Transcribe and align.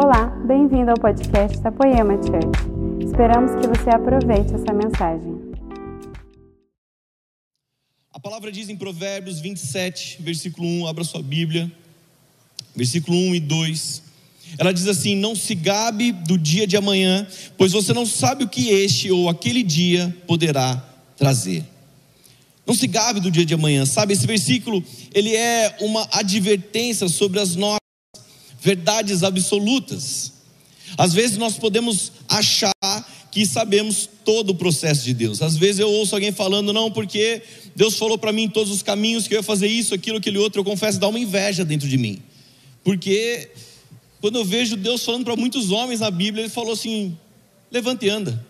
Olá, 0.00 0.26
bem-vindo 0.46 0.92
ao 0.92 0.96
podcast 0.96 1.58
da 1.58 1.72
Poema 1.72 2.12
Church. 2.22 3.04
Esperamos 3.04 3.50
que 3.60 3.66
você 3.66 3.90
aproveite 3.90 4.54
essa 4.54 4.72
mensagem. 4.72 5.34
A 8.14 8.20
palavra 8.20 8.52
diz 8.52 8.68
em 8.68 8.76
Provérbios 8.76 9.40
27, 9.40 10.22
versículo 10.22 10.68
1, 10.68 10.86
abra 10.86 11.02
sua 11.02 11.20
Bíblia, 11.20 11.68
versículo 12.76 13.16
1 13.16 13.34
e 13.34 13.40
2. 13.40 14.02
Ela 14.58 14.72
diz 14.72 14.86
assim: 14.86 15.16
Não 15.16 15.34
se 15.34 15.56
gabe 15.56 16.12
do 16.12 16.38
dia 16.38 16.64
de 16.64 16.76
amanhã, 16.76 17.26
pois 17.56 17.72
você 17.72 17.92
não 17.92 18.06
sabe 18.06 18.44
o 18.44 18.48
que 18.48 18.68
este 18.68 19.10
ou 19.10 19.28
aquele 19.28 19.64
dia 19.64 20.16
poderá 20.28 20.76
trazer. 21.16 21.64
Não 22.64 22.72
se 22.72 22.86
gabe 22.86 23.18
do 23.18 23.32
dia 23.32 23.44
de 23.44 23.54
amanhã, 23.54 23.84
sabe? 23.84 24.12
Esse 24.12 24.28
versículo, 24.28 24.80
ele 25.12 25.34
é 25.34 25.76
uma 25.80 26.06
advertência 26.12 27.08
sobre 27.08 27.40
as 27.40 27.56
nossas 27.56 27.87
verdades 28.60 29.22
absolutas. 29.22 30.32
Às 30.96 31.12
vezes 31.12 31.36
nós 31.36 31.56
podemos 31.56 32.12
achar 32.28 32.72
que 33.30 33.44
sabemos 33.46 34.08
todo 34.24 34.50
o 34.50 34.54
processo 34.54 35.04
de 35.04 35.14
Deus. 35.14 35.42
Às 35.42 35.56
vezes 35.56 35.78
eu 35.78 35.90
ouço 35.90 36.14
alguém 36.14 36.32
falando, 36.32 36.72
não, 36.72 36.90
porque 36.90 37.42
Deus 37.76 37.94
falou 37.94 38.18
para 38.18 38.32
mim 38.32 38.44
em 38.44 38.48
todos 38.48 38.72
os 38.72 38.82
caminhos 38.82 39.28
que 39.28 39.34
eu 39.34 39.38
ia 39.38 39.42
fazer 39.42 39.68
isso, 39.68 39.94
aquilo, 39.94 40.18
aquele 40.18 40.38
outro. 40.38 40.60
Eu 40.60 40.64
confesso, 40.64 40.98
dá 40.98 41.08
uma 41.08 41.18
inveja 41.18 41.64
dentro 41.64 41.88
de 41.88 41.96
mim. 41.98 42.22
Porque 42.82 43.50
quando 44.20 44.38
eu 44.38 44.44
vejo 44.44 44.76
Deus 44.76 45.04
falando 45.04 45.24
para 45.24 45.36
muitos 45.36 45.70
homens 45.70 46.00
na 46.00 46.10
Bíblia, 46.10 46.44
ele 46.44 46.50
falou 46.50 46.72
assim: 46.72 47.16
levante 47.70 48.06
e 48.06 48.08
anda. 48.08 48.44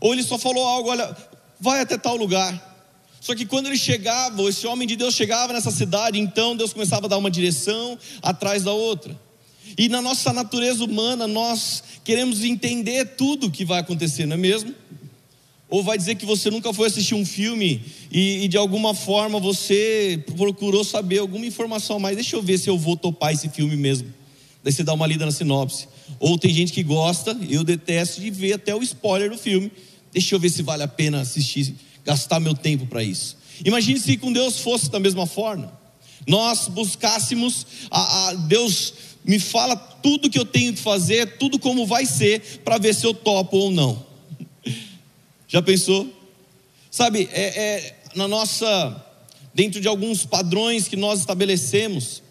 Ou 0.00 0.12
ele 0.12 0.22
só 0.22 0.38
falou 0.38 0.66
algo, 0.66 0.88
olha, 0.88 1.16
vai 1.60 1.80
até 1.80 1.96
tal 1.96 2.16
lugar. 2.16 2.71
Só 3.22 3.36
que 3.36 3.46
quando 3.46 3.68
ele 3.68 3.78
chegava, 3.78 4.42
esse 4.48 4.66
homem 4.66 4.86
de 4.86 4.96
Deus 4.96 5.14
chegava 5.14 5.52
nessa 5.52 5.70
cidade, 5.70 6.18
então 6.18 6.56
Deus 6.56 6.72
começava 6.72 7.06
a 7.06 7.08
dar 7.08 7.18
uma 7.18 7.30
direção 7.30 7.96
atrás 8.20 8.64
da 8.64 8.72
outra. 8.72 9.16
E 9.78 9.88
na 9.88 10.02
nossa 10.02 10.32
natureza 10.32 10.82
humana, 10.84 11.28
nós 11.28 11.84
queremos 12.02 12.42
entender 12.42 13.14
tudo 13.16 13.48
que 13.48 13.64
vai 13.64 13.78
acontecer, 13.78 14.26
não 14.26 14.34
é 14.34 14.36
mesmo? 14.36 14.74
Ou 15.68 15.84
vai 15.84 15.96
dizer 15.96 16.16
que 16.16 16.26
você 16.26 16.50
nunca 16.50 16.74
foi 16.74 16.88
assistir 16.88 17.14
um 17.14 17.24
filme 17.24 17.84
e, 18.10 18.42
e, 18.44 18.48
de 18.48 18.56
alguma 18.56 18.92
forma 18.92 19.38
você 19.38 20.20
procurou 20.34 20.82
saber 20.82 21.18
alguma 21.18 21.46
informação 21.46 22.00
mais. 22.00 22.16
Deixa 22.16 22.34
eu 22.34 22.42
ver 22.42 22.58
se 22.58 22.68
eu 22.68 22.76
vou 22.76 22.96
topar 22.96 23.32
esse 23.32 23.48
filme 23.48 23.76
mesmo. 23.76 24.12
Daí 24.64 24.72
você 24.72 24.82
dá 24.82 24.92
uma 24.92 25.06
lida 25.06 25.24
na 25.24 25.30
sinopse. 25.30 25.86
Ou 26.18 26.36
tem 26.36 26.52
gente 26.52 26.72
que 26.72 26.82
gosta, 26.82 27.38
eu 27.48 27.62
detesto 27.62 28.20
de 28.20 28.32
ver 28.32 28.54
até 28.54 28.74
o 28.74 28.82
spoiler 28.82 29.30
do 29.30 29.38
filme. 29.38 29.70
Deixa 30.12 30.34
eu 30.34 30.40
ver 30.40 30.50
se 30.50 30.60
vale 30.60 30.82
a 30.82 30.88
pena 30.88 31.20
assistir 31.20 31.72
gastar 32.04 32.40
meu 32.40 32.54
tempo 32.54 32.86
para 32.86 33.02
isso. 33.02 33.36
Imagine 33.64 33.98
se 33.98 34.16
com 34.16 34.32
Deus 34.32 34.58
fosse 34.58 34.90
da 34.90 34.98
mesma 34.98 35.26
forma. 35.26 35.72
Nós 36.26 36.68
buscássemos 36.68 37.66
a, 37.90 38.28
a 38.28 38.34
Deus 38.34 38.94
me 39.24 39.38
fala 39.38 39.76
tudo 39.76 40.30
que 40.30 40.38
eu 40.38 40.44
tenho 40.44 40.72
que 40.72 40.80
fazer, 40.80 41.38
tudo 41.38 41.58
como 41.58 41.86
vai 41.86 42.06
ser, 42.06 42.60
para 42.64 42.78
ver 42.78 42.94
se 42.94 43.06
eu 43.06 43.14
topo 43.14 43.56
ou 43.56 43.70
não. 43.70 44.04
Já 45.46 45.62
pensou? 45.62 46.12
Sabe, 46.90 47.28
é, 47.32 47.42
é, 47.42 47.96
na 48.14 48.26
nossa, 48.26 49.06
dentro 49.54 49.80
de 49.80 49.88
alguns 49.88 50.24
padrões 50.24 50.88
que 50.88 50.96
nós 50.96 51.20
estabelecemos, 51.20 52.22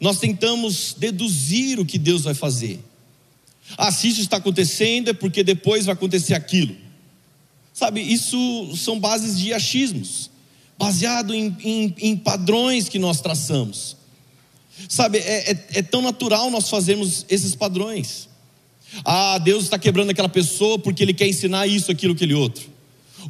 nós 0.00 0.18
tentamos 0.18 0.94
deduzir 0.98 1.78
o 1.78 1.86
que 1.86 1.98
Deus 1.98 2.22
vai 2.22 2.34
fazer. 2.34 2.80
Ah, 3.76 3.92
se 3.92 4.08
isso 4.08 4.20
está 4.20 4.38
acontecendo, 4.38 5.10
é 5.10 5.12
porque 5.12 5.44
depois 5.44 5.86
vai 5.86 5.94
acontecer 5.94 6.34
aquilo. 6.34 6.76
Sabe, 7.80 8.02
isso 8.02 8.76
são 8.76 9.00
bases 9.00 9.38
de 9.38 9.54
achismos, 9.54 10.30
baseado 10.78 11.34
em, 11.34 11.56
em, 11.64 11.94
em 11.98 12.14
padrões 12.14 12.90
que 12.90 12.98
nós 12.98 13.22
traçamos. 13.22 13.96
Sabe, 14.86 15.16
é, 15.16 15.52
é, 15.52 15.66
é 15.76 15.82
tão 15.82 16.02
natural 16.02 16.50
nós 16.50 16.68
fazermos 16.68 17.24
esses 17.30 17.54
padrões. 17.54 18.28
Ah, 19.02 19.38
Deus 19.38 19.64
está 19.64 19.78
quebrando 19.78 20.10
aquela 20.10 20.28
pessoa 20.28 20.78
porque 20.78 21.02
Ele 21.02 21.14
quer 21.14 21.26
ensinar 21.26 21.66
isso, 21.66 21.90
aquilo, 21.90 22.12
aquele 22.12 22.34
outro. 22.34 22.68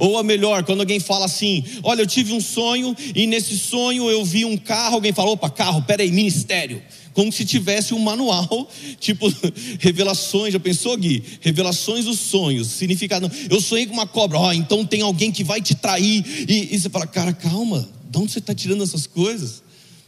Ou 0.01 0.19
a 0.19 0.25
melhor, 0.25 0.65
quando 0.65 0.81
alguém 0.81 0.99
fala 0.99 1.27
assim: 1.27 1.63
Olha, 1.85 2.03
eu 2.03 2.07
tive 2.09 2.33
um 2.33 2.41
sonho 2.41 2.97
e 3.15 3.29
nesse 3.29 3.57
sonho 3.57 4.11
eu 4.11 4.25
vi 4.25 4.45
um 4.45 4.57
carro. 4.57 4.97
Alguém 4.97 5.13
fala: 5.13 5.31
Opa, 5.31 5.49
carro, 5.49 5.83
peraí, 5.83 6.11
ministério 6.11 6.83
como 7.13 7.33
se 7.33 7.45
tivesse 7.45 7.95
um 7.95 7.99
manual, 7.99 8.71
tipo, 9.01 9.33
revelações, 9.79 10.53
já 10.53 10.61
pensou, 10.61 10.97
Gui? 10.97 11.23
Revelações 11.41 12.05
dos 12.05 12.19
sonhos, 12.19 12.69
significado. 12.69 13.31
Eu 13.49 13.61
sonhei 13.61 13.87
com 13.87 13.93
uma 13.93 14.07
cobra, 14.07 14.39
ó, 14.39 14.49
oh, 14.49 14.53
então 14.53 14.85
tem 14.85 15.03
alguém 15.03 15.33
que 15.33 15.45
vai 15.45 15.61
te 15.61 15.75
trair, 15.75 16.25
e, 16.49 16.75
e 16.75 16.79
você 16.79 16.89
fala, 16.89 17.07
cara, 17.07 17.33
calma, 17.33 17.89
de 18.11 18.19
onde 18.19 18.33
você 18.33 18.39
está 18.39 18.55
tirando 18.55 18.83
essas 18.83 19.07
coisas? 19.07 19.63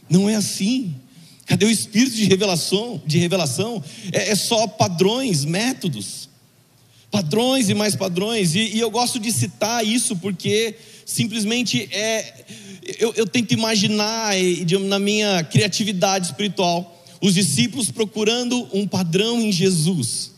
Não 0.09 0.29
é 0.29 0.35
assim. 0.35 0.93
Cadê 1.45 1.65
o 1.65 1.69
espírito 1.69 2.15
de 2.15 2.25
revelação? 2.25 3.01
De 3.05 3.17
revelação? 3.17 3.83
É, 4.11 4.31
é 4.31 4.35
só 4.35 4.67
padrões, 4.67 5.45
métodos. 5.45 6.29
Padrões 7.11 7.69
e 7.69 7.73
mais 7.73 7.95
padrões. 7.95 8.55
E, 8.55 8.75
e 8.75 8.79
eu 8.79 8.89
gosto 8.89 9.19
de 9.19 9.31
citar 9.31 9.85
isso 9.85 10.15
porque 10.15 10.75
simplesmente 11.05 11.87
é. 11.91 12.45
Eu, 12.99 13.13
eu 13.15 13.25
tento 13.25 13.53
imaginar 13.53 14.33
na 14.81 14.99
minha 14.99 15.43
criatividade 15.43 16.27
espiritual 16.27 17.03
os 17.21 17.33
discípulos 17.33 17.89
procurando 17.89 18.67
um 18.73 18.85
padrão 18.85 19.39
em 19.39 19.51
Jesus. 19.51 20.31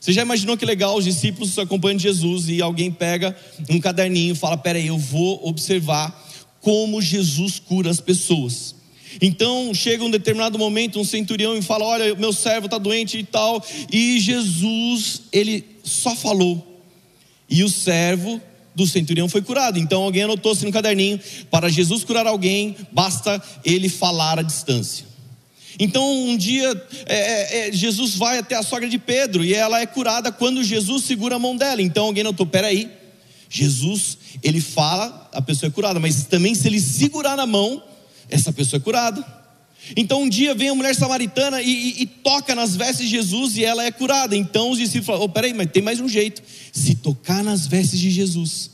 Você 0.00 0.12
já 0.12 0.22
imaginou 0.22 0.56
que 0.56 0.64
legal 0.64 0.96
os 0.96 1.04
discípulos 1.04 1.58
acompanhando 1.58 2.00
Jesus 2.00 2.48
e 2.48 2.60
alguém 2.62 2.90
pega 2.90 3.36
um 3.68 3.80
caderninho 3.80 4.32
e 4.32 4.36
fala: 4.36 4.56
Peraí, 4.56 4.86
eu 4.86 4.98
vou 4.98 5.46
observar 5.46 6.12
como 6.60 7.02
Jesus 7.02 7.58
cura 7.58 7.90
as 7.90 8.00
pessoas. 8.00 8.74
Então 9.20 9.74
chega 9.74 10.04
um 10.04 10.10
determinado 10.10 10.58
momento, 10.58 10.98
um 10.98 11.04
centurião 11.04 11.56
e 11.56 11.62
fala: 11.62 11.84
Olha, 11.84 12.14
meu 12.14 12.32
servo 12.32 12.66
está 12.66 12.78
doente 12.78 13.18
e 13.18 13.24
tal. 13.24 13.64
E 13.92 14.18
Jesus, 14.20 15.22
ele 15.32 15.64
só 15.82 16.14
falou. 16.14 16.82
E 17.48 17.62
o 17.62 17.68
servo 17.68 18.40
do 18.74 18.86
centurião 18.86 19.28
foi 19.28 19.42
curado. 19.42 19.78
Então 19.78 20.02
alguém 20.02 20.22
anotou 20.22 20.52
assim 20.52 20.66
no 20.66 20.72
caderninho: 20.72 21.20
Para 21.50 21.68
Jesus 21.68 22.04
curar 22.04 22.26
alguém, 22.26 22.76
basta 22.92 23.42
ele 23.64 23.88
falar 23.88 24.38
à 24.38 24.42
distância. 24.42 25.06
Então 25.78 26.28
um 26.28 26.36
dia 26.36 26.70
é, 27.06 27.16
é, 27.16 27.68
é, 27.68 27.72
Jesus 27.72 28.14
vai 28.14 28.38
até 28.38 28.54
a 28.54 28.62
sogra 28.62 28.88
de 28.88 28.98
Pedro 28.98 29.44
e 29.44 29.54
ela 29.54 29.80
é 29.80 29.86
curada 29.86 30.30
quando 30.30 30.62
Jesus 30.62 31.04
segura 31.04 31.36
a 31.36 31.38
mão 31.38 31.56
dela. 31.56 31.80
Então 31.82 32.06
alguém 32.06 32.24
notou: 32.24 32.46
peraí, 32.46 32.90
Jesus 33.48 34.18
ele 34.42 34.60
fala, 34.60 35.30
a 35.32 35.42
pessoa 35.42 35.68
é 35.68 35.70
curada, 35.70 36.00
mas 36.00 36.24
também 36.24 36.54
se 36.54 36.66
ele 36.66 36.80
segurar 36.80 37.36
na 37.36 37.46
mão, 37.46 37.82
essa 38.28 38.52
pessoa 38.52 38.78
é 38.78 38.82
curada. 38.82 39.41
Então 39.96 40.22
um 40.22 40.28
dia 40.28 40.54
vem 40.54 40.68
a 40.68 40.74
mulher 40.74 40.94
samaritana 40.94 41.60
e, 41.60 41.70
e, 41.70 42.02
e, 42.02 42.06
toca 42.06 42.54
nas 42.54 42.76
vestes 42.76 43.08
de 43.08 43.08
Jesus 43.08 43.56
e 43.56 43.64
ela 43.64 43.84
é 43.84 43.90
curada. 43.90 44.36
Então 44.36 44.70
os 44.70 44.78
discípulos 44.78 45.06
falam: 45.06 45.22
oh, 45.22 45.28
peraí, 45.28 45.52
mas 45.52 45.70
tem 45.70 45.82
mais 45.82 46.00
um 46.00 46.08
jeito: 46.08 46.42
se 46.72 46.94
tocar 46.94 47.42
nas 47.42 47.66
vestes 47.66 47.98
de 47.98 48.10
Jesus. 48.10 48.70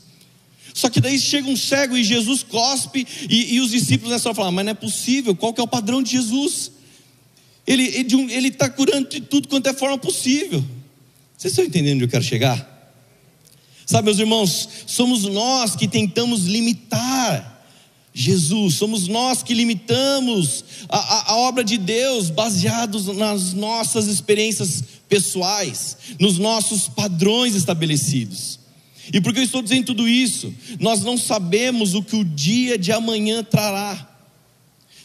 Só 0.73 0.89
que 0.89 1.01
daí 1.01 1.19
chega 1.19 1.49
um 1.49 1.57
cego 1.57 1.97
e 1.97 2.03
Jesus 2.03 2.43
cospe, 2.43 3.05
e, 3.29 3.55
e 3.55 3.59
os 3.59 3.71
discípulos 3.71 4.11
nessa 4.11 4.29
hora 4.29 4.35
falam: 4.35 4.51
mas 4.51 4.65
não 4.65 4.71
é 4.71 4.75
possível, 4.75 5.35
qual 5.35 5.53
que 5.53 5.59
é 5.59 5.63
o 5.63 5.67
padrão 5.67 6.01
de 6.01 6.11
Jesus? 6.11 6.71
Ele 7.65 8.47
está 8.47 8.69
curando 8.69 9.09
de 9.09 9.21
tudo 9.21 9.47
quanto 9.47 9.67
é 9.67 9.73
forma 9.73 9.97
possível. 9.97 10.63
Vocês 11.37 11.51
estão 11.51 11.65
entendendo 11.65 11.95
onde 11.95 12.05
eu 12.05 12.09
quero 12.09 12.23
chegar? 12.23 12.67
Sabe, 13.85 14.05
meus 14.05 14.19
irmãos, 14.19 14.69
somos 14.85 15.23
nós 15.23 15.75
que 15.75 15.87
tentamos 15.87 16.45
limitar 16.45 17.58
Jesus, 18.13 18.75
somos 18.75 19.07
nós 19.07 19.43
que 19.43 19.53
limitamos 19.53 20.63
a, 20.89 20.97
a, 20.97 21.31
a, 21.31 21.37
obra 21.37 21.63
de 21.63 21.77
Deus 21.77 22.29
baseados 22.29 23.05
nas 23.07 23.53
nossas 23.53 24.07
experiências 24.07 24.83
pessoais, 25.07 25.97
nos 26.19 26.37
nossos 26.37 26.87
padrões 26.87 27.55
estabelecidos. 27.55 28.59
E 29.13 29.21
por 29.21 29.33
que 29.33 29.39
eu 29.39 29.43
estou 29.43 29.61
dizendo 29.61 29.85
tudo 29.85 30.07
isso? 30.07 30.53
Nós 30.79 31.01
não 31.01 31.17
sabemos 31.17 31.95
o 31.95 32.03
que 32.03 32.15
o 32.15 32.25
dia 32.25 32.77
de 32.77 32.91
amanhã 32.91 33.43
trará 33.43 34.09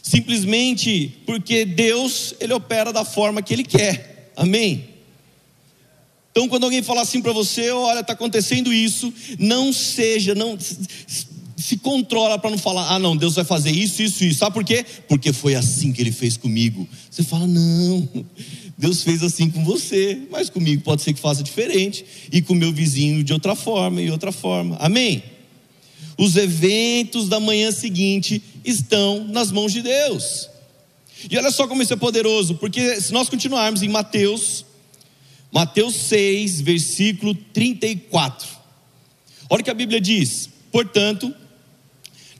simplesmente 0.05 1.17
porque 1.25 1.65
Deus, 1.65 2.35
ele 2.39 2.53
opera 2.53 2.93
da 2.93 3.03
forma 3.03 3.41
que 3.41 3.51
ele 3.51 3.63
quer. 3.63 4.31
Amém. 4.37 4.89
Então, 6.29 6.47
quando 6.47 6.65
alguém 6.65 6.83
falar 6.83 7.01
assim 7.01 7.23
para 7.23 7.33
você, 7.33 7.71
olha, 7.71 8.01
está 8.01 8.13
acontecendo 8.13 8.71
isso, 8.71 9.11
não 9.39 9.73
seja, 9.73 10.35
não 10.35 10.55
se 11.65 11.77
controla 11.77 12.37
para 12.37 12.51
não 12.51 12.59
falar, 12.59 12.93
ah, 12.93 12.99
não, 12.99 13.17
Deus 13.17 13.33
vai 13.33 13.43
fazer 13.43 13.71
isso, 13.71 14.03
isso, 14.03 14.23
isso. 14.23 14.37
Sabe 14.37 14.53
por 14.53 14.63
quê? 14.63 14.85
Porque 15.07 15.33
foi 15.33 15.55
assim 15.55 15.91
que 15.91 15.99
ele 15.99 16.11
fez 16.11 16.37
comigo. 16.37 16.87
Você 17.09 17.23
fala, 17.23 17.47
não, 17.47 18.07
Deus 18.77 19.01
fez 19.01 19.23
assim 19.23 19.49
com 19.49 19.65
você, 19.65 20.27
mas 20.29 20.47
comigo 20.47 20.83
pode 20.83 21.01
ser 21.01 21.11
que 21.11 21.19
faça 21.19 21.41
diferente, 21.41 22.05
e 22.31 22.39
com 22.39 22.53
meu 22.53 22.71
vizinho 22.71 23.23
de 23.23 23.33
outra 23.33 23.55
forma 23.55 23.99
e 23.99 24.11
outra 24.11 24.31
forma. 24.31 24.77
Amém? 24.79 25.23
Os 26.19 26.35
eventos 26.35 27.27
da 27.29 27.39
manhã 27.39 27.71
seguinte 27.71 28.43
estão 28.63 29.23
nas 29.23 29.51
mãos 29.51 29.73
de 29.73 29.81
Deus. 29.81 30.47
E 31.31 31.35
olha 31.35 31.49
só 31.49 31.67
como 31.67 31.81
isso 31.81 31.93
é 31.93 31.97
poderoso, 31.97 32.53
porque 32.55 33.01
se 33.01 33.11
nós 33.11 33.27
continuarmos 33.27 33.81
em 33.81 33.89
Mateus, 33.89 34.63
Mateus 35.51 35.95
6, 35.95 36.61
versículo 36.61 37.33
34. 37.33 38.47
Olha 39.49 39.61
o 39.61 39.63
que 39.63 39.71
a 39.71 39.73
Bíblia 39.73 39.99
diz: 39.99 40.47
portanto, 40.71 41.33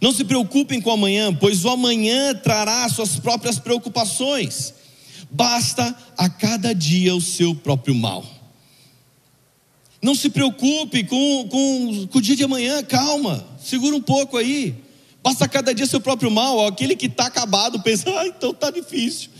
não 0.01 0.11
se 0.11 0.23
preocupem 0.23 0.81
com 0.81 0.91
amanhã, 0.91 1.33
pois 1.33 1.63
o 1.65 1.69
amanhã 1.69 2.35
trará 2.35 2.87
suas 2.89 3.17
próprias 3.17 3.57
preocupações. 3.57 4.73
Basta 5.31 5.95
a 6.17 6.29
cada 6.29 6.73
dia 6.73 7.15
o 7.15 7.21
seu 7.21 7.55
próprio 7.55 7.95
mal. 7.95 8.23
Não 10.01 10.13
se 10.13 10.29
preocupe 10.29 11.03
com, 11.03 11.47
com, 11.49 12.07
com 12.07 12.17
o 12.17 12.21
dia 12.21 12.35
de 12.35 12.43
amanhã, 12.43 12.83
calma, 12.83 13.45
segura 13.59 13.95
um 13.95 14.01
pouco 14.01 14.37
aí. 14.37 14.75
Basta 15.23 15.47
cada 15.47 15.73
dia 15.73 15.87
seu 15.87 15.99
próprio 15.99 16.29
mal. 16.29 16.67
Aquele 16.67 16.95
que 16.95 17.07
está 17.07 17.25
acabado 17.25 17.81
pensa, 17.81 18.07
ah, 18.19 18.27
então 18.27 18.51
está 18.51 18.69
difícil. 18.69 19.31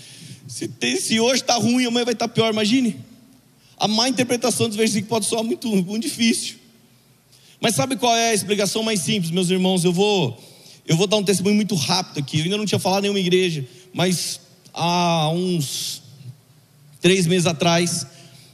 Se, 0.48 0.68
tem, 0.68 1.00
se 1.00 1.20
hoje 1.20 1.42
está 1.42 1.54
ruim, 1.56 1.86
amanhã 1.86 2.06
vai 2.06 2.14
estar 2.14 2.28
tá 2.28 2.34
pior. 2.34 2.52
Imagine. 2.52 3.00
A 3.78 3.88
má 3.88 4.10
interpretação 4.10 4.68
dos 4.68 4.78
versículos 4.78 5.10
pode 5.10 5.26
soar 5.26 5.44
muito, 5.44 5.68
muito 5.68 6.02
difícil. 6.02 6.56
Mas 7.60 7.76
sabe 7.76 7.96
qual 7.96 8.16
é 8.16 8.30
a 8.30 8.34
explicação 8.34 8.84
mais 8.84 9.00
simples, 9.00 9.32
meus 9.32 9.50
irmãos? 9.50 9.84
Eu 9.84 9.94
vou, 9.94 10.38
eu 10.88 10.96
vou 10.96 11.08
dar 11.08 11.18
um 11.18 11.24
testemunho 11.24 11.56
muito 11.56 11.76
rápido 11.76 12.20
aqui. 12.20 12.40
Eu 12.40 12.44
ainda 12.44 12.58
não 12.58 12.66
tinha 12.66 12.80
falado 12.80 13.00
em 13.00 13.04
nenhuma 13.04 13.20
igreja, 13.20 13.66
mas 13.94 14.40
há 14.74 15.30
uns 15.34 16.02
três 17.02 17.28
meses 17.28 17.46
atrás, 17.46 18.06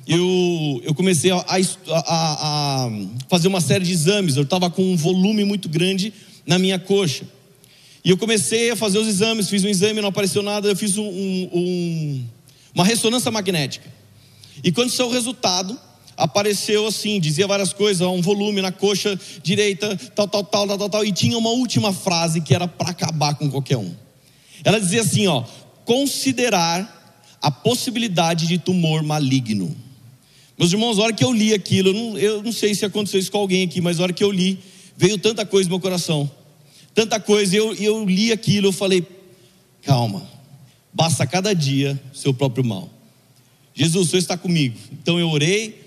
eu, 0.07 0.81
eu 0.83 0.93
comecei 0.93 1.31
a, 1.31 1.37
a, 1.37 1.57
a, 2.05 2.91
fazer 3.29 3.47
uma 3.47 3.61
série 3.61 3.85
de 3.85 3.91
exames. 3.91 4.35
Eu 4.35 4.43
estava 4.43 4.69
com 4.69 4.83
um 4.83 4.95
volume 4.95 5.43
muito 5.45 5.69
grande 5.69 6.13
na 6.45 6.59
minha 6.59 6.77
coxa. 6.77 7.25
E 8.03 8.09
eu 8.09 8.17
comecei 8.17 8.71
a 8.71 8.75
fazer 8.75 8.97
os 8.97 9.07
exames, 9.07 9.49
fiz 9.49 9.63
um 9.63 9.67
exame, 9.67 10.01
não 10.01 10.09
apareceu 10.09 10.41
nada, 10.41 10.67
eu 10.67 10.75
fiz 10.75 10.97
um, 10.97 11.05
um, 11.05 12.25
uma 12.73 12.83
ressonância 12.83 13.29
magnética. 13.29 13.87
E 14.63 14.71
quando 14.71 14.89
saiu 14.89 15.07
o 15.07 15.11
resultado, 15.11 15.79
apareceu 16.15 16.87
assim, 16.87 17.19
dizia 17.19 17.47
várias 17.47 17.73
coisas, 17.73 18.05
um 18.07 18.21
volume 18.21 18.61
na 18.61 18.71
coxa 18.71 19.19
direita, 19.41 19.95
tal, 20.15 20.27
tal, 20.27 20.43
tal, 20.43 20.67
tal, 20.67 20.77
tal, 20.77 20.89
tal 20.89 21.05
e 21.05 21.11
tinha 21.11 21.37
uma 21.37 21.49
última 21.49 21.93
frase 21.93 22.41
que 22.41 22.53
era 22.53 22.67
para 22.67 22.89
acabar 22.89 23.35
com 23.35 23.49
qualquer 23.49 23.77
um. 23.77 23.93
Ela 24.63 24.79
dizia 24.79 25.01
assim, 25.01 25.27
ó, 25.27 25.43
considerar 25.85 26.99
a 27.41 27.49
possibilidade 27.49 28.47
de 28.47 28.57
tumor 28.57 29.01
maligno. 29.01 29.75
Meus 30.57 30.71
irmãos, 30.71 30.99
a 30.99 31.03
hora 31.03 31.13
que 31.13 31.23
eu 31.23 31.33
li 31.33 31.53
aquilo, 31.53 31.89
eu 31.89 31.93
não, 31.93 32.17
eu 32.19 32.43
não 32.43 32.51
sei 32.51 32.75
se 32.75 32.85
aconteceu 32.85 33.19
isso 33.19 33.31
com 33.31 33.39
alguém 33.39 33.63
aqui, 33.63 33.81
mas 33.81 33.99
a 33.99 34.03
hora 34.03 34.13
que 34.13 34.23
eu 34.23 34.31
li, 34.31 34.59
veio 34.95 35.17
tanta 35.17 35.43
coisa 35.45 35.67
no 35.67 35.75
meu 35.75 35.79
coração. 35.79 36.29
Tanta 36.93 37.19
coisa, 37.19 37.55
eu, 37.55 37.73
eu 37.73 38.05
li 38.05 38.31
aquilo, 38.31 38.67
eu 38.67 38.71
falei, 38.71 39.03
calma, 39.81 40.29
basta 40.93 41.25
cada 41.25 41.53
dia 41.55 41.99
seu 42.13 42.33
próprio 42.33 42.63
mal. 42.63 42.89
Jesus, 43.73 44.07
o 44.07 44.09
Senhor 44.11 44.19
está 44.19 44.37
comigo. 44.37 44.77
Então 44.91 45.19
eu 45.19 45.29
orei, 45.29 45.80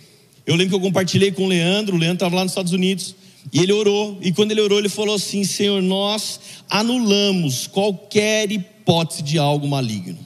eu 0.47 0.55
lembro 0.55 0.71
que 0.71 0.75
eu 0.77 0.81
compartilhei 0.81 1.33
com 1.33 1.45
o 1.45 1.49
Leandro, 1.49 1.97
o 1.97 1.99
Leandro 1.99 2.17
estava 2.17 2.37
lá 2.37 2.43
nos 2.43 2.53
Estados 2.53 2.73
Unidos, 2.73 3.15
e 3.53 3.61
ele 3.61 3.73
orou, 3.73 4.19
e 4.23 4.33
quando 4.33 4.53
ele 4.53 4.61
orou, 4.61 4.79
ele 4.79 4.89
falou 4.89 5.15
assim: 5.15 5.45
Senhor, 5.45 5.83
nós 5.83 6.41
anulamos 6.69 7.67
qualquer 7.67 8.51
hipótese 8.51 9.23
de 9.23 9.39
algo 9.39 9.67
maligno. 9.67 10.19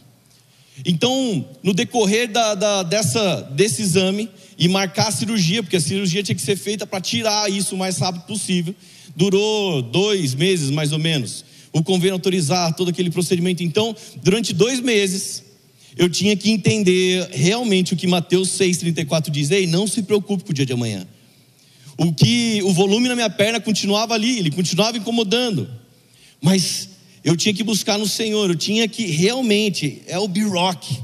Então, 0.84 1.44
no 1.62 1.74
decorrer 1.74 2.30
da, 2.30 2.54
da, 2.54 2.82
dessa, 2.82 3.40
desse 3.52 3.82
exame 3.82 4.28
e 4.56 4.68
marcar 4.68 5.08
a 5.08 5.12
cirurgia, 5.12 5.62
porque 5.62 5.76
a 5.76 5.80
cirurgia 5.80 6.22
tinha 6.22 6.36
que 6.36 6.42
ser 6.42 6.56
feita 6.56 6.86
para 6.86 7.00
tirar 7.00 7.50
isso 7.50 7.74
o 7.74 7.78
mais 7.78 7.98
rápido 7.98 8.22
possível, 8.22 8.74
durou 9.16 9.82
dois 9.82 10.34
meses 10.34 10.70
mais 10.70 10.92
ou 10.92 10.98
menos. 10.98 11.44
O 11.72 11.82
convênio 11.82 12.14
autorizar 12.14 12.74
todo 12.74 12.90
aquele 12.90 13.10
procedimento. 13.10 13.62
Então, 13.62 13.94
durante 14.22 14.52
dois 14.52 14.80
meses, 14.80 15.42
eu 15.98 16.08
tinha 16.08 16.36
que 16.36 16.48
entender 16.48 17.28
realmente 17.32 17.92
o 17.92 17.96
que 17.96 18.06
Mateus 18.06 18.50
6,34 18.50 19.30
diz: 19.30 19.50
Ei, 19.50 19.66
não 19.66 19.84
se 19.88 20.00
preocupe 20.04 20.44
com 20.44 20.52
o 20.52 20.54
dia 20.54 20.64
de 20.64 20.72
amanhã. 20.72 21.04
O 21.98 22.14
que 22.14 22.62
o 22.62 22.72
volume 22.72 23.08
na 23.08 23.16
minha 23.16 23.28
perna 23.28 23.60
continuava 23.60 24.14
ali, 24.14 24.38
ele 24.38 24.52
continuava 24.52 24.96
incomodando. 24.96 25.68
Mas 26.40 26.90
eu 27.24 27.36
tinha 27.36 27.52
que 27.52 27.64
buscar 27.64 27.98
no 27.98 28.06
Senhor, 28.06 28.48
eu 28.48 28.54
tinha 28.54 28.86
que 28.86 29.06
realmente, 29.06 30.00
é 30.06 30.16
o 30.16 30.28
B-Rock, 30.28 31.00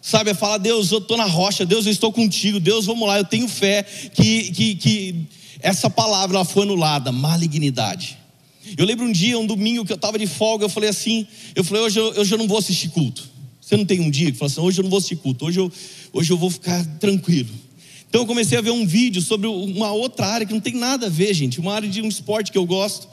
sabe? 0.00 0.30
É 0.30 0.34
falar, 0.34 0.58
Deus, 0.58 0.92
eu 0.92 0.98
estou 0.98 1.16
na 1.16 1.24
rocha, 1.24 1.66
Deus, 1.66 1.84
eu 1.84 1.90
estou 1.90 2.12
contigo, 2.12 2.60
Deus, 2.60 2.86
vamos 2.86 3.08
lá, 3.08 3.18
eu 3.18 3.24
tenho 3.24 3.48
fé 3.48 3.82
que, 3.82 4.52
que, 4.52 4.74
que 4.76 5.26
essa 5.58 5.90
palavra 5.90 6.44
foi 6.44 6.62
anulada, 6.62 7.10
malignidade. 7.10 8.16
Eu 8.78 8.86
lembro 8.86 9.06
um 9.06 9.12
dia, 9.12 9.36
um 9.36 9.46
domingo, 9.46 9.84
que 9.84 9.92
eu 9.92 9.96
estava 9.96 10.16
de 10.16 10.28
folga, 10.28 10.64
eu 10.64 10.68
falei 10.68 10.88
assim, 10.88 11.26
eu 11.56 11.64
falei, 11.64 11.82
hoje 11.82 11.98
eu, 11.98 12.20
hoje 12.20 12.32
eu 12.32 12.38
não 12.38 12.46
vou 12.46 12.58
assistir 12.58 12.90
culto. 12.90 13.25
Você 13.66 13.76
não 13.76 13.84
tem 13.84 13.98
um 13.98 14.08
dia 14.08 14.30
que 14.30 14.38
fala 14.38 14.48
assim, 14.48 14.60
hoje 14.60 14.78
eu 14.78 14.84
não 14.84 14.90
vou 14.90 14.98
assistir 14.98 15.16
culto, 15.16 15.44
hoje 15.44 15.58
eu, 15.58 15.72
hoje 16.12 16.32
eu 16.32 16.36
vou 16.36 16.48
ficar 16.48 16.86
tranquilo. 17.00 17.52
Então 18.08 18.20
eu 18.20 18.26
comecei 18.26 18.56
a 18.56 18.60
ver 18.60 18.70
um 18.70 18.86
vídeo 18.86 19.20
sobre 19.20 19.48
uma 19.48 19.90
outra 19.90 20.24
área 20.24 20.46
que 20.46 20.52
não 20.52 20.60
tem 20.60 20.74
nada 20.74 21.06
a 21.06 21.08
ver, 21.08 21.34
gente, 21.34 21.58
uma 21.58 21.74
área 21.74 21.88
de 21.88 22.00
um 22.00 22.06
esporte 22.06 22.52
que 22.52 22.58
eu 22.58 22.64
gosto. 22.64 23.08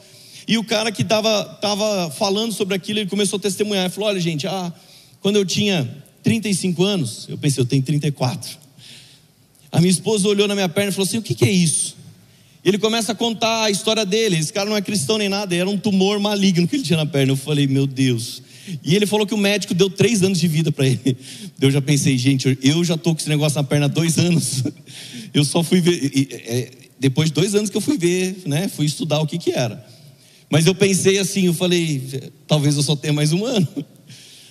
E 0.46 0.56
o 0.56 0.62
cara 0.62 0.92
que 0.92 1.02
estava 1.02 1.44
tava 1.60 2.08
falando 2.12 2.52
sobre 2.52 2.72
aquilo, 2.72 3.00
ele 3.00 3.10
começou 3.10 3.36
a 3.36 3.40
testemunhar. 3.40 3.86
Ele 3.86 3.92
falou: 3.92 4.08
Olha, 4.08 4.20
gente, 4.20 4.46
ah, 4.46 4.72
quando 5.20 5.34
eu 5.34 5.44
tinha 5.44 5.92
35 6.22 6.84
anos, 6.84 7.26
eu 7.28 7.36
pensei, 7.36 7.60
eu 7.60 7.66
tenho 7.66 7.82
34. 7.82 8.56
A 9.72 9.80
minha 9.80 9.90
esposa 9.90 10.28
olhou 10.28 10.46
na 10.46 10.54
minha 10.54 10.68
perna 10.68 10.90
e 10.90 10.92
falou 10.92 11.08
assim: 11.08 11.18
O 11.18 11.22
que, 11.22 11.34
que 11.34 11.44
é 11.44 11.50
isso? 11.50 11.96
Ele 12.64 12.78
começa 12.78 13.10
a 13.10 13.14
contar 13.16 13.64
a 13.64 13.70
história 13.72 14.06
dele. 14.06 14.36
Esse 14.36 14.52
cara 14.52 14.70
não 14.70 14.76
é 14.76 14.80
cristão 14.80 15.18
nem 15.18 15.28
nada, 15.28 15.52
era 15.52 15.68
um 15.68 15.76
tumor 15.76 16.20
maligno 16.20 16.68
que 16.68 16.76
ele 16.76 16.84
tinha 16.84 16.98
na 16.98 17.06
perna. 17.06 17.32
Eu 17.32 17.36
falei: 17.36 17.66
Meu 17.66 17.88
Deus. 17.88 18.43
E 18.82 18.94
ele 18.94 19.06
falou 19.06 19.26
que 19.26 19.34
o 19.34 19.38
médico 19.38 19.74
deu 19.74 19.90
três 19.90 20.22
anos 20.22 20.38
de 20.38 20.48
vida 20.48 20.72
para 20.72 20.86
ele. 20.86 21.16
Eu 21.60 21.70
já 21.70 21.80
pensei, 21.80 22.18
gente, 22.18 22.58
eu 22.62 22.84
já 22.84 22.94
estou 22.94 23.14
com 23.14 23.20
esse 23.20 23.28
negócio 23.28 23.56
na 23.56 23.64
perna 23.64 23.86
há 23.86 23.88
dois 23.88 24.18
anos. 24.18 24.64
Eu 25.32 25.44
só 25.44 25.62
fui 25.62 25.80
ver. 25.80 26.12
É, 26.46 26.70
depois 26.98 27.28
de 27.28 27.34
dois 27.34 27.54
anos 27.54 27.70
que 27.70 27.76
eu 27.76 27.80
fui 27.80 27.98
ver, 27.98 28.42
né? 28.46 28.68
Fui 28.68 28.86
estudar 28.86 29.20
o 29.20 29.26
que, 29.26 29.36
que 29.36 29.50
era. 29.50 29.84
Mas 30.48 30.66
eu 30.66 30.74
pensei 30.74 31.18
assim, 31.18 31.46
eu 31.46 31.54
falei, 31.54 32.32
talvez 32.46 32.76
eu 32.76 32.82
só 32.82 32.94
tenha 32.94 33.12
mais 33.12 33.32
um 33.32 33.44
ano. 33.44 33.66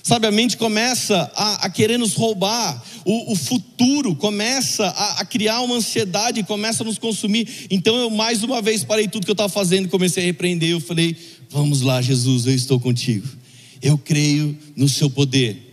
Sabe, 0.04 0.28
a 0.28 0.32
mente 0.32 0.58
começa 0.58 1.32
a, 1.34 1.66
a 1.66 1.70
querer 1.70 1.98
nos 1.98 2.14
roubar, 2.14 2.84
o, 3.06 3.32
o 3.32 3.36
futuro 3.38 4.14
começa 4.18 4.86
a, 4.86 5.22
a, 5.22 5.26
criar 5.26 5.62
uma 5.62 5.76
ansiedade, 5.76 6.44
começa 6.44 6.84
a 6.84 6.86
nos 6.86 6.98
consumir. 6.98 7.48
Então 7.72 7.96
eu 7.96 8.10
mais 8.10 8.44
uma 8.44 8.62
vez 8.62 8.84
parei 8.84 9.08
tudo 9.08 9.24
que 9.24 9.32
eu 9.32 9.34
estava 9.34 9.48
fazendo, 9.48 9.88
comecei 9.88 10.24
a 10.24 10.26
repreender. 10.26 10.72
Eu 10.72 10.82
falei: 10.82 11.16
Vamos 11.50 11.82
lá, 11.82 12.02
Jesus, 12.02 12.46
eu 12.46 12.54
estou 12.54 12.82
contigo. 12.82 13.26
Eu 13.84 13.98
creio 13.98 14.58
no 14.78 14.88
seu 14.88 15.10
poder. 15.10 15.72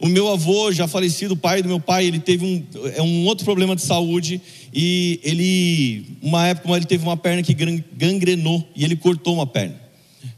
O 0.00 0.08
meu 0.08 0.26
avô, 0.32 0.72
já 0.72 0.88
falecido, 0.88 1.34
o 1.34 1.36
pai 1.36 1.62
do 1.62 1.68
meu 1.68 1.78
pai, 1.78 2.06
ele 2.06 2.18
teve 2.18 2.44
um, 2.44 2.66
é 2.96 3.00
um 3.00 3.24
outro 3.24 3.44
problema 3.44 3.76
de 3.76 3.82
saúde 3.82 4.40
e 4.74 5.20
ele, 5.22 6.16
uma 6.20 6.48
época, 6.48 6.68
ele 6.74 6.84
teve 6.84 7.04
uma 7.04 7.16
perna 7.16 7.40
que 7.40 7.54
gangrenou 7.54 8.68
e 8.74 8.84
ele 8.84 8.96
cortou 8.96 9.34
uma 9.34 9.46
perna. 9.46 9.80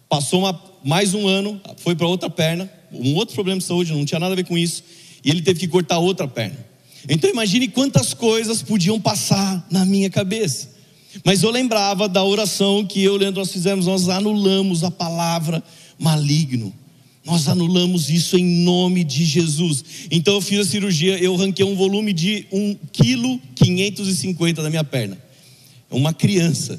Passou 0.07 0.41
uma, 0.41 0.63
mais 0.85 1.15
um 1.15 1.27
ano, 1.27 1.59
foi 1.79 1.97
para 1.97 2.07
outra 2.07 2.29
perna, 2.29 2.71
um 2.93 3.15
outro 3.15 3.35
problema 3.35 3.59
de 3.59 3.65
saúde, 3.65 3.95
não 3.95 4.05
tinha 4.05 4.21
nada 4.21 4.35
a 4.35 4.37
ver 4.37 4.45
com 4.45 4.59
isso, 4.59 4.85
e 5.25 5.31
ele 5.31 5.41
teve 5.41 5.61
que 5.61 5.69
cortar 5.69 5.99
outra 5.99 6.29
perna. 6.29 6.59
Então 7.09 7.31
imagine 7.31 7.67
quantas 7.69 8.13
coisas 8.13 8.63
podiam 8.63 9.01
passar 9.01 9.67
na 9.71 9.87
minha 9.87 10.11
cabeça. 10.11 10.75
Mas 11.25 11.43
eu 11.43 11.51
lembrava 11.51 12.07
da 12.07 12.23
oração 12.23 12.85
que 12.85 13.03
eu 13.03 13.17
e 13.17 13.19
Leandro 13.21 13.41
nós 13.41 13.51
fizemos, 13.51 13.87
nós 13.87 14.11
anulamos 14.11 14.85
a 14.85 14.91
palavra 14.91 15.63
maligno. 15.99 16.73
Nós 17.25 17.49
anulamos 17.49 18.11
isso 18.11 18.37
em 18.37 18.45
nome 18.45 19.03
de 19.03 19.25
Jesus. 19.25 19.85
Então 20.11 20.35
eu 20.35 20.41
fiz 20.43 20.61
a 20.61 20.65
cirurgia, 20.65 21.19
eu 21.19 21.35
ranquei 21.37 21.65
um 21.65 21.75
volume 21.75 22.13
de 22.13 22.47
1 22.53 22.75
kg 22.93 23.41
550 23.55 24.63
da 24.63 24.69
minha 24.69 24.85
perna. 24.85 25.17
É 25.91 25.95
uma 25.95 26.13
criança. 26.13 26.79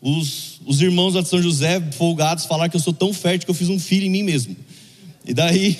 Os, 0.00 0.60
os 0.64 0.80
irmãos 0.80 1.14
lá 1.14 1.22
de 1.22 1.28
São 1.28 1.42
José, 1.42 1.80
folgados, 1.92 2.46
falaram 2.46 2.70
que 2.70 2.76
eu 2.76 2.80
sou 2.80 2.92
tão 2.92 3.12
fértil 3.12 3.46
que 3.46 3.50
eu 3.50 3.54
fiz 3.54 3.68
um 3.68 3.78
filho 3.78 4.06
em 4.06 4.10
mim 4.10 4.22
mesmo. 4.22 4.56
E 5.26 5.34
daí, 5.34 5.76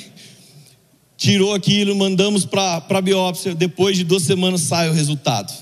tirou 1.17 1.55
aquilo, 1.55 1.95
mandamos 1.95 2.45
para 2.45 2.85
a 2.88 3.00
biópsia. 3.00 3.55
Depois 3.55 3.97
de 3.97 4.05
duas 4.05 4.23
semanas 4.23 4.62
sai 4.62 4.91
o 4.91 4.93
resultado. 4.93 5.53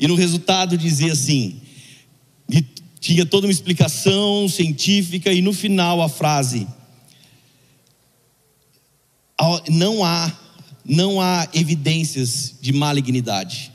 E 0.00 0.08
no 0.08 0.14
resultado 0.14 0.78
dizia 0.78 1.12
assim: 1.12 1.60
tinha 3.06 3.24
toda 3.24 3.46
uma 3.46 3.52
explicação 3.52 4.48
científica, 4.48 5.32
e 5.32 5.40
no 5.40 5.52
final 5.52 6.02
a 6.02 6.08
frase 6.08 6.66
não 9.68 10.04
há, 10.04 10.32
não 10.84 11.20
há 11.20 11.46
evidências 11.54 12.54
de 12.60 12.72
malignidade. 12.72 13.70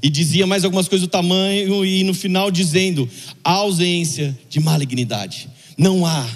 E 0.00 0.08
dizia 0.08 0.46
mais 0.46 0.64
algumas 0.64 0.86
coisas 0.86 1.08
do 1.08 1.10
tamanho, 1.10 1.84
e 1.84 2.04
no 2.04 2.14
final 2.14 2.52
dizendo: 2.52 3.08
a 3.42 3.52
ausência 3.52 4.38
de 4.48 4.60
malignidade. 4.60 5.48
Não 5.76 6.06
há. 6.06 6.28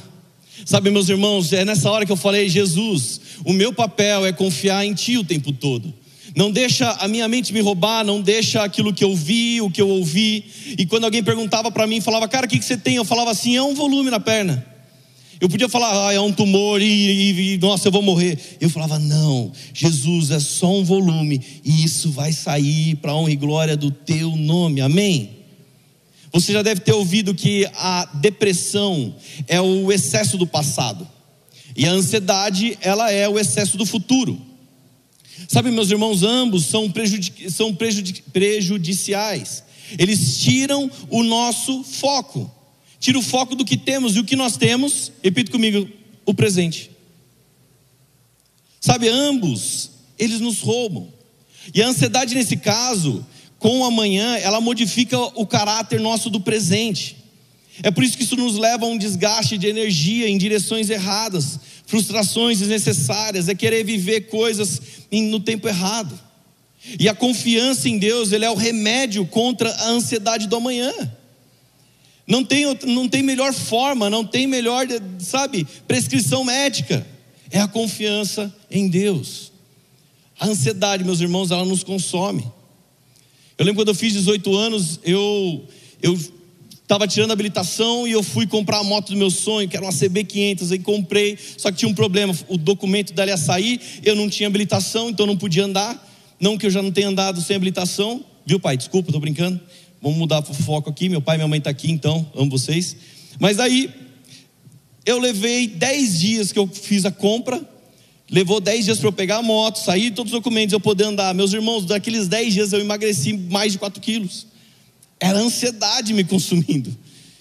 Sabe, 0.64 0.90
meus 0.90 1.08
irmãos, 1.08 1.52
é 1.52 1.64
nessa 1.64 1.88
hora 1.92 2.04
que 2.04 2.10
eu 2.10 2.16
falei: 2.16 2.48
Jesus, 2.48 3.20
o 3.44 3.52
meu 3.52 3.72
papel 3.72 4.26
é 4.26 4.32
confiar 4.32 4.84
em 4.84 4.94
Ti 4.94 5.16
o 5.16 5.24
tempo 5.24 5.52
todo. 5.52 5.94
Não 6.34 6.50
deixa 6.50 6.90
a 6.92 7.08
minha 7.08 7.28
mente 7.28 7.52
me 7.52 7.60
roubar, 7.60 8.04
não 8.04 8.20
deixa 8.20 8.62
aquilo 8.62 8.92
que 8.92 9.04
eu 9.04 9.14
vi, 9.14 9.60
o 9.60 9.70
que 9.70 9.82
eu 9.82 9.88
ouvi. 9.88 10.44
E 10.78 10.86
quando 10.86 11.04
alguém 11.04 11.22
perguntava 11.22 11.70
para 11.70 11.86
mim, 11.86 12.00
falava, 12.00 12.26
cara, 12.28 12.46
o 12.46 12.48
que, 12.48 12.58
que 12.58 12.64
você 12.64 12.76
tem? 12.76 12.96
Eu 12.96 13.04
falava 13.04 13.30
assim: 13.30 13.56
é 13.56 13.62
um 13.62 13.74
volume 13.74 14.10
na 14.10 14.18
perna. 14.18 14.66
Eu 15.40 15.48
podia 15.48 15.68
falar, 15.68 16.08
ah, 16.08 16.12
é 16.12 16.20
um 16.20 16.32
tumor 16.32 16.80
e, 16.80 16.84
e, 16.84 17.54
e, 17.54 17.58
nossa, 17.58 17.88
eu 17.88 17.92
vou 17.92 18.00
morrer. 18.00 18.38
Eu 18.60 18.70
falava, 18.70 18.96
não, 18.96 19.50
Jesus 19.74 20.30
é 20.30 20.38
só 20.38 20.72
um 20.72 20.84
volume 20.84 21.40
e 21.64 21.82
isso 21.82 22.12
vai 22.12 22.32
sair 22.32 22.94
para 22.94 23.12
honra 23.12 23.32
e 23.32 23.36
glória 23.36 23.76
do 23.76 23.90
teu 23.90 24.36
nome, 24.36 24.80
amém? 24.80 25.30
Você 26.32 26.52
já 26.52 26.62
deve 26.62 26.80
ter 26.80 26.92
ouvido 26.92 27.34
que 27.34 27.68
a 27.74 28.08
depressão 28.14 29.16
é 29.48 29.60
o 29.60 29.90
excesso 29.90 30.38
do 30.38 30.46
passado 30.46 31.08
e 31.76 31.86
a 31.86 31.90
ansiedade, 31.90 32.78
ela 32.80 33.10
é 33.10 33.28
o 33.28 33.36
excesso 33.38 33.76
do 33.76 33.84
futuro. 33.84 34.40
Sabe, 35.48 35.70
meus 35.70 35.90
irmãos, 35.90 36.22
ambos 36.22 36.66
são, 36.66 36.90
prejudici 36.90 37.50
são 37.50 37.74
prejudici 37.74 38.22
prejudiciais. 38.32 39.62
Eles 39.98 40.38
tiram 40.38 40.90
o 41.10 41.22
nosso 41.22 41.82
foco. 41.84 42.50
Tira 42.98 43.18
o 43.18 43.22
foco 43.22 43.54
do 43.54 43.64
que 43.64 43.76
temos 43.76 44.16
e 44.16 44.20
o 44.20 44.24
que 44.24 44.36
nós 44.36 44.56
temos, 44.56 45.12
repita 45.22 45.50
comigo, 45.50 45.88
o 46.24 46.32
presente. 46.32 46.90
Sabe, 48.80 49.08
ambos, 49.08 49.90
eles 50.18 50.40
nos 50.40 50.60
roubam. 50.60 51.12
E 51.74 51.82
a 51.82 51.88
ansiedade 51.88 52.34
nesse 52.34 52.56
caso, 52.56 53.24
com 53.58 53.80
o 53.80 53.84
amanhã, 53.84 54.36
ela 54.36 54.60
modifica 54.60 55.18
o 55.18 55.46
caráter 55.46 56.00
nosso 56.00 56.30
do 56.30 56.40
presente. 56.40 57.16
É 57.82 57.90
por 57.90 58.04
isso 58.04 58.16
que 58.16 58.24
isso 58.24 58.36
nos 58.36 58.56
leva 58.56 58.84
a 58.84 58.88
um 58.88 58.98
desgaste 58.98 59.56
de 59.56 59.66
energia 59.66 60.28
em 60.28 60.36
direções 60.36 60.90
erradas, 60.90 61.58
frustrações 61.92 62.58
desnecessárias, 62.58 63.50
é 63.50 63.54
querer 63.54 63.84
viver 63.84 64.22
coisas 64.22 64.80
no 65.10 65.38
tempo 65.38 65.68
errado. 65.68 66.18
E 66.98 67.06
a 67.06 67.14
confiança 67.14 67.86
em 67.86 67.98
Deus, 67.98 68.32
ele 68.32 68.46
é 68.46 68.50
o 68.50 68.54
remédio 68.54 69.26
contra 69.26 69.70
a 69.70 69.88
ansiedade 69.90 70.46
do 70.46 70.56
amanhã. 70.56 70.90
Não 72.26 72.42
tem, 72.42 72.64
não 72.86 73.06
tem 73.06 73.22
melhor 73.22 73.52
forma, 73.52 74.08
não 74.08 74.24
tem 74.24 74.46
melhor, 74.46 74.86
sabe, 75.18 75.66
prescrição 75.86 76.42
médica. 76.44 77.06
É 77.50 77.60
a 77.60 77.68
confiança 77.68 78.50
em 78.70 78.88
Deus. 78.88 79.52
A 80.40 80.46
ansiedade, 80.46 81.04
meus 81.04 81.20
irmãos, 81.20 81.50
ela 81.50 81.66
nos 81.66 81.84
consome. 81.84 82.50
Eu 83.58 83.66
lembro 83.66 83.82
quando 83.82 83.88
eu 83.88 83.94
fiz 83.94 84.14
18 84.14 84.56
anos, 84.56 84.98
eu 85.04 85.68
eu 86.00 86.18
estava 86.92 87.08
tirando 87.08 87.30
habilitação 87.30 88.06
e 88.06 88.12
eu 88.12 88.22
fui 88.22 88.46
comprar 88.46 88.80
a 88.80 88.84
moto 88.84 89.12
do 89.12 89.16
meu 89.16 89.30
sonho, 89.30 89.66
que 89.66 89.74
era 89.74 89.84
uma 89.84 89.92
CB500, 89.92 90.72
aí 90.72 90.78
comprei, 90.78 91.38
só 91.56 91.70
que 91.70 91.78
tinha 91.78 91.88
um 91.88 91.94
problema, 91.94 92.36
o 92.48 92.58
documento 92.58 93.14
dela 93.14 93.30
ia 93.30 93.36
sair, 93.38 93.80
eu 94.04 94.14
não 94.14 94.28
tinha 94.28 94.46
habilitação, 94.46 95.08
então 95.08 95.24
não 95.24 95.34
podia 95.34 95.64
andar, 95.64 96.06
não 96.38 96.58
que 96.58 96.66
eu 96.66 96.70
já 96.70 96.82
não 96.82 96.92
tenha 96.92 97.08
andado 97.08 97.40
sem 97.40 97.56
habilitação, 97.56 98.22
viu 98.44 98.60
pai, 98.60 98.76
desculpa, 98.76 99.08
estou 99.08 99.22
brincando, 99.22 99.58
vamos 100.02 100.18
mudar 100.18 100.40
o 100.40 100.52
foco 100.52 100.90
aqui, 100.90 101.08
meu 101.08 101.22
pai 101.22 101.36
e 101.36 101.38
minha 101.38 101.48
mãe 101.48 101.60
estão 101.60 101.72
tá 101.72 101.78
aqui 101.78 101.90
então, 101.90 102.30
amo 102.36 102.50
vocês, 102.50 102.94
mas 103.40 103.58
aí, 103.58 103.88
eu 105.06 105.18
levei 105.18 105.66
10 105.66 106.20
dias 106.20 106.52
que 106.52 106.58
eu 106.58 106.66
fiz 106.66 107.06
a 107.06 107.10
compra, 107.10 107.58
levou 108.30 108.60
10 108.60 108.84
dias 108.84 108.98
para 108.98 109.08
eu 109.08 109.12
pegar 109.12 109.38
a 109.38 109.42
moto, 109.42 109.78
sair 109.78 110.10
todos 110.10 110.30
os 110.30 110.38
documentos, 110.38 110.74
eu 110.74 110.80
poder 110.80 111.04
andar, 111.04 111.34
meus 111.34 111.54
irmãos, 111.54 111.86
daqueles 111.86 112.28
10 112.28 112.52
dias 112.52 112.72
eu 112.74 112.80
emagreci 112.80 113.32
mais 113.32 113.72
de 113.72 113.78
4 113.78 113.98
quilos, 113.98 114.51
era 115.22 115.38
a 115.38 115.42
ansiedade 115.42 116.12
me 116.12 116.24
consumindo. 116.24 116.94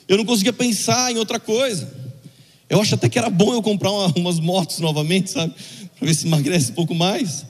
Eu 0.08 0.16
não 0.16 0.24
conseguia 0.24 0.54
pensar 0.54 1.12
em 1.12 1.18
outra 1.18 1.40
coisa. 1.40 1.92
Eu 2.70 2.80
acho 2.80 2.94
até 2.94 3.10
que 3.10 3.18
era 3.18 3.28
bom 3.28 3.54
eu 3.54 3.62
comprar 3.62 3.90
uma, 3.92 4.14
umas 4.16 4.40
motos 4.40 4.78
novamente, 4.78 5.32
sabe? 5.32 5.56
Para 5.98 6.08
ver 6.08 6.14
se 6.14 6.28
emagrece 6.28 6.72
um 6.72 6.76
pouco 6.76 6.94
mais. 6.94 7.44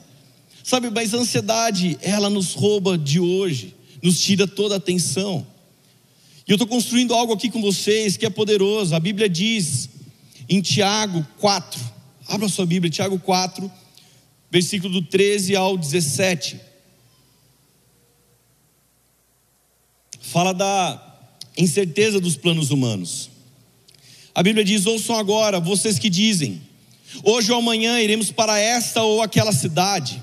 Sabe, 0.64 0.88
mas 0.88 1.12
a 1.12 1.18
ansiedade, 1.18 1.98
ela 2.00 2.30
nos 2.30 2.54
rouba 2.54 2.96
de 2.96 3.20
hoje, 3.20 3.74
nos 4.02 4.18
tira 4.22 4.48
toda 4.48 4.74
a 4.74 4.78
atenção. 4.78 5.46
E 6.48 6.50
eu 6.50 6.54
estou 6.54 6.66
construindo 6.66 7.12
algo 7.12 7.34
aqui 7.34 7.50
com 7.50 7.60
vocês 7.60 8.16
que 8.16 8.24
é 8.24 8.30
poderoso. 8.30 8.94
A 8.94 9.00
Bíblia 9.00 9.28
diz 9.28 9.90
em 10.48 10.62
Tiago 10.62 11.26
4, 11.40 11.78
abra 12.26 12.48
sua 12.48 12.64
Bíblia, 12.64 12.90
Tiago 12.90 13.18
4, 13.18 13.70
versículo 14.50 14.94
do 14.94 15.02
13 15.02 15.54
ao 15.54 15.76
17. 15.76 16.71
Fala 20.32 20.54
da 20.54 20.98
incerteza 21.58 22.18
dos 22.18 22.36
planos 22.36 22.70
humanos. 22.70 23.28
A 24.34 24.42
Bíblia 24.42 24.64
diz: 24.64 24.86
ouçam 24.86 25.14
agora, 25.16 25.60
vocês 25.60 25.98
que 25.98 26.08
dizem, 26.08 26.62
hoje 27.22 27.52
ou 27.52 27.58
amanhã 27.58 28.00
iremos 28.00 28.32
para 28.32 28.58
esta 28.58 29.02
ou 29.02 29.20
aquela 29.20 29.52
cidade. 29.52 30.22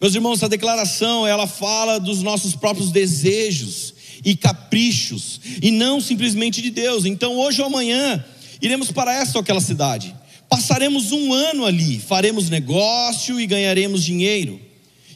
Meus 0.00 0.14
irmãos, 0.14 0.38
essa 0.38 0.48
declaração 0.48 1.24
ela 1.24 1.46
fala 1.46 2.00
dos 2.00 2.20
nossos 2.20 2.56
próprios 2.56 2.90
desejos 2.90 3.94
e 4.24 4.36
caprichos, 4.36 5.40
e 5.62 5.70
não 5.70 6.00
simplesmente 6.00 6.60
de 6.60 6.70
Deus. 6.70 7.04
Então, 7.04 7.38
hoje 7.38 7.60
ou 7.60 7.68
amanhã, 7.68 8.24
iremos 8.60 8.90
para 8.90 9.14
esta 9.14 9.38
ou 9.38 9.42
aquela 9.42 9.60
cidade. 9.60 10.14
Passaremos 10.48 11.12
um 11.12 11.32
ano 11.32 11.64
ali, 11.64 12.00
faremos 12.00 12.50
negócio 12.50 13.40
e 13.40 13.46
ganharemos 13.46 14.04
dinheiro. 14.04 14.60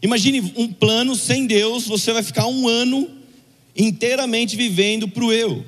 Imagine 0.00 0.52
um 0.56 0.68
plano 0.68 1.16
sem 1.16 1.46
Deus, 1.46 1.86
você 1.86 2.12
vai 2.12 2.22
ficar 2.22 2.46
um 2.46 2.68
ano 2.68 3.19
inteiramente 3.76 4.56
vivendo 4.56 5.08
para 5.08 5.24
o 5.24 5.32
eu. 5.32 5.64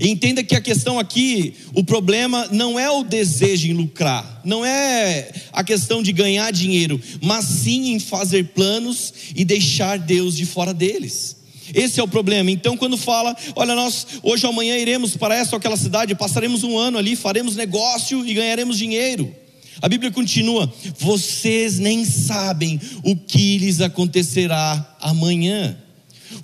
Entenda 0.00 0.42
que 0.42 0.56
a 0.56 0.60
questão 0.60 0.98
aqui, 0.98 1.54
o 1.72 1.84
problema 1.84 2.48
não 2.50 2.78
é 2.78 2.90
o 2.90 3.04
desejo 3.04 3.68
em 3.68 3.72
lucrar, 3.72 4.40
não 4.44 4.64
é 4.64 5.30
a 5.52 5.62
questão 5.62 6.02
de 6.02 6.12
ganhar 6.12 6.50
dinheiro, 6.52 7.00
mas 7.22 7.44
sim 7.44 7.92
em 7.92 8.00
fazer 8.00 8.48
planos 8.48 9.12
e 9.36 9.44
deixar 9.44 9.98
Deus 9.98 10.36
de 10.36 10.44
fora 10.44 10.74
deles. 10.74 11.36
Esse 11.72 12.00
é 12.00 12.02
o 12.02 12.08
problema. 12.08 12.50
Então, 12.50 12.76
quando 12.76 12.96
fala, 12.96 13.36
olha, 13.54 13.74
nós 13.74 14.06
hoje 14.22 14.44
ou 14.46 14.52
amanhã 14.52 14.76
iremos 14.76 15.16
para 15.16 15.36
essa 15.36 15.54
ou 15.54 15.58
aquela 15.58 15.76
cidade, 15.76 16.14
passaremos 16.14 16.64
um 16.64 16.76
ano 16.76 16.98
ali, 16.98 17.14
faremos 17.14 17.54
negócio 17.54 18.26
e 18.26 18.34
ganharemos 18.34 18.76
dinheiro. 18.78 19.32
A 19.80 19.88
Bíblia 19.88 20.10
continua: 20.10 20.72
vocês 20.98 21.78
nem 21.78 22.04
sabem 22.04 22.80
o 23.04 23.14
que 23.14 23.58
lhes 23.58 23.80
acontecerá 23.80 24.96
amanhã 25.00 25.76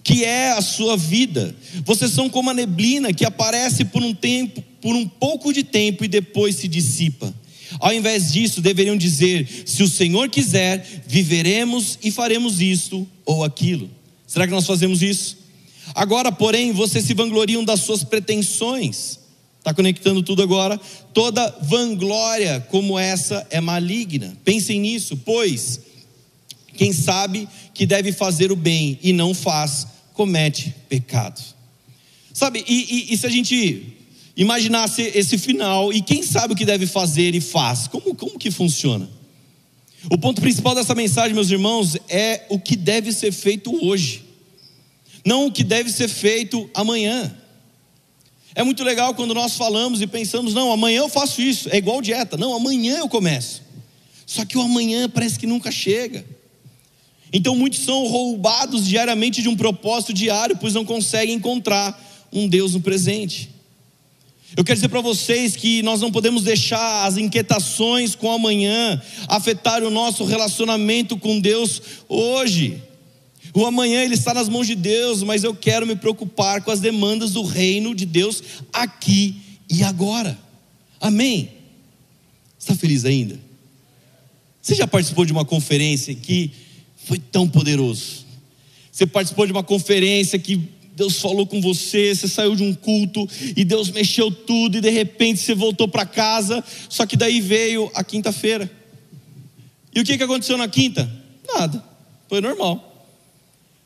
que 0.03 0.25
é 0.25 0.53
a 0.53 0.61
sua 0.61 0.97
vida. 0.97 1.55
Vocês 1.85 2.11
são 2.11 2.29
como 2.29 2.51
a 2.51 2.55
neblina 2.55 3.13
que 3.13 3.25
aparece 3.25 3.85
por 3.85 4.03
um 4.03 4.15
tempo, 4.15 4.63
por 4.81 4.95
um 4.95 5.09
pouco 5.09 5.53
de 5.53 5.63
tempo 5.63 6.05
e 6.05 6.09
depois 6.09 6.57
se 6.57 6.69
dissipa. 6.69 7.35
Ao 7.81 7.93
invés 7.93 8.33
disso, 8.33 8.61
deveriam 8.61 8.97
dizer: 8.97 9.49
se 9.67 9.83
o 9.83 9.89
Senhor 9.89 10.29
quiser, 10.29 11.05
viveremos 11.07 11.99
e 12.03 12.11
faremos 12.11 12.61
isto 12.61 13.07
ou 13.25 13.45
aquilo. 13.45 13.91
Será 14.27 14.47
que 14.47 14.53
nós 14.53 14.67
fazemos 14.67 15.03
isso? 15.03 15.39
Agora, 15.95 16.33
porém, 16.33 16.73
vocês 16.73 17.05
se 17.05 17.15
vangloriam 17.15 17.65
das 17.65 17.81
suas 17.81 18.05
pretensões. 18.05 19.19
Está 19.59 19.73
conectando 19.73 20.23
tudo 20.23 20.43
agora? 20.43 20.79
Toda 21.15 21.57
vanglória 21.63 22.61
como 22.71 22.99
essa 22.99 23.47
é 23.51 23.61
maligna. 23.61 24.37
Pensem 24.45 24.79
nisso, 24.79 25.17
pois 25.17 25.81
quem 26.75 26.93
sabe 26.93 27.49
que 27.73 27.87
deve 27.87 28.13
fazer 28.13 28.53
o 28.53 28.57
bem 28.57 28.99
e 29.03 29.13
não 29.13 29.33
faz, 29.33 29.87
comete 30.13 30.75
pecado. 30.89 31.41
Sabe, 32.33 32.65
e, 32.67 33.11
e, 33.11 33.15
e 33.15 33.19
se 33.19 33.27
a 33.27 33.31
gente 33.31 33.95
imaginasse 34.37 35.03
esse 35.15 35.39
final, 35.39 35.93
e 35.93 36.03
quem 36.03 36.23
sabe 36.23 36.53
o 36.53 36.57
que 36.57 36.65
deve 36.65 36.87
fazer 36.87 37.35
e 37.35 37.41
faz, 37.41 37.87
como, 37.87 38.15
como 38.15 38.39
que 38.39 38.51
funciona? 38.51 39.09
O 40.11 40.19
ponto 40.19 40.41
principal 40.41 40.75
dessa 40.75 40.95
mensagem, 40.95 41.33
meus 41.33 41.51
irmãos, 41.51 41.97
é 42.09 42.45
o 42.49 42.59
que 42.59 42.77
deve 42.77 43.13
ser 43.13 43.33
feito 43.33 43.75
hoje, 43.87 44.25
não 45.25 45.47
o 45.47 45.53
que 45.53 45.65
deve 45.65 45.91
ser 45.91 46.09
feito 46.09 46.69
amanhã. 46.75 47.35
É 48.55 48.63
muito 48.63 48.85
legal 48.85 49.15
quando 49.15 49.35
nós 49.35 49.57
falamos 49.57 50.03
e 50.03 50.07
pensamos, 50.07 50.53
não, 50.53 50.71
amanhã 50.71 50.99
eu 50.99 51.09
faço 51.09 51.41
isso, 51.41 51.69
é 51.71 51.77
igual 51.77 52.03
dieta, 52.03 52.37
não, 52.37 52.55
amanhã 52.55 52.99
eu 52.99 53.09
começo. 53.09 53.63
Só 54.27 54.45
que 54.45 54.57
o 54.57 54.61
amanhã 54.61 55.09
parece 55.09 55.39
que 55.39 55.47
nunca 55.47 55.71
chega. 55.71 56.25
Então 57.37 57.57
muitos 57.57 57.81
são 57.81 58.07
roubados 58.07 58.87
diariamente 58.87 59.43
de 59.43 59.49
um 59.49 59.57
propósito 59.57 60.13
diário, 60.13 60.57
pois 60.57 60.73
não 60.73 60.85
conseguem 60.85 61.35
encontrar 61.35 62.01
um 62.33 62.47
Deus 62.47 62.75
no 62.75 62.81
presente. 62.81 63.51
Eu 64.57 64.63
quero 64.63 64.77
dizer 64.77 64.89
para 64.89 65.01
vocês 65.01 65.57
que 65.57 65.83
nós 65.83 66.01
não 66.01 66.13
podemos 66.13 66.45
deixar 66.45 67.05
as 67.05 67.17
inquietações 67.17 68.15
com 68.15 68.31
amanhã 68.31 69.03
afetar 69.27 69.83
o 69.83 69.91
nosso 69.91 70.25
relacionamento 70.25 71.17
com 71.17 71.41
Deus 71.41 71.83
hoje. 72.09 72.81
O 73.53 73.67
amanhã 73.67 74.05
ele 74.05 74.15
está 74.15 74.33
nas 74.33 74.49
mãos 74.49 74.69
de 74.69 74.77
Deus, 74.77 75.25
mas 75.25 75.43
eu 75.43 75.57
quero 75.57 75.89
me 75.89 75.97
preocupar 75.97 76.63
com 76.63 76.71
as 76.71 76.79
demandas 76.79 77.33
do 77.33 77.43
reino 77.43 77.97
de 77.97 78.07
Deus 78.07 78.45
aqui 78.73 79.35
e 79.69 79.83
agora. 79.83 80.39
Amém? 81.01 81.51
Está 82.57 82.77
feliz 82.77 83.05
ainda? 83.05 83.41
Você 84.63 84.77
já 84.77 84.87
participou 84.87 85.25
de 85.27 85.33
uma 85.33 85.45
conferência 85.45 86.15
que 86.15 86.53
foi 87.05 87.19
tão 87.19 87.49
poderoso. 87.49 88.25
Você 88.91 89.07
participou 89.07 89.47
de 89.47 89.53
uma 89.53 89.63
conferência 89.63 90.39
que 90.39 90.61
Deus 90.95 91.21
falou 91.21 91.47
com 91.47 91.61
você, 91.61 92.15
você 92.15 92.29
saiu 92.29 92.55
de 92.55 92.63
um 92.63 92.73
culto 92.73 93.29
e 93.57 93.65
Deus 93.65 93.91
mexeu 93.91 94.31
tudo 94.31 94.79
e 94.79 94.81
de 94.81 94.91
repente 94.91 95.41
você 95.41 95.55
voltou 95.55 95.89
para 95.89 96.07
casa, 96.07 96.63
só 96.89 97.05
que 97.05 97.17
daí 97.17 97.41
veio 97.41 97.91
a 97.95 98.05
quinta-feira. 98.05 98.71
E 99.95 100.01
o 100.01 100.05
que, 100.05 100.17
que 100.17 100.23
aconteceu 100.23 100.57
na 100.57 100.69
quinta? 100.69 101.11
Nada, 101.53 101.85
foi 102.29 102.41
normal. 102.41 102.93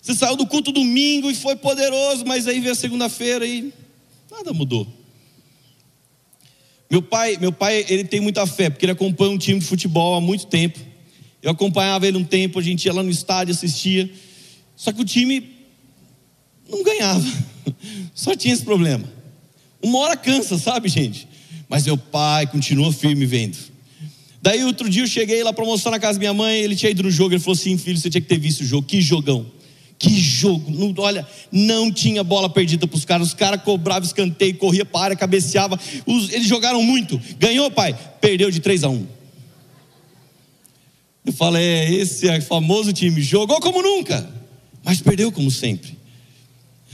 Você 0.01 0.15
saiu 0.15 0.37
do 0.37 0.47
culto 0.47 0.71
domingo 0.71 1.31
e 1.31 1.35
foi 1.35 1.57
poderoso, 1.57 2.25
mas 2.27 2.47
aí 2.47 2.61
veio 2.61 2.73
a 2.73 2.77
segunda-feira 2.77 3.47
e 3.47 3.73
nada 4.31 4.53
mudou. 4.53 4.87
Meu 6.91 7.03
pai, 7.03 7.37
meu 7.39 7.53
pai, 7.53 7.85
ele 7.89 8.05
tem 8.05 8.21
muita 8.21 8.47
fé, 8.47 8.71
porque 8.71 8.87
ele 8.87 8.93
acompanha 8.93 9.31
um 9.31 9.39
time 9.39 9.59
de 9.59 9.67
futebol 9.67 10.15
há 10.15 10.21
muito 10.21 10.47
tempo. 10.47 10.79
Eu 11.43 11.53
acompanhava 11.53 12.07
ele 12.07 12.17
um 12.17 12.25
tempo, 12.25 12.59
a 12.59 12.63
gente 12.63 12.85
ia 12.87 12.93
lá 12.93 13.03
no 13.03 13.11
estádio, 13.11 13.55
assistia. 13.55 14.11
Só 14.77 14.93
que 14.93 15.01
o 15.01 15.05
time 15.05 15.57
não 16.69 16.83
ganhava. 16.83 17.25
Só 18.15 18.35
tinha 18.35 18.53
esse 18.53 18.65
problema. 18.65 19.05
Uma 19.83 19.99
hora 19.99 20.17
cansa, 20.17 20.59
sabe, 20.59 20.89
gente? 20.89 21.29
Mas 21.69 21.87
meu 21.87 21.97
pai 21.97 22.47
continua 22.47 22.93
firme 22.93 23.25
vendo. 23.25 23.57
Daí 24.43 24.65
outro 24.65 24.89
dia 24.89 25.03
eu 25.03 25.07
cheguei 25.07 25.43
lá 25.43 25.53
para 25.53 25.65
mostrar 25.65 25.91
na 25.91 25.99
casa 25.99 26.15
da 26.15 26.21
minha 26.21 26.35
mãe, 26.35 26.59
ele 26.59 26.75
tinha 26.75 26.91
ido 26.91 27.03
no 27.03 27.11
jogo, 27.11 27.35
ele 27.35 27.41
falou 27.41 27.59
assim, 27.59 27.77
filho, 27.77 27.99
você 27.99 28.09
tinha 28.09 28.21
que 28.21 28.29
ter 28.29 28.39
visto 28.39 28.61
o 28.61 28.65
jogo, 28.65 28.87
que 28.87 29.01
jogão. 29.01 29.47
Que 29.99 30.17
jogo, 30.17 30.71
não, 30.71 30.95
olha, 31.03 31.27
não 31.51 31.91
tinha 31.91 32.23
bola 32.23 32.49
perdida 32.49 32.87
para 32.87 32.97
os 32.97 33.05
caras, 33.05 33.29
os 33.29 33.35
caras 33.35 33.61
cobravam 33.63 34.07
escanteio, 34.07 34.55
corria 34.55 34.85
para 34.85 35.01
a 35.01 35.05
área, 35.05 35.17
cabeceava, 35.17 35.79
os, 36.07 36.33
eles 36.33 36.47
jogaram 36.47 36.81
muito, 36.85 37.21
ganhou 37.37 37.69
pai, 37.69 37.99
perdeu 38.21 38.49
de 38.49 38.61
3 38.61 38.85
a 38.85 38.89
1 38.91 39.18
Eu 41.25 41.33
falei, 41.33 41.63
é, 41.63 41.93
esse 41.93 42.29
é 42.29 42.41
famoso 42.41 42.93
time, 42.93 43.21
jogou 43.21 43.61
como 43.61 43.83
nunca, 43.83 44.29
mas 44.83 45.01
perdeu 45.01 45.31
como 45.31 45.51
sempre. 45.51 45.99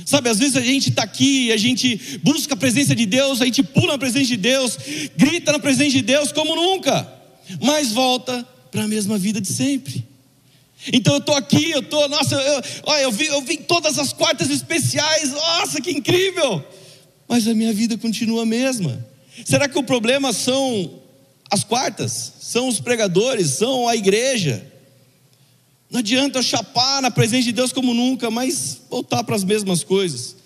Sabe, 0.05 0.29
às 0.29 0.39
vezes 0.39 0.57
a 0.57 0.61
gente 0.61 0.91
está 0.91 1.03
aqui, 1.03 1.53
a 1.53 1.57
gente 1.57 2.19
busca 2.23 2.55
a 2.55 2.57
presença 2.57 2.95
de 2.95 3.07
Deus, 3.07 3.41
a 3.41 3.45
gente 3.45 3.63
pula 3.63 3.93
na 3.93 3.99
presença 3.99 4.27
de 4.27 4.37
Deus, 4.37 4.77
grita 5.17 5.53
na 5.53 5.59
presença 5.59 5.91
de 5.91 6.03
Deus 6.03 6.33
como 6.33 6.57
nunca, 6.57 7.11
mas 7.61 7.93
volta 7.93 8.47
para 8.71 8.85
a 8.85 8.89
mesma 8.89 9.17
vida 9.17 9.41
de 9.41 9.49
sempre. 9.49 10.05
Então 10.93 11.15
eu 11.15 11.21
estou 11.21 11.35
aqui, 11.35 11.71
eu 11.71 11.81
estou, 11.81 12.09
nossa, 12.09 12.35
eu, 12.35 12.63
olha, 12.85 13.03
eu, 13.03 13.13
vi, 13.13 13.27
eu 13.27 13.41
vi 13.41 13.57
todas 13.57 13.99
as 13.99 14.13
quartas 14.13 14.51
especiais, 14.51 15.31
nossa, 15.33 15.81
que 15.81 15.93
incrível! 15.93 16.63
Mas 17.29 17.47
a 17.47 17.55
minha 17.55 17.73
vida 17.73 17.97
continua 17.97 18.43
a 18.43 18.47
mesma. 18.47 19.05
Será 19.45 19.69
que 19.69 19.79
o 19.79 19.83
problema 19.83 20.33
são 20.33 21.01
as 21.51 21.65
quartas? 21.65 22.33
São 22.41 22.69
os 22.69 22.81
pregadores? 22.81 23.51
São 23.51 23.89
a 23.89 23.97
igreja? 23.97 24.71
Não 25.91 26.01
adianta 26.01 26.43
chapar 26.43 27.01
na 27.01 27.11
presença 27.11 27.45
de 27.45 27.53
Deus 27.53 27.73
como 27.73 27.95
nunca, 27.95 28.31
mas 28.31 28.81
voltar 28.91 29.23
para 29.23 29.37
as 29.37 29.45
mesmas 29.45 29.85
coisas, 29.85 30.37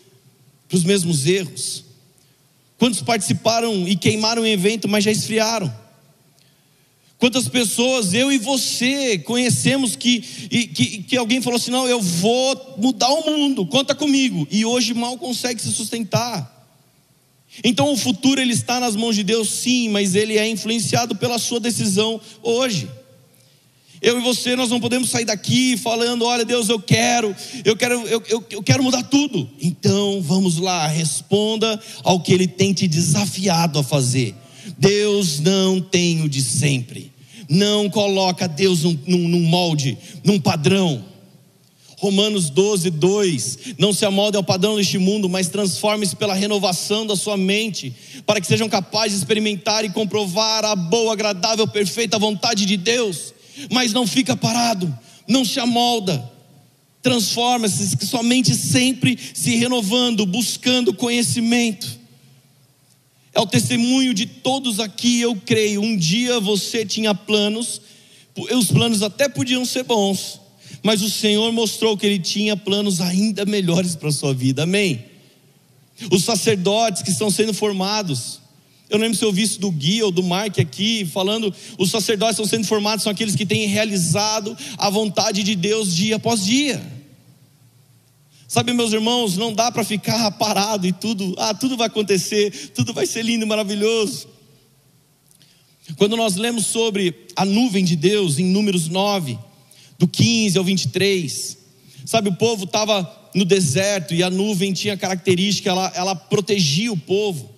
para 0.68 0.76
os 0.76 0.84
mesmos 0.84 1.26
erros. 1.26 1.84
Quantos 2.78 3.02
participaram 3.02 3.88
e 3.88 3.96
queimaram 3.96 4.42
o 4.42 4.46
evento, 4.46 4.88
mas 4.88 5.04
já 5.04 5.10
esfriaram? 5.10 5.72
Quantas 7.18 7.48
pessoas, 7.48 8.14
eu 8.14 8.30
e 8.30 8.38
você, 8.38 9.18
conhecemos 9.18 9.96
que, 9.96 10.20
que, 10.20 11.02
que 11.02 11.16
alguém 11.16 11.42
falou 11.42 11.56
assim: 11.56 11.72
não, 11.72 11.88
eu 11.88 12.00
vou 12.00 12.76
mudar 12.78 13.08
o 13.08 13.26
mundo, 13.28 13.66
conta 13.66 13.92
comigo, 13.92 14.46
e 14.50 14.64
hoje 14.64 14.94
mal 14.94 15.18
consegue 15.18 15.60
se 15.60 15.72
sustentar. 15.72 16.57
Então 17.64 17.92
o 17.92 17.96
futuro 17.96 18.40
ele 18.40 18.52
está 18.52 18.78
nas 18.78 18.94
mãos 18.94 19.16
de 19.16 19.24
Deus, 19.24 19.48
sim, 19.48 19.88
mas 19.88 20.14
ele 20.14 20.38
é 20.38 20.48
influenciado 20.48 21.16
pela 21.16 21.38
sua 21.38 21.60
decisão 21.60 22.20
hoje. 22.42 22.88
Eu 24.00 24.18
e 24.18 24.22
você, 24.22 24.54
nós 24.54 24.70
não 24.70 24.80
podemos 24.80 25.10
sair 25.10 25.24
daqui 25.24 25.76
falando: 25.76 26.24
olha, 26.24 26.44
Deus, 26.44 26.68
eu 26.68 26.78
quero, 26.78 27.34
eu 27.64 27.76
quero, 27.76 27.94
eu, 28.06 28.22
eu, 28.28 28.44
eu 28.50 28.62
quero 28.62 28.82
mudar 28.82 29.02
tudo. 29.04 29.48
Então 29.60 30.22
vamos 30.22 30.58
lá, 30.58 30.86
responda 30.86 31.80
ao 32.04 32.20
que 32.20 32.32
Ele 32.32 32.46
tem 32.46 32.72
te 32.72 32.86
desafiado 32.86 33.78
a 33.78 33.82
fazer. 33.82 34.34
Deus 34.78 35.40
não 35.40 35.80
tem 35.80 36.22
o 36.22 36.28
de 36.28 36.42
sempre. 36.42 37.12
Não 37.48 37.88
coloca 37.88 38.46
Deus 38.46 38.84
num, 38.84 38.98
num, 39.06 39.28
num 39.28 39.42
molde, 39.42 39.96
num 40.22 40.38
padrão. 40.38 41.04
Romanos 41.98 42.48
12, 42.48 42.90
2: 42.90 43.58
Não 43.76 43.92
se 43.92 44.04
amolde 44.04 44.36
ao 44.36 44.44
padrão 44.44 44.76
deste 44.76 44.98
mundo, 44.98 45.28
mas 45.28 45.48
transforme-se 45.48 46.14
pela 46.14 46.32
renovação 46.32 47.04
da 47.04 47.16
sua 47.16 47.36
mente, 47.36 47.92
para 48.24 48.40
que 48.40 48.46
sejam 48.46 48.68
capazes 48.68 49.12
de 49.12 49.18
experimentar 49.18 49.84
e 49.84 49.90
comprovar 49.90 50.64
a 50.64 50.76
boa, 50.76 51.12
agradável, 51.12 51.66
perfeita 51.66 52.18
vontade 52.18 52.64
de 52.64 52.76
Deus. 52.76 53.34
Mas 53.72 53.92
não 53.92 54.06
fica 54.06 54.36
parado, 54.36 54.96
não 55.26 55.44
se 55.44 55.58
amolda, 55.58 56.30
transforma-se, 57.02 58.06
somente 58.06 58.54
sempre 58.54 59.18
se 59.34 59.56
renovando, 59.56 60.24
buscando 60.24 60.94
conhecimento. 60.94 61.98
É 63.34 63.40
o 63.40 63.46
testemunho 63.46 64.14
de 64.14 64.24
todos 64.24 64.78
aqui, 64.78 65.20
eu 65.20 65.34
creio. 65.34 65.80
Um 65.80 65.96
dia 65.96 66.38
você 66.38 66.86
tinha 66.86 67.12
planos, 67.12 67.80
os 68.36 68.68
planos 68.70 69.02
até 69.02 69.28
podiam 69.28 69.64
ser 69.64 69.82
bons, 69.82 70.40
mas 70.88 71.02
o 71.02 71.10
Senhor 71.10 71.52
mostrou 71.52 71.98
que 71.98 72.06
Ele 72.06 72.18
tinha 72.18 72.56
planos 72.56 72.98
ainda 72.98 73.44
melhores 73.44 73.94
para 73.94 74.08
a 74.08 74.10
sua 74.10 74.32
vida, 74.32 74.62
amém? 74.62 75.04
Os 76.10 76.24
sacerdotes 76.24 77.02
que 77.02 77.10
estão 77.10 77.30
sendo 77.30 77.52
formados, 77.52 78.40
eu 78.88 78.96
lembro 78.96 79.14
se 79.14 79.22
eu 79.22 79.30
vi 79.30 79.42
isso 79.42 79.60
do 79.60 79.70
Gui 79.70 80.02
ou 80.02 80.10
do 80.10 80.22
Mark 80.22 80.58
aqui, 80.58 81.04
falando, 81.04 81.54
os 81.76 81.90
sacerdotes 81.90 82.36
estão 82.36 82.46
sendo 82.46 82.66
formados 82.66 83.02
são 83.02 83.12
aqueles 83.12 83.36
que 83.36 83.44
têm 83.44 83.66
realizado 83.66 84.56
a 84.78 84.88
vontade 84.88 85.42
de 85.42 85.54
Deus 85.54 85.94
dia 85.94 86.16
após 86.16 86.42
dia. 86.42 86.82
Sabe, 88.48 88.72
meus 88.72 88.94
irmãos, 88.94 89.36
não 89.36 89.52
dá 89.52 89.70
para 89.70 89.84
ficar 89.84 90.30
parado 90.40 90.86
e 90.86 90.92
tudo, 90.94 91.34
ah, 91.36 91.52
tudo 91.52 91.76
vai 91.76 91.88
acontecer, 91.88 92.70
tudo 92.74 92.94
vai 92.94 93.04
ser 93.04 93.26
lindo 93.26 93.44
e 93.44 93.46
maravilhoso. 93.46 94.26
Quando 95.98 96.16
nós 96.16 96.36
lemos 96.36 96.64
sobre 96.64 97.26
a 97.36 97.44
nuvem 97.44 97.84
de 97.84 97.94
Deus 97.94 98.38
em 98.38 98.46
Números 98.46 98.88
9, 98.88 99.47
do 99.98 100.06
15 100.06 100.56
ao 100.56 100.64
23, 100.64 101.58
sabe, 102.04 102.28
o 102.28 102.34
povo 102.34 102.64
estava 102.64 103.30
no 103.34 103.44
deserto 103.44 104.14
e 104.14 104.22
a 104.22 104.30
nuvem 104.30 104.72
tinha 104.72 104.96
característica, 104.96 105.68
ela, 105.68 105.92
ela 105.94 106.14
protegia 106.14 106.92
o 106.92 106.96
povo, 106.96 107.50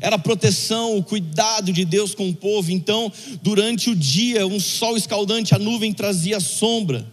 era 0.00 0.16
a 0.16 0.18
proteção, 0.18 0.96
o 0.96 1.02
cuidado 1.02 1.72
de 1.72 1.84
Deus 1.84 2.14
com 2.14 2.28
o 2.28 2.34
povo. 2.34 2.70
Então, 2.70 3.12
durante 3.42 3.90
o 3.90 3.96
dia, 3.96 4.46
um 4.46 4.60
sol 4.60 4.96
escaldante, 4.96 5.54
a 5.54 5.58
nuvem 5.58 5.92
trazia 5.92 6.38
sombra, 6.38 7.04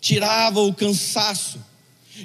tirava 0.00 0.60
o 0.60 0.72
cansaço. 0.72 1.58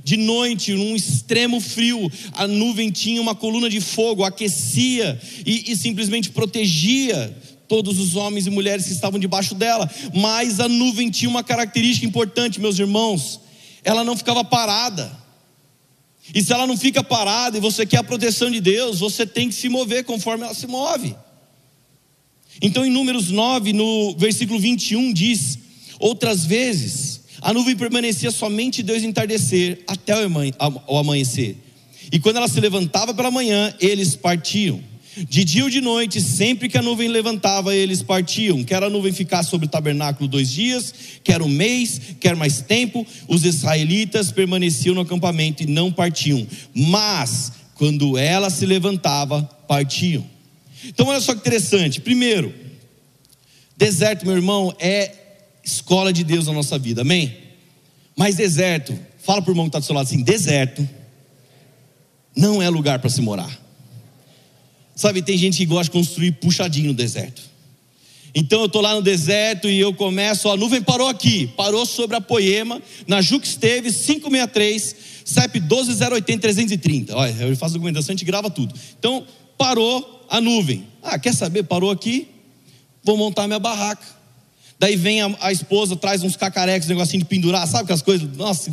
De 0.04 0.18
noite, 0.18 0.74
num 0.74 0.96
extremo 0.96 1.60
frio, 1.60 2.12
a 2.34 2.48
nuvem 2.48 2.92
tinha 2.92 3.22
uma 3.22 3.34
coluna 3.34 3.70
de 3.70 3.80
fogo, 3.80 4.24
aquecia 4.24 5.20
e, 5.46 5.72
e, 5.72 5.76
simplesmente 5.76 6.32
protegia 6.32 7.36
todos 7.68 8.00
os 8.00 8.16
homens 8.16 8.48
e 8.48 8.50
mulheres 8.50 8.86
que 8.86 8.94
estavam 8.94 9.20
debaixo 9.20 9.56
dela. 9.56 9.90
Mas 10.14 10.60
a 10.60 10.68
nuvem 10.68 11.10
tinha 11.10 11.30
uma 11.30 11.44
característica 11.44 12.06
importante, 12.06 12.60
meus 12.60 12.80
irmãos: 12.80 13.40
ela 13.84 14.04
não 14.04 14.18
ficava 14.18 14.44
parada. 14.44 15.26
E 16.34 16.42
se 16.42 16.52
ela 16.52 16.66
não 16.66 16.76
fica 16.76 17.04
parada 17.04 17.58
e 17.58 17.62
você 17.62 17.86
quer 17.86 17.98
a 17.98 18.04
proteção 18.04 18.50
de 18.50 18.60
Deus, 18.60 19.00
você 19.00 19.28
tem 19.28 19.48
que 19.50 19.56
se 19.56 19.70
mover 19.70 20.04
conforme 20.04 20.44
ela 20.44 20.56
se 20.56 20.66
move. 20.66 21.16
Então, 22.62 22.86
em 22.86 22.90
Números 22.90 23.30
9, 23.30 23.74
no 23.74 24.16
versículo 24.18 24.60
21, 24.60 25.14
diz: 25.14 25.60
Outras 26.00 26.46
vezes 26.46 27.22
a 27.42 27.54
nuvem 27.54 27.76
permanecia 27.76 28.32
somente 28.32 28.82
Deus 28.82 29.04
entardecer 29.04 29.84
até 29.88 30.16
o 30.88 30.98
amanhecer. 30.98 31.58
E 32.12 32.20
quando 32.20 32.38
ela 32.38 32.48
se 32.48 32.60
levantava 32.60 33.14
pela 33.14 33.30
manhã, 33.30 33.74
eles 33.80 34.16
partiam. 34.16 34.82
De 35.18 35.46
dia 35.46 35.64
ou 35.64 35.70
de 35.70 35.80
noite, 35.80 36.20
sempre 36.20 36.68
que 36.68 36.78
a 36.78 36.82
nuvem 36.82 37.08
levantava, 37.08 37.74
eles 37.74 38.02
partiam. 38.02 38.64
Quer 38.64 38.84
a 38.84 38.90
nuvem 38.90 39.14
ficar 39.14 39.44
sobre 39.44 39.66
o 39.66 39.70
tabernáculo 39.70 40.28
dois 40.28 40.52
dias, 40.52 40.94
quer 41.24 41.42
um 41.42 41.48
mês, 41.48 42.02
quer 42.20 42.36
mais 42.36 42.62
tempo, 42.62 43.08
os 43.28 43.46
israelitas 43.46 44.32
permaneciam 44.32 44.94
no 44.94 45.02
acampamento 45.02 45.64
e 45.64 45.68
não 45.68 45.90
partiam. 45.90 46.46
Mas, 46.74 47.54
quando 47.76 48.18
ela 48.18 48.50
se 48.50 48.66
levantava, 48.66 49.44
partiam. 49.68 50.26
Então, 50.84 51.08
olha 51.08 51.22
só 51.22 51.34
que 51.34 51.40
interessante. 51.40 52.02
Primeiro, 52.02 52.54
deserto, 53.78 54.26
meu 54.26 54.36
irmão, 54.36 54.76
é 54.80 55.14
escola 55.64 56.12
de 56.12 56.26
Deus 56.26 56.46
na 56.46 56.54
nossa 56.54 56.78
vida, 56.78 57.02
amém? 57.02 57.38
Mas 58.18 58.36
deserto, 58.36 58.98
fala 59.20 59.42
para 59.42 59.50
o 59.50 59.54
irmão 59.54 59.66
que 59.66 59.70
está 59.70 59.80
do 59.80 59.86
seu 59.86 59.96
lado 59.96 60.08
assim: 60.08 60.22
deserto 60.22 60.88
não 62.36 62.62
é 62.62 62.70
lugar 62.70 63.00
para 63.00 63.10
se 63.10 63.22
morar. 63.22 63.65
Sabe, 64.96 65.22
tem 65.22 65.38
gente 65.38 65.58
que 65.58 65.66
gosta 65.66 65.86
de 65.86 65.92
construir 65.92 66.32
puxadinho 66.34 66.88
no 66.88 66.94
deserto. 66.94 67.42
Então 68.34 68.60
eu 68.62 68.66
estou 68.66 68.82
lá 68.82 68.94
no 68.94 69.02
deserto 69.02 69.70
e 69.70 69.80
eu 69.80 69.94
começo, 69.94 70.50
ó, 70.50 70.54
a 70.54 70.58
nuvem 70.58 70.82
parou 70.82 71.08
aqui, 71.08 71.48
parou 71.56 71.86
sobre 71.86 72.18
a 72.18 72.22
Poema, 72.22 72.82
na 73.08 73.22
Juca 73.22 73.46
Esteves, 73.46 74.06
563, 74.06 74.96
CEP 75.24 75.60
12080 75.60 76.42
330. 76.42 77.16
Olha, 77.16 77.32
eu 77.32 77.56
faço 77.56 77.74
documentação, 77.76 78.14
a 78.14 78.16
gente 78.16 78.26
grava 78.26 78.50
tudo. 78.50 78.76
Então, 79.00 79.26
parou 79.58 80.26
a 80.30 80.42
nuvem. 80.42 80.86
Ah, 81.02 81.18
quer 81.18 81.34
saber? 81.34 81.64
Parou 81.64 81.90
aqui, 81.90 82.28
vou 83.04 83.16
montar 83.16 83.48
minha 83.48 83.60
barraca. 83.60 84.06
Daí 84.78 84.98
vem 84.98 85.22
a, 85.22 85.34
a 85.40 85.52
esposa, 85.54 85.96
traz 85.96 86.22
uns 86.22 86.36
cacarecos, 86.36 86.88
um 86.90 86.94
negocinho 86.94 87.24
de 87.24 87.30
pendurar, 87.30 87.66
sabe 87.66 87.84
aquelas 87.84 88.02
coisas? 88.02 88.30
Nossa, 88.36 88.70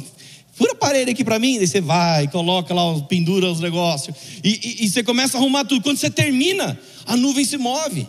fura 0.53 0.73
a 0.73 0.77
parede 0.77 1.11
aqui 1.11 1.25
para 1.25 1.38
mim. 1.38 1.59
Daí 1.59 1.67
você 1.67 1.81
vai, 1.81 2.29
coloca 2.29 2.73
lá, 2.73 3.01
pendura 3.03 3.51
os 3.51 3.61
negócios. 3.61 4.15
E, 4.45 4.79
e, 4.81 4.85
e 4.85 4.91
você 4.91 5.03
começa 5.03 5.37
a 5.37 5.41
arrumar 5.41 5.65
tudo. 5.65 5.83
Quando 5.83 5.97
você 5.97 6.11
termina, 6.11 6.79
a 7.07 7.17
nuvem 7.17 7.45
se 7.45 7.59
move. 7.59 8.07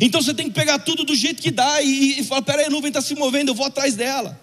Então 0.00 0.22
você 0.22 0.34
tem 0.34 0.48
que 0.48 0.54
pegar 0.54 0.78
tudo 0.78 1.04
do 1.04 1.14
jeito 1.14 1.42
que 1.42 1.50
dá 1.50 1.82
e, 1.82 2.20
e 2.20 2.24
falar: 2.24 2.42
peraí, 2.42 2.66
a 2.66 2.70
nuvem 2.70 2.88
está 2.88 3.00
se 3.00 3.14
movendo, 3.14 3.50
eu 3.50 3.54
vou 3.54 3.66
atrás 3.66 3.94
dela. 3.94 4.40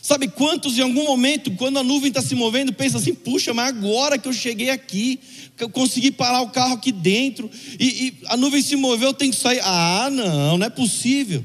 Sabe 0.00 0.26
quantos 0.26 0.76
em 0.76 0.82
algum 0.82 1.04
momento, 1.04 1.52
quando 1.52 1.78
a 1.78 1.84
nuvem 1.84 2.08
está 2.08 2.20
se 2.20 2.34
movendo, 2.34 2.72
pensa 2.72 2.98
assim: 2.98 3.14
puxa, 3.14 3.54
mas 3.54 3.68
agora 3.68 4.18
que 4.18 4.28
eu 4.28 4.32
cheguei 4.32 4.70
aqui, 4.70 5.20
que 5.56 5.62
eu 5.62 5.70
consegui 5.70 6.10
parar 6.10 6.40
o 6.42 6.50
carro 6.50 6.74
aqui 6.74 6.90
dentro, 6.90 7.50
e, 7.78 7.86
e 7.86 8.14
a 8.26 8.36
nuvem 8.36 8.60
se 8.60 8.74
moveu, 8.76 9.10
eu 9.10 9.14
tenho 9.14 9.32
que 9.32 9.38
sair. 9.38 9.60
Ah, 9.62 10.08
não, 10.10 10.58
não 10.58 10.66
é 10.66 10.70
possível. 10.70 11.44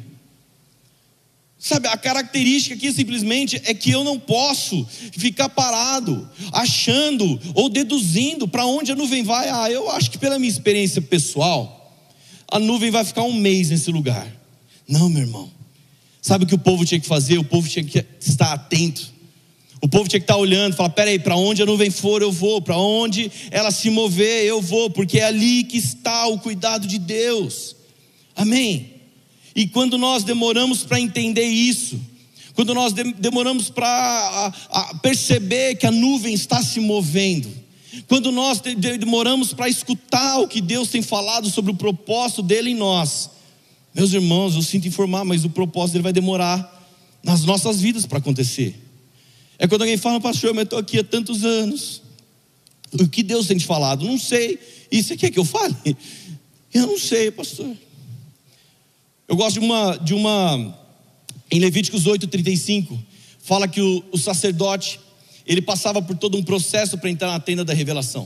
Sabe, 1.68 1.90
a 1.90 1.98
característica 1.98 2.76
aqui 2.76 2.94
simplesmente 2.94 3.62
é 3.66 3.74
que 3.74 3.92
eu 3.92 4.02
não 4.02 4.18
posso 4.18 4.88
ficar 5.12 5.50
parado, 5.50 6.26
achando 6.54 7.38
ou 7.54 7.68
deduzindo 7.68 8.48
para 8.48 8.66
onde 8.66 8.94
a 8.94 8.96
nuvem 8.96 9.22
vai. 9.22 9.50
Ah, 9.50 9.70
eu 9.70 9.92
acho 9.92 10.10
que 10.10 10.18
pela 10.18 10.40
minha 10.40 10.50
experiência 10.50 11.02
pessoal, 11.02 11.94
a 12.50 12.58
nuvem 12.58 12.90
vai 12.90 13.04
ficar 13.04 13.24
um 13.24 13.34
mês 13.34 13.70
nesse 13.70 13.92
lugar. 13.92 14.26
Não, 14.88 15.10
meu 15.10 15.24
irmão. 15.24 15.52
Sabe 16.22 16.46
o 16.46 16.48
que 16.48 16.56
o 16.56 16.58
povo 16.58 16.86
tinha 16.86 17.02
que 17.02 17.06
fazer? 17.06 17.38
O 17.38 17.44
povo 17.44 17.68
tinha 17.68 17.84
que 17.84 18.02
estar 18.18 18.54
atento. 18.54 19.12
O 19.82 19.90
povo 19.90 20.08
tinha 20.08 20.22
que 20.22 20.24
estar 20.24 20.38
olhando, 20.38 20.74
falar: 20.74 20.92
peraí, 20.92 21.20
para 21.20 21.36
onde 21.36 21.62
a 21.62 21.66
nuvem 21.66 21.92
for, 21.92 22.22
eu 22.22 22.32
vou, 22.32 22.62
para 22.62 22.78
onde 22.78 23.30
ela 23.52 23.72
se 23.72 23.90
mover, 23.90 24.46
eu 24.46 24.62
vou, 24.62 24.90
porque 24.90 25.20
é 25.20 25.26
ali 25.26 25.66
que 25.66 25.78
está 25.78 26.28
o 26.28 26.40
cuidado 26.40 26.88
de 26.88 26.98
Deus. 26.98 27.76
Amém. 28.34 28.97
E 29.58 29.66
quando 29.66 29.98
nós 29.98 30.24
demoramos 30.24 30.84
para 30.84 31.00
entender 31.00 31.48
isso, 31.48 32.00
quando 32.54 32.76
nós 32.76 32.94
demoramos 32.94 33.72
para 33.72 34.54
perceber 35.02 35.74
que 35.78 35.88
a 35.88 35.92
nuvem 35.92 36.36
está 36.36 36.62
se 36.62 36.80
movendo, 36.80 37.50
quando 38.08 38.32
nós 38.32 38.62
demoramos 38.62 39.54
para 39.54 39.68
escutar 39.68 40.38
o 40.38 40.48
que 40.48 40.62
Deus 40.62 40.90
tem 40.90 41.02
falado 41.02 41.50
sobre 41.50 41.72
o 41.72 41.76
propósito 41.76 42.44
dele 42.44 42.70
em 42.70 42.76
nós, 42.76 43.32
meus 43.96 44.14
irmãos, 44.14 44.54
eu 44.54 44.62
sinto 44.62 44.88
informar, 44.88 45.26
mas 45.26 45.44
o 45.44 45.50
propósito 45.50 45.94
dele 45.94 46.04
vai 46.04 46.14
demorar 46.14 46.88
nas 47.24 47.44
nossas 47.44 47.82
vidas 47.82 48.06
para 48.06 48.20
acontecer. 48.20 48.80
É 49.58 49.68
quando 49.68 49.82
alguém 49.82 49.98
fala, 49.98 50.22
pastor, 50.22 50.52
mas 50.52 50.60
eu 50.60 50.64
estou 50.66 50.78
aqui 50.78 51.00
há 51.00 51.04
tantos 51.04 51.44
anos. 51.44 52.04
O 52.94 53.08
que 53.08 53.24
Deus 53.24 53.48
tem 53.48 53.58
te 53.58 53.66
falado? 53.66 54.06
Não 54.06 54.20
sei. 54.20 54.60
E 54.92 55.02
você 55.02 55.18
quer 55.18 55.32
que 55.32 55.40
eu 55.40 55.46
fale? 55.46 55.76
Eu 56.72 56.86
não 56.86 57.00
sei, 57.00 57.32
pastor. 57.32 57.76
Eu 59.28 59.36
gosto 59.36 59.60
de 59.60 59.66
uma, 59.66 59.98
de 59.98 60.14
uma 60.14 60.74
em 61.52 61.60
Levíticos 61.60 62.06
8,35, 62.06 62.98
fala 63.44 63.68
que 63.68 63.82
o, 63.82 64.02
o 64.10 64.18
sacerdote, 64.18 65.02
ele 65.46 65.62
passava 65.62 66.02
por 66.02 66.16
todo 66.16 66.38
um 66.38 66.44
processo 66.44 66.98
para 66.98 67.10
entrar 67.10 67.28
na 67.28 67.40
tenda 67.40 67.66
da 67.66 67.74
revelação. 67.74 68.26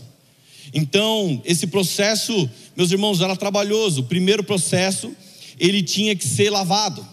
Então, 0.71 1.41
esse 1.43 1.65
processo, 1.65 2.47
meus 2.77 2.91
irmãos, 2.91 3.19
era 3.19 3.35
trabalhoso. 3.35 4.01
O 4.01 4.03
primeiro 4.03 4.43
processo, 4.43 5.11
ele 5.59 5.81
tinha 5.81 6.15
que 6.15 6.27
ser 6.27 6.51
lavado. 6.51 7.03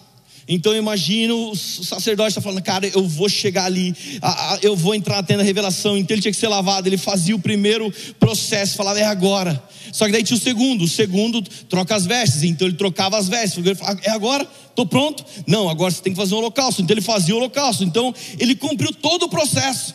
Então 0.48 0.72
eu 0.72 0.78
imagino 0.78 1.50
o 1.50 1.54
sacerdote 1.56 2.30
está 2.30 2.40
falando, 2.40 2.62
cara, 2.62 2.86
eu 2.86 3.06
vou 3.06 3.28
chegar 3.28 3.66
ali, 3.66 3.94
eu 4.62 4.74
vou 4.74 4.94
entrar 4.94 5.16
na 5.16 5.22
tenda 5.22 5.42
da 5.42 5.44
revelação. 5.44 5.98
Então 5.98 6.14
ele 6.14 6.22
tinha 6.22 6.32
que 6.32 6.38
ser 6.38 6.48
lavado. 6.48 6.88
Ele 6.88 6.96
fazia 6.96 7.36
o 7.36 7.38
primeiro 7.38 7.92
processo, 8.18 8.74
falava, 8.74 8.98
é 8.98 9.04
agora. 9.04 9.62
Só 9.92 10.06
que 10.06 10.12
daí 10.12 10.24
tinha 10.24 10.38
o 10.38 10.40
segundo, 10.40 10.84
o 10.84 10.88
segundo 10.88 11.42
troca 11.68 11.94
as 11.94 12.06
vestes. 12.06 12.44
Então 12.44 12.66
ele 12.66 12.78
trocava 12.78 13.18
as 13.18 13.28
vestes. 13.28 13.58
Ele 13.58 13.74
falava, 13.74 14.00
é 14.02 14.10
agora? 14.10 14.48
Estou 14.70 14.86
pronto? 14.86 15.22
Não, 15.46 15.68
agora 15.68 15.90
você 15.90 16.00
tem 16.00 16.14
que 16.14 16.18
fazer 16.18 16.34
um 16.34 16.38
holocausto. 16.38 16.80
Então 16.80 16.94
ele 16.94 17.02
fazia 17.02 17.34
o 17.34 17.38
holocausto. 17.38 17.84
Então 17.84 18.14
ele 18.38 18.54
cumpriu 18.54 18.90
todo 18.94 19.24
o 19.24 19.28
processo. 19.28 19.94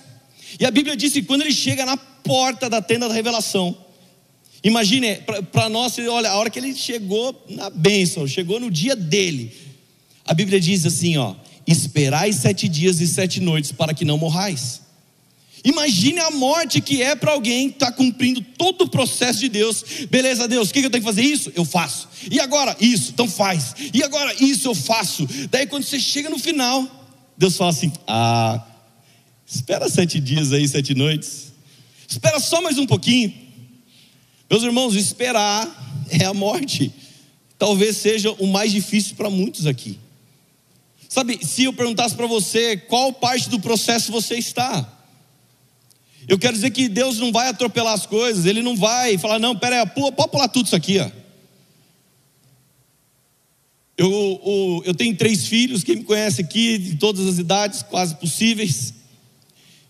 E 0.60 0.66
a 0.68 0.70
Bíblia 0.70 0.96
diz 0.96 1.13
que 1.13 1.24
quando 1.24 1.42
ele 1.42 1.54
chega 1.54 1.84
na 1.84 1.98
porta 1.98 2.70
da 2.70 2.80
tenda 2.80 3.08
da 3.08 3.13
revelação, 3.16 3.76
imagine, 4.63 5.16
para 5.52 5.68
nós, 5.68 5.98
olha, 5.98 6.30
a 6.30 6.36
hora 6.36 6.52
que 6.52 6.60
ele 6.60 6.76
chegou 6.76 7.44
na 7.50 7.72
bênção, 7.72 8.28
chegou 8.28 8.60
no 8.60 8.70
dia 8.70 8.96
dele 8.96 9.72
a 10.25 10.33
Bíblia 10.33 10.59
diz 10.59 10.86
assim: 10.86 11.17
ó, 11.17 11.36
esperai 11.67 12.31
sete 12.33 12.67
dias 12.67 13.01
e 13.01 13.07
sete 13.07 13.39
noites 13.39 13.71
para 13.71 13.93
que 13.93 14.05
não 14.05 14.17
morrais. 14.17 14.81
Imagine 15.63 16.19
a 16.19 16.31
morte 16.31 16.81
que 16.81 17.01
é 17.01 17.15
para 17.15 17.31
alguém 17.31 17.69
que 17.69 17.75
está 17.75 17.89
cumprindo 17.89 18.41
todo 18.41 18.81
o 18.81 18.89
processo 18.89 19.39
de 19.39 19.47
Deus. 19.47 19.83
Beleza, 20.09 20.45
Deus, 20.45 20.69
o 20.69 20.73
que 20.73 20.79
eu 20.79 20.89
tenho 20.89 21.01
que 21.01 21.09
fazer? 21.09 21.21
Isso? 21.21 21.53
Eu 21.55 21.63
faço. 21.63 22.09
E 22.29 22.38
agora? 22.38 22.75
Isso, 22.81 23.12
então 23.12 23.29
faz. 23.29 23.73
E 23.93 24.03
agora? 24.03 24.36
Isso 24.43 24.67
eu 24.67 24.75
faço. 24.75 25.25
Daí 25.49 25.65
quando 25.65 25.83
você 25.83 25.99
chega 25.99 26.29
no 26.29 26.38
final, 26.38 26.86
Deus 27.38 27.55
fala 27.55 27.69
assim: 27.69 27.91
Ah, 28.05 28.62
espera 29.47 29.89
sete 29.89 30.19
dias 30.19 30.51
aí, 30.51 30.67
sete 30.67 30.93
noites. 30.93 31.53
Espera 32.07 32.39
só 32.39 32.62
mais 32.62 32.77
um 32.77 32.86
pouquinho. 32.86 33.33
Meus 34.49 34.63
irmãos, 34.63 34.95
esperar 34.95 36.05
é 36.09 36.25
a 36.25 36.33
morte. 36.33 36.91
Talvez 37.57 37.97
seja 37.97 38.31
o 38.33 38.47
mais 38.47 38.71
difícil 38.71 39.15
para 39.15 39.29
muitos 39.29 39.65
aqui. 39.65 39.97
Sabe, 41.13 41.45
se 41.45 41.65
eu 41.65 41.73
perguntasse 41.73 42.15
para 42.15 42.26
você 42.26 42.76
qual 42.76 43.13
parte 43.13 43.47
do 43.47 43.60
processo 43.60 44.12
você 44.12 44.34
está, 44.34 44.99
eu 46.28 46.39
quero 46.39 46.56
dizer 46.56 46.71
que 46.71 46.89
Deus 46.89 47.19
não 47.19 47.32
vai 47.32 47.49
atropelar 47.49 47.93
as 47.93 48.08
coisas, 48.08 48.47
Ele 48.47 48.63
não 48.63 48.76
vai 48.76 49.15
falar, 49.19 49.38
não, 49.38 49.56
pera 49.56 49.84
aí, 49.84 49.86
pode 49.86 50.32
pular 50.32 50.47
tudo 50.47 50.65
isso 50.65 50.76
aqui, 50.76 50.97
ó. 50.97 51.08
Eu, 53.95 54.10
eu, 54.12 54.84
eu 54.86 54.95
tenho 54.95 55.15
três 55.15 55.45
filhos, 55.45 55.84
quem 55.84 55.97
me 55.97 56.04
conhece 56.04 56.41
aqui, 56.41 56.80
de 56.80 56.95
todas 56.95 57.28
as 57.28 57.38
idades, 57.38 57.84
quase 57.84 58.15
possíveis, 58.15 58.91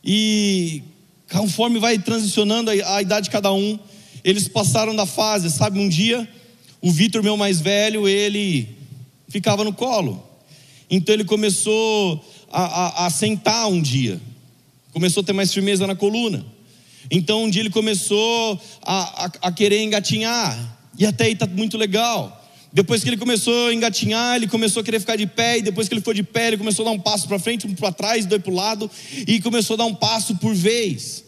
e 0.03 0.83
conforme 1.31 1.79
vai 1.79 1.97
transicionando 1.97 2.69
a, 2.69 2.95
a 2.97 3.01
idade 3.01 3.27
de 3.27 3.31
cada 3.31 3.53
um, 3.53 3.79
eles 4.25 4.49
passaram 4.49 4.93
da 4.93 5.05
fase, 5.05 5.49
sabe, 5.49 5.79
um 5.79 5.88
dia, 5.88 6.27
o 6.81 6.91
Vitor, 6.91 7.23
meu 7.23 7.38
mais 7.38 7.62
velho, 7.62 8.09
ele 8.09 8.67
ficava 9.29 9.63
no 9.63 9.71
colo, 9.71 10.32
então 10.89 11.13
ele 11.13 11.25
começou 11.25 12.23
a, 12.51 12.63
a, 12.63 13.05
a 13.07 13.09
sentar 13.09 13.67
um 13.67 13.81
dia, 13.81 14.21
começou 14.91 15.21
a 15.21 15.23
ter 15.25 15.33
mais 15.33 15.53
firmeza 15.53 15.87
na 15.87 15.95
coluna. 15.95 16.45
Então 17.11 17.43
um 17.43 17.49
dia 17.49 17.61
ele 17.61 17.69
começou 17.69 18.61
a, 18.81 19.25
a, 19.25 19.31
a 19.43 19.51
querer 19.51 19.81
engatinhar, 19.81 20.77
e 20.97 21.05
até 21.05 21.25
aí 21.25 21.33
está 21.33 21.47
muito 21.47 21.77
legal. 21.77 22.41
Depois 22.71 23.03
que 23.03 23.09
ele 23.09 23.17
começou 23.17 23.67
a 23.67 23.73
engatinhar, 23.73 24.35
ele 24.35 24.47
começou 24.47 24.81
a 24.81 24.83
querer 24.83 24.99
ficar 24.99 25.15
de 25.15 25.27
pé, 25.27 25.59
e 25.59 25.61
depois 25.61 25.87
que 25.87 25.93
ele 25.93 26.01
foi 26.01 26.15
de 26.15 26.23
pé, 26.23 26.47
ele 26.47 26.57
começou 26.57 26.83
a 26.83 26.89
dar 26.89 26.95
um 26.95 26.99
passo 26.99 27.27
para 27.27 27.37
frente, 27.37 27.67
um 27.67 27.75
para 27.75 27.91
trás, 27.91 28.25
dois 28.25 28.41
para 28.41 28.51
o 28.51 28.55
lado, 28.55 28.89
e 29.27 29.39
começou 29.41 29.75
a 29.75 29.77
dar 29.77 29.85
um 29.85 29.93
passo 29.93 30.35
por 30.37 30.55
vez. 30.55 31.23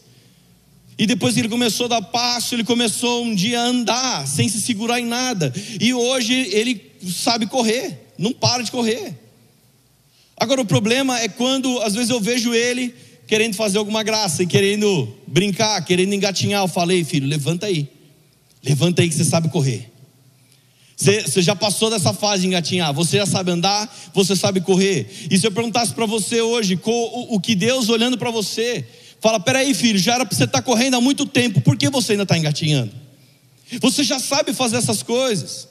E 0.98 1.06
depois 1.06 1.34
que 1.34 1.42
ele 1.42 1.50
começou 1.50 1.86
a 1.86 1.90
dar 1.90 2.02
passo, 2.02 2.56
ele 2.56 2.64
começou 2.64 3.24
um 3.24 3.36
dia 3.36 3.60
a 3.60 3.64
andar, 3.64 4.28
sem 4.28 4.50
se 4.50 4.62
segurar 4.62 5.00
em 5.00 5.06
nada. 5.06 5.54
E 5.80 5.94
hoje 5.94 6.34
ele 6.34 6.82
sabe 7.12 7.46
correr, 7.46 8.12
não 8.18 8.32
para 8.32 8.64
de 8.64 8.72
correr. 8.72 9.14
Agora 10.38 10.62
o 10.62 10.66
problema 10.66 11.20
é 11.20 11.28
quando 11.28 11.80
às 11.82 11.94
vezes 11.94 12.10
eu 12.10 12.20
vejo 12.20 12.54
ele 12.54 12.94
querendo 13.28 13.56
fazer 13.56 13.78
alguma 13.78 14.04
graça 14.04 14.44
e 14.44 14.48
querendo 14.48 15.14
brincar, 15.26 15.84
querendo 15.84 16.14
engatinhar. 16.14 16.64
Eu 16.64 16.68
falei, 16.68 17.04
filho, 17.04 17.28
levanta 17.28 17.66
aí. 17.66 17.88
Levanta 18.64 19.02
aí 19.02 19.10
que 19.10 19.16
você 19.16 19.24
sabe 19.24 19.50
correr. 19.50 19.92
Você, 20.98 21.22
você 21.22 21.42
já 21.42 21.56
passou 21.56 21.90
dessa 21.90 22.14
fase 22.14 22.42
de 22.42 22.48
engatinhar. 22.48 22.94
Você 22.94 23.18
já 23.18 23.26
sabe 23.26 23.52
andar, 23.52 23.94
você 24.14 24.36
sabe 24.36 24.62
correr. 24.62 25.08
E 25.30 25.38
se 25.38 25.46
eu 25.46 25.52
perguntasse 25.52 25.94
para 25.94 26.06
você 26.06 26.42
hoje 26.42 26.80
o, 26.84 27.36
o 27.36 27.40
que 27.40 27.54
Deus 27.54 27.90
olhando 27.90 28.18
para 28.18 28.32
você, 28.32 28.86
fala: 29.22 29.40
peraí, 29.40 29.74
filho, 29.74 30.00
já 30.00 30.16
era 30.16 30.26
para 30.26 30.36
você 30.36 30.46
estar 30.46 30.60
tá 30.60 30.64
correndo 30.64 30.96
há 30.96 31.02
muito 31.02 31.26
tempo, 31.26 31.62
por 31.62 31.78
que 31.78 31.90
você 31.90 32.14
ainda 32.14 32.24
está 32.24 32.38
engatinhando? 32.38 32.92
Você 33.82 34.04
já 34.04 34.20
sabe 34.20 34.54
fazer 34.54 34.78
essas 34.78 35.04
coisas. 35.04 35.68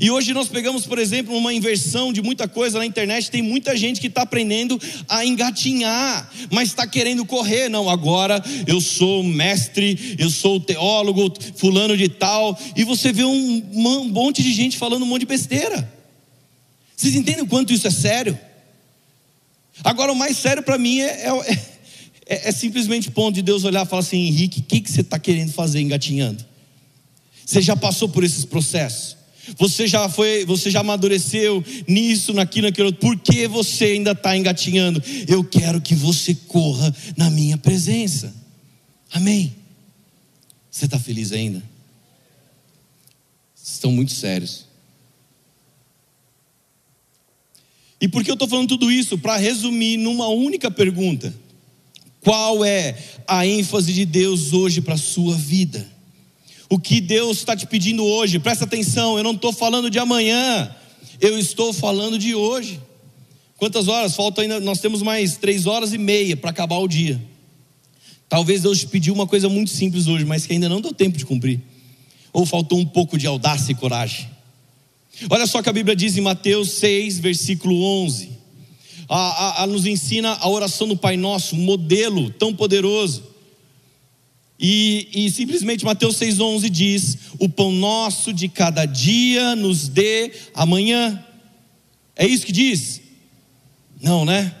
E 0.00 0.10
hoje 0.10 0.34
nós 0.34 0.48
pegamos, 0.48 0.84
por 0.84 0.98
exemplo, 0.98 1.34
uma 1.36 1.52
inversão 1.54 2.12
de 2.12 2.20
muita 2.20 2.46
coisa 2.46 2.78
na 2.78 2.84
internet. 2.84 3.30
Tem 3.30 3.40
muita 3.40 3.76
gente 3.76 4.00
que 4.00 4.06
está 4.06 4.22
aprendendo 4.22 4.78
a 5.08 5.24
engatinhar, 5.24 6.30
mas 6.50 6.68
está 6.68 6.86
querendo 6.86 7.24
correr. 7.24 7.70
Não, 7.70 7.88
agora 7.88 8.42
eu 8.66 8.80
sou 8.80 9.22
mestre, 9.22 10.16
eu 10.18 10.28
sou 10.28 10.60
teólogo, 10.60 11.32
fulano 11.56 11.96
de 11.96 12.08
tal. 12.08 12.58
E 12.76 12.84
você 12.84 13.12
vê 13.12 13.24
um, 13.24 13.62
monte 14.10 14.42
de 14.42 14.52
gente 14.52 14.76
falando 14.76 15.04
um 15.04 15.06
monte 15.06 15.20
de 15.20 15.26
besteira. 15.26 15.90
Vocês 16.94 17.14
entendem 17.14 17.44
o 17.44 17.48
quanto 17.48 17.72
isso 17.72 17.86
é 17.86 17.90
sério? 17.90 18.38
Agora, 19.82 20.12
o 20.12 20.16
mais 20.16 20.36
sério 20.36 20.62
para 20.62 20.76
mim 20.76 21.00
é, 21.00 21.28
é, 21.28 21.52
é, 22.26 22.48
é, 22.48 22.52
simplesmente 22.52 23.10
ponto 23.10 23.36
de 23.36 23.42
Deus 23.42 23.64
olhar 23.64 23.86
e 23.86 23.88
falar 23.88 24.00
assim: 24.00 24.26
Henrique, 24.26 24.60
o 24.60 24.64
que, 24.64 24.80
que 24.80 24.90
você 24.90 25.00
está 25.00 25.18
querendo 25.18 25.52
fazer 25.52 25.80
engatinhando? 25.80 26.44
Você 27.46 27.62
já 27.62 27.76
passou 27.76 28.08
por 28.08 28.24
esses 28.24 28.44
processos? 28.44 29.17
Você 29.56 29.86
já 29.86 30.08
foi, 30.08 30.44
você 30.44 30.70
já 30.70 30.80
amadureceu 30.80 31.64
nisso, 31.86 32.32
naquilo, 32.32 32.66
naquilo. 32.66 32.92
Por 32.92 33.18
que 33.18 33.46
você 33.46 33.84
ainda 33.86 34.12
está 34.12 34.36
engatinhando? 34.36 35.02
Eu 35.26 35.44
quero 35.44 35.80
que 35.80 35.94
você 35.94 36.34
corra 36.34 36.94
na 37.16 37.30
minha 37.30 37.56
presença. 37.56 38.34
Amém. 39.10 39.54
Você 40.70 40.84
está 40.84 40.98
feliz 40.98 41.32
ainda? 41.32 41.62
Estão 43.60 43.92
muito 43.92 44.12
sérios. 44.12 44.66
E 48.00 48.06
por 48.06 48.22
que 48.22 48.30
eu 48.30 48.34
estou 48.34 48.48
falando 48.48 48.68
tudo 48.68 48.90
isso? 48.90 49.18
Para 49.18 49.36
resumir 49.36 49.96
numa 49.96 50.28
única 50.28 50.70
pergunta: 50.70 51.34
qual 52.20 52.64
é 52.64 52.96
a 53.26 53.46
ênfase 53.46 53.92
de 53.92 54.04
Deus 54.04 54.52
hoje 54.52 54.80
para 54.80 54.94
a 54.94 54.98
sua 54.98 55.34
vida? 55.34 55.97
O 56.68 56.78
que 56.78 57.00
Deus 57.00 57.38
está 57.38 57.56
te 57.56 57.66
pedindo 57.66 58.04
hoje, 58.04 58.38
presta 58.38 58.64
atenção, 58.64 59.16
eu 59.16 59.24
não 59.24 59.32
estou 59.32 59.52
falando 59.52 59.88
de 59.88 59.98
amanhã, 59.98 60.74
eu 61.20 61.38
estou 61.38 61.72
falando 61.72 62.18
de 62.18 62.34
hoje. 62.34 62.80
Quantas 63.56 63.88
horas? 63.88 64.14
Falta 64.14 64.42
ainda, 64.42 64.60
nós 64.60 64.78
temos 64.78 65.02
mais 65.02 65.36
três 65.36 65.66
horas 65.66 65.92
e 65.92 65.98
meia 65.98 66.36
para 66.36 66.50
acabar 66.50 66.78
o 66.78 66.86
dia. 66.86 67.20
Talvez 68.28 68.62
Deus 68.62 68.80
te 68.80 68.86
pediu 68.86 69.14
uma 69.14 69.26
coisa 69.26 69.48
muito 69.48 69.70
simples 69.70 70.06
hoje, 70.06 70.24
mas 70.24 70.46
que 70.46 70.52
ainda 70.52 70.68
não 70.68 70.80
deu 70.80 70.92
tempo 70.92 71.16
de 71.16 71.24
cumprir. 71.24 71.60
Ou 72.32 72.44
faltou 72.44 72.78
um 72.78 72.86
pouco 72.86 73.16
de 73.16 73.26
audácia 73.26 73.72
e 73.72 73.74
coragem. 73.74 74.28
Olha 75.30 75.46
só 75.46 75.62
que 75.62 75.68
a 75.68 75.72
Bíblia 75.72 75.96
diz 75.96 76.16
em 76.16 76.20
Mateus 76.20 76.70
6, 76.72 77.18
versículo 77.18 77.82
11. 78.04 78.30
A, 79.08 79.16
a, 79.16 79.62
a 79.62 79.66
nos 79.66 79.86
ensina 79.86 80.34
a 80.34 80.48
oração 80.48 80.86
do 80.86 80.96
Pai 80.96 81.16
Nosso, 81.16 81.56
um 81.56 81.60
modelo 81.60 82.30
tão 82.30 82.54
poderoso. 82.54 83.24
E, 84.60 85.08
e, 85.14 85.30
simplesmente 85.30 85.84
Mateus 85.84 86.16
6,11 86.16 86.68
diz: 86.68 87.18
O 87.38 87.48
pão 87.48 87.70
nosso 87.70 88.32
de 88.32 88.48
cada 88.48 88.84
dia 88.84 89.54
nos 89.54 89.88
dê 89.88 90.32
amanhã. 90.52 91.24
É 92.16 92.26
isso 92.26 92.44
que 92.44 92.52
diz? 92.52 93.00
Não, 94.02 94.24
né? 94.24 94.52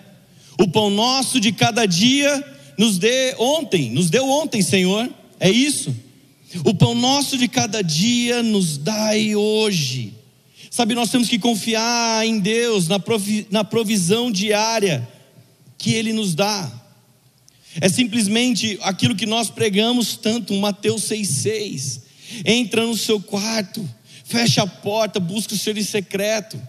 O 0.60 0.68
pão 0.68 0.90
nosso 0.90 1.40
de 1.40 1.50
cada 1.50 1.84
dia 1.86 2.44
nos 2.78 2.98
dê 2.98 3.34
ontem, 3.38 3.90
nos 3.90 4.08
deu 4.08 4.28
ontem, 4.28 4.62
Senhor. 4.62 5.10
É 5.40 5.50
isso? 5.50 5.94
O 6.64 6.74
pão 6.74 6.94
nosso 6.94 7.36
de 7.36 7.48
cada 7.48 7.82
dia 7.82 8.42
nos 8.42 8.78
dai 8.78 9.34
hoje. 9.34 10.14
Sabe, 10.70 10.94
nós 10.94 11.10
temos 11.10 11.28
que 11.28 11.38
confiar 11.38 12.24
em 12.24 12.38
Deus, 12.38 12.86
na, 12.88 13.00
provi 13.00 13.46
na 13.50 13.64
provisão 13.64 14.30
diária 14.30 15.08
que 15.76 15.92
Ele 15.92 16.12
nos 16.12 16.34
dá. 16.34 16.70
É 17.80 17.88
simplesmente 17.88 18.78
aquilo 18.82 19.14
que 19.14 19.26
nós 19.26 19.50
pregamos 19.50 20.16
tanto, 20.16 20.54
Mateus 20.54 21.02
6,6. 21.02 22.00
Entra 22.44 22.86
no 22.86 22.96
seu 22.96 23.20
quarto, 23.20 23.88
fecha 24.24 24.62
a 24.62 24.66
porta, 24.66 25.18
busca 25.18 25.54
o 25.54 25.58
seu 25.58 25.76
em 25.76 25.82
secreto. 25.82 26.60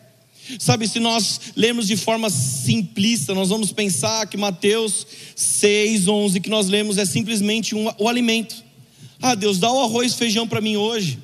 Sabe, 0.58 0.88
se 0.88 1.00
nós 1.00 1.40
lemos 1.56 1.88
de 1.88 1.96
forma 1.96 2.30
simplista, 2.30 3.36
nós 3.36 3.50
vamos 3.50 3.72
pensar 3.72 4.26
que 4.28 4.38
Mateus 4.38 5.06
6, 5.36 6.08
11, 6.08 6.40
que 6.40 6.50
nós 6.50 6.68
lemos 6.68 6.98
é 6.98 7.06
simplesmente 7.06 7.76
um, 7.76 7.88
o 7.98 8.08
alimento. 8.08 8.64
Ah, 9.22 9.36
Deus, 9.36 9.60
dá 9.60 9.72
o 9.72 9.84
arroz 9.84 10.14
e 10.14 10.18
feijão 10.18 10.48
para 10.48 10.62
mim 10.62 10.76
hoje. 10.76 11.20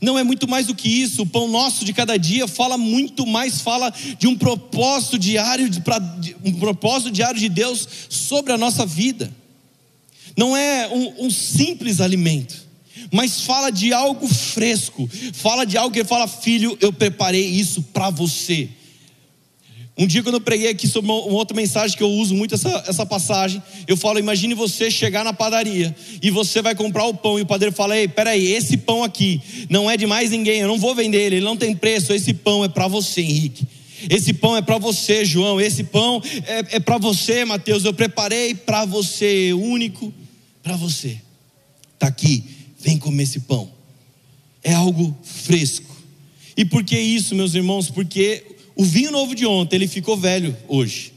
Não 0.00 0.18
é 0.18 0.24
muito 0.24 0.48
mais 0.48 0.66
do 0.66 0.74
que 0.74 0.88
isso. 0.88 1.22
O 1.22 1.26
pão 1.26 1.48
nosso 1.48 1.84
de 1.84 1.92
cada 1.92 2.16
dia 2.16 2.48
fala 2.48 2.78
muito 2.78 3.26
mais, 3.26 3.60
fala 3.60 3.92
de 4.18 4.26
um 4.26 4.36
propósito 4.36 5.18
diário, 5.18 5.68
de, 5.68 5.80
pra, 5.80 5.98
de, 5.98 6.36
um 6.44 6.52
propósito 6.54 7.10
diário 7.10 7.38
de 7.38 7.48
Deus 7.48 7.86
sobre 8.08 8.52
a 8.52 8.58
nossa 8.58 8.86
vida. 8.86 9.30
Não 10.36 10.56
é 10.56 10.88
um, 10.88 11.26
um 11.26 11.30
simples 11.30 12.00
alimento 12.00 12.70
mas 13.12 13.40
fala 13.40 13.70
de 13.70 13.92
algo 13.92 14.28
fresco, 14.28 15.08
fala 15.32 15.64
de 15.64 15.76
algo 15.76 15.92
que 15.92 16.00
ele 16.00 16.08
fala, 16.08 16.28
filho, 16.28 16.78
eu 16.80 16.92
preparei 16.92 17.44
isso 17.44 17.82
para 17.82 18.08
você. 18.08 18.68
Um 19.98 20.06
dia, 20.06 20.22
quando 20.22 20.36
eu 20.36 20.40
preguei 20.40 20.68
aqui 20.68 20.88
sobre 20.88 21.10
uma, 21.10 21.20
outra 21.20 21.54
mensagem 21.54 21.96
que 21.96 22.02
eu 22.02 22.10
uso 22.10 22.34
muito 22.34 22.54
essa, 22.54 22.84
essa 22.86 23.04
passagem, 23.04 23.62
eu 23.86 23.96
falo: 23.96 24.18
imagine 24.18 24.54
você 24.54 24.90
chegar 24.90 25.24
na 25.24 25.32
padaria 25.32 25.94
e 26.22 26.30
você 26.30 26.62
vai 26.62 26.74
comprar 26.74 27.04
o 27.04 27.14
pão, 27.14 27.38
e 27.38 27.42
o 27.42 27.46
padeiro 27.46 27.74
fala: 27.74 27.96
Ei, 27.96 28.08
peraí, 28.08 28.52
esse 28.52 28.76
pão 28.76 29.04
aqui 29.04 29.40
não 29.68 29.90
é 29.90 29.96
de 29.96 30.06
mais 30.06 30.30
ninguém, 30.30 30.60
eu 30.60 30.68
não 30.68 30.78
vou 30.78 30.94
vender 30.94 31.20
ele, 31.22 31.36
ele 31.36 31.44
não 31.44 31.56
tem 31.56 31.74
preço, 31.74 32.12
esse 32.12 32.32
pão 32.32 32.64
é 32.64 32.68
para 32.68 32.88
você, 32.88 33.20
Henrique. 33.20 33.66
Esse 34.08 34.32
pão 34.32 34.56
é 34.56 34.62
para 34.62 34.78
você, 34.78 35.26
João. 35.26 35.60
Esse 35.60 35.84
pão 35.84 36.22
é, 36.46 36.76
é 36.76 36.80
para 36.80 36.96
você, 36.96 37.44
Mateus. 37.44 37.84
Eu 37.84 37.92
preparei 37.92 38.54
para 38.54 38.86
você, 38.86 39.52
único 39.52 40.10
para 40.62 40.74
você. 40.74 41.18
Está 41.92 42.06
aqui 42.06 42.42
Vem 42.80 42.96
comer 42.96 43.24
esse 43.24 43.40
pão. 43.40 43.70
É 44.64 44.72
algo 44.72 45.16
fresco. 45.22 45.94
E 46.56 46.64
por 46.64 46.82
que 46.82 46.98
isso, 46.98 47.34
meus 47.34 47.54
irmãos? 47.54 47.90
Porque 47.90 48.42
o 48.80 48.82
vinho 48.82 49.10
novo 49.10 49.34
de 49.34 49.44
ontem, 49.44 49.76
ele 49.76 49.86
ficou 49.86 50.16
velho 50.16 50.56
hoje. 50.66 51.12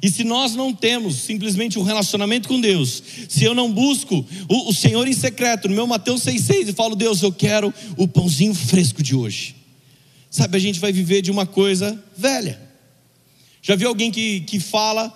E 0.00 0.08
se 0.08 0.22
nós 0.22 0.54
não 0.54 0.72
temos 0.72 1.16
simplesmente 1.16 1.76
um 1.76 1.82
relacionamento 1.82 2.46
com 2.46 2.60
Deus, 2.60 3.02
se 3.28 3.42
eu 3.42 3.52
não 3.52 3.72
busco 3.72 4.24
o, 4.48 4.68
o 4.70 4.72
Senhor 4.72 5.08
em 5.08 5.12
secreto, 5.12 5.66
no 5.66 5.74
meu 5.74 5.88
Mateus 5.88 6.22
6,6, 6.22 6.68
e 6.68 6.72
falo, 6.72 6.94
Deus, 6.94 7.20
eu 7.20 7.32
quero 7.32 7.74
o 7.96 8.06
pãozinho 8.06 8.54
fresco 8.54 9.02
de 9.02 9.16
hoje. 9.16 9.56
Sabe, 10.30 10.56
a 10.56 10.60
gente 10.60 10.78
vai 10.78 10.92
viver 10.92 11.20
de 11.20 11.32
uma 11.32 11.44
coisa 11.44 12.00
velha. 12.16 12.60
Já 13.60 13.74
viu 13.74 13.88
alguém 13.88 14.12
que, 14.12 14.42
que 14.42 14.60
fala 14.60 15.12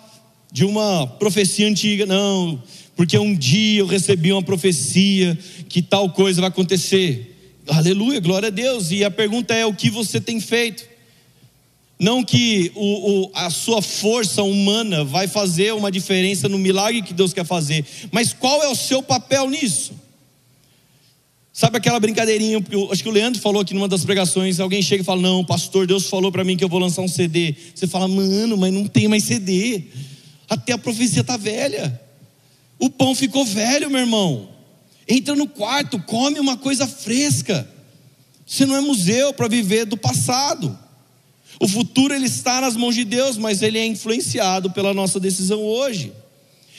de 0.51 0.65
uma 0.65 1.07
profecia 1.07 1.69
antiga? 1.69 2.05
Não, 2.07 2.61
porque 2.97 3.17
um 3.17 3.37
dia 3.37 3.83
eu 3.83 3.87
recebi 3.87 4.33
uma 4.33 4.43
profecia 4.43 5.39
que 5.69 5.81
tal 5.81 6.11
coisa 6.11 6.41
vai 6.41 6.49
acontecer. 6.49 7.55
Aleluia, 7.69 8.19
glória 8.19 8.49
a 8.49 8.51
Deus. 8.51 8.91
E 8.91 9.05
a 9.05 9.13
pergunta 9.13 9.55
é: 9.55 9.65
o 9.65 9.73
que 9.73 9.91
você 9.91 10.21
tem 10.21 10.41
feito? 10.41 10.91
Não 11.99 12.25
que 12.25 12.73
o, 12.75 13.25
o, 13.25 13.31
a 13.35 13.49
sua 13.51 13.81
força 13.81 14.43
humana 14.43 15.05
vai 15.05 15.29
fazer 15.29 15.73
uma 15.73 15.91
diferença 15.91 16.49
no 16.49 16.59
milagre 16.59 17.03
que 17.03 17.15
Deus 17.15 17.33
quer 17.33 17.45
fazer, 17.47 17.85
mas 18.11 18.33
qual 18.33 18.63
é 18.63 18.69
o 18.69 18.75
seu 18.75 19.03
papel 19.03 19.49
nisso? 19.49 19.93
Sabe 21.53 21.77
aquela 21.77 22.01
brincadeirinha? 22.01 22.65
Acho 22.91 23.03
que 23.03 23.09
o 23.09 23.13
Leandro 23.13 23.39
falou 23.39 23.61
aqui 23.61 23.75
numa 23.75 23.87
das 23.87 24.07
pregações. 24.07 24.59
Alguém 24.59 24.81
chega 24.81 25.03
e 25.03 25.05
fala: 25.05 25.21
Não, 25.21 25.45
pastor, 25.45 25.87
Deus 25.87 26.09
falou 26.09 26.33
para 26.33 26.43
mim 26.43 26.57
que 26.57 26.65
eu 26.65 26.69
vou 26.69 26.81
lançar 26.81 27.03
um 27.03 27.09
CD. 27.09 27.55
Você 27.75 27.87
fala, 27.87 28.09
mano, 28.09 28.57
mas 28.57 28.73
não 28.73 28.87
tem 28.87 29.07
mais 29.07 29.25
CD. 29.25 29.85
Até 30.49 30.73
a 30.73 30.79
profecia 30.79 31.21
está 31.21 31.37
velha. 31.37 32.01
O 32.79 32.89
pão 32.89 33.15
ficou 33.15 33.45
velho, 33.45 33.91
meu 33.91 34.01
irmão. 34.01 34.49
Entra 35.07 35.37
no 35.37 35.47
quarto, 35.47 35.99
come 36.01 36.41
uma 36.41 36.57
coisa 36.57 36.87
fresca. 36.87 37.69
Você 38.47 38.65
não 38.65 38.75
é 38.75 38.81
museu 38.81 39.35
para 39.35 39.47
viver 39.47 39.85
do 39.85 39.97
passado. 39.97 40.77
O 41.63 41.69
futuro 41.69 42.13
ele 42.13 42.27
está 42.27 42.61
nas 42.61 42.77
mãos 42.77 42.93
de 42.93 43.05
Deus, 43.05 43.37
mas 43.37 43.63
ele 43.63 43.79
é 43.79 43.87
influenciado 43.87 44.73
pela 44.73 44.93
nossa 44.93 45.21
decisão 45.21 45.61
hoje. 45.61 46.13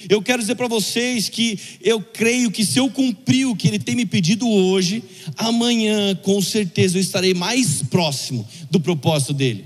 Eu 0.10 0.22
quero 0.22 0.41
dizer 0.41 0.56
para 0.56 0.67
vocês 0.67 1.30
que 1.30 1.58
eu 1.80 2.02
creio 2.02 2.52
que 2.52 2.65
se 2.65 2.80
eu 2.80 2.89
cumprir 2.89 3.48
o 3.48 3.56
que 3.56 3.69
ele 3.69 3.80
tem 3.80 3.96
me 3.96 4.06
pedido 4.06 4.46
hoje, 4.46 5.02
amanhã 5.38 6.13
com 6.15 6.41
certeza 6.41 6.98
eu 6.98 7.02
estarei 7.02 7.34
mais 7.34 7.82
próximo 7.84 8.46
do 8.69 8.78
propósito 8.78 9.34
dele. 9.34 9.63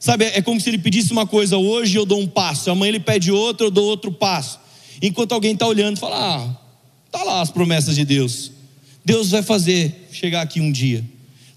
Sabe, 0.00 0.24
é 0.24 0.42
como 0.42 0.60
se 0.60 0.68
ele 0.68 0.78
pedisse 0.78 1.12
uma 1.12 1.24
coisa 1.24 1.56
hoje, 1.56 1.96
eu 1.96 2.04
dou 2.04 2.18
um 2.18 2.26
passo, 2.26 2.68
amanhã 2.68 2.88
ele 2.88 2.98
pede 2.98 3.30
outro, 3.30 3.68
eu 3.68 3.70
dou 3.70 3.84
outro 3.84 4.10
passo. 4.10 4.58
Enquanto 5.00 5.34
alguém 5.34 5.52
está 5.52 5.68
olhando 5.68 6.00
fala: 6.00 6.16
Ah, 6.16 6.56
tá 7.12 7.22
lá 7.22 7.42
as 7.42 7.52
promessas 7.52 7.94
de 7.94 8.04
Deus. 8.04 8.50
Deus 9.04 9.30
vai 9.30 9.44
fazer 9.44 10.08
chegar 10.10 10.42
aqui 10.42 10.60
um 10.60 10.72
dia. 10.72 11.04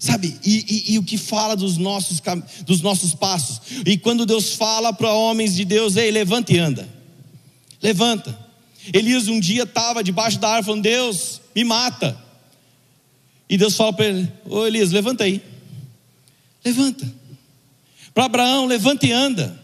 Sabe, 0.02 0.36
e, 0.44 0.64
e, 0.68 0.94
e, 0.94 0.98
o 0.98 1.04
que 1.04 1.16
fala 1.16 1.54
dos 1.54 1.78
nossos, 1.78 2.20
dos 2.66 2.80
nossos 2.80 3.14
passos. 3.14 3.60
E 3.86 3.96
quando 3.96 4.26
Deus 4.26 4.54
fala 4.54 4.92
para 4.92 5.12
homens 5.12 5.54
de 5.54 5.64
Deus, 5.64 5.94
ei, 5.94 6.10
levanta 6.10 6.52
e 6.52 6.58
anda. 6.58 6.88
Levanta. 7.80 8.36
Elias 8.92 9.28
um 9.28 9.38
dia 9.38 9.62
estava 9.62 10.02
debaixo 10.02 10.40
da 10.40 10.48
árvore 10.48 10.64
falando, 10.64 10.82
Deus, 10.82 11.40
me 11.54 11.62
mata. 11.62 12.20
E 13.48 13.56
Deus 13.56 13.76
fala 13.76 13.92
para 13.92 14.06
ele, 14.06 14.28
ô 14.44 14.66
Elias, 14.66 14.90
levanta 14.90 15.22
aí. 15.22 15.40
Levanta. 16.64 17.08
Para 18.12 18.24
Abraão, 18.24 18.66
levanta 18.66 19.06
e 19.06 19.12
anda. 19.12 19.56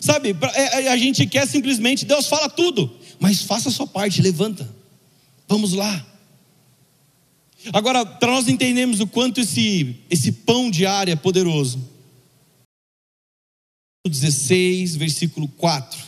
Sabe, 0.00 0.34
é, 0.54 0.84
é, 0.84 0.88
a 0.88 0.96
gente 0.96 1.26
quer 1.26 1.46
simplesmente, 1.46 2.06
Deus 2.06 2.26
fala 2.26 2.48
tudo, 2.48 2.90
mas 3.20 3.42
faça 3.42 3.68
a 3.68 3.72
sua 3.72 3.86
parte, 3.86 4.22
levanta. 4.22 4.66
Vamos 5.46 5.74
lá. 5.74 6.06
Agora, 7.72 8.04
para 8.04 8.32
nós 8.32 8.48
entendermos 8.48 9.00
o 9.00 9.06
quanto 9.06 9.40
esse, 9.40 9.96
esse 10.10 10.32
pão 10.32 10.70
diário 10.70 11.12
é 11.12 11.16
poderoso. 11.16 11.78
16, 14.08 14.96
versículo 14.96 15.48
4. 15.48 15.98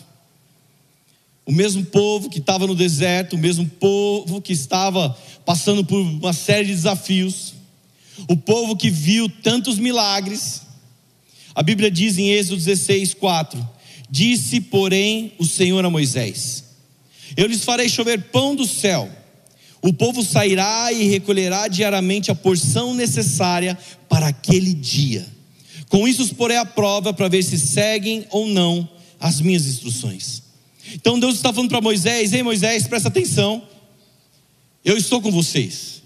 O 1.45 1.53
mesmo 1.53 1.85
povo 1.85 2.31
que 2.31 2.39
estava 2.39 2.67
no 2.67 2.75
deserto, 2.75 3.35
o 3.35 3.39
mesmo 3.39 3.67
povo 3.67 4.41
que 4.41 4.53
estava 4.53 5.17
passando 5.45 5.85
por 5.85 6.01
uma 6.01 6.33
série 6.33 6.67
de 6.67 6.75
desafios, 6.75 7.55
o 8.29 8.37
povo 8.37 8.77
que 8.77 8.91
viu 8.91 9.29
tantos 9.29 9.79
milagres, 9.79 10.63
a 11.55 11.63
Bíblia 11.63 11.91
diz 11.91 12.19
em 12.19 12.31
Êxodo 12.31 12.57
16, 12.57 13.15
4: 13.15 13.69
Disse, 14.09 14.61
porém, 14.61 15.33
o 15.39 15.45
Senhor 15.45 15.85
a 15.85 15.91
Moisés: 15.91 16.65
Eu 17.37 17.47
lhes 17.47 17.65
farei 17.65 17.89
chover 17.89 18.31
pão 18.31 18.55
do 18.55 18.67
céu. 18.67 19.11
O 19.83 19.93
povo 19.93 20.23
sairá 20.23 20.93
e 20.93 21.05
recolherá 21.09 21.67
diariamente 21.67 22.31
a 22.31 22.35
porção 22.35 22.95
necessária 22.95 23.79
para 24.09 24.29
aquele 24.29 24.75
dia. 24.75 25.27
Com 25.89 26.07
isso 26.07 26.23
os 26.23 26.33
porei 26.33 26.57
à 26.57 26.65
prova 26.65 27.13
para 27.13 27.29
ver 27.29 27.43
se 27.43 27.59
seguem 27.59 28.27
ou 28.31 28.47
não 28.47 28.89
as 29.19 29.41
minhas 29.41 29.67
instruções. 29.67 30.43
Então 30.95 31.19
Deus 31.19 31.37
está 31.37 31.53
falando 31.53 31.71
para 31.71 31.81
Moisés: 31.81 32.33
Ei 32.33 32.43
Moisés, 32.43 32.87
presta 32.87 33.09
atenção. 33.09 33.63
Eu 34.85 34.97
estou 34.97 35.21
com 35.21 35.31
vocês. 35.31 36.01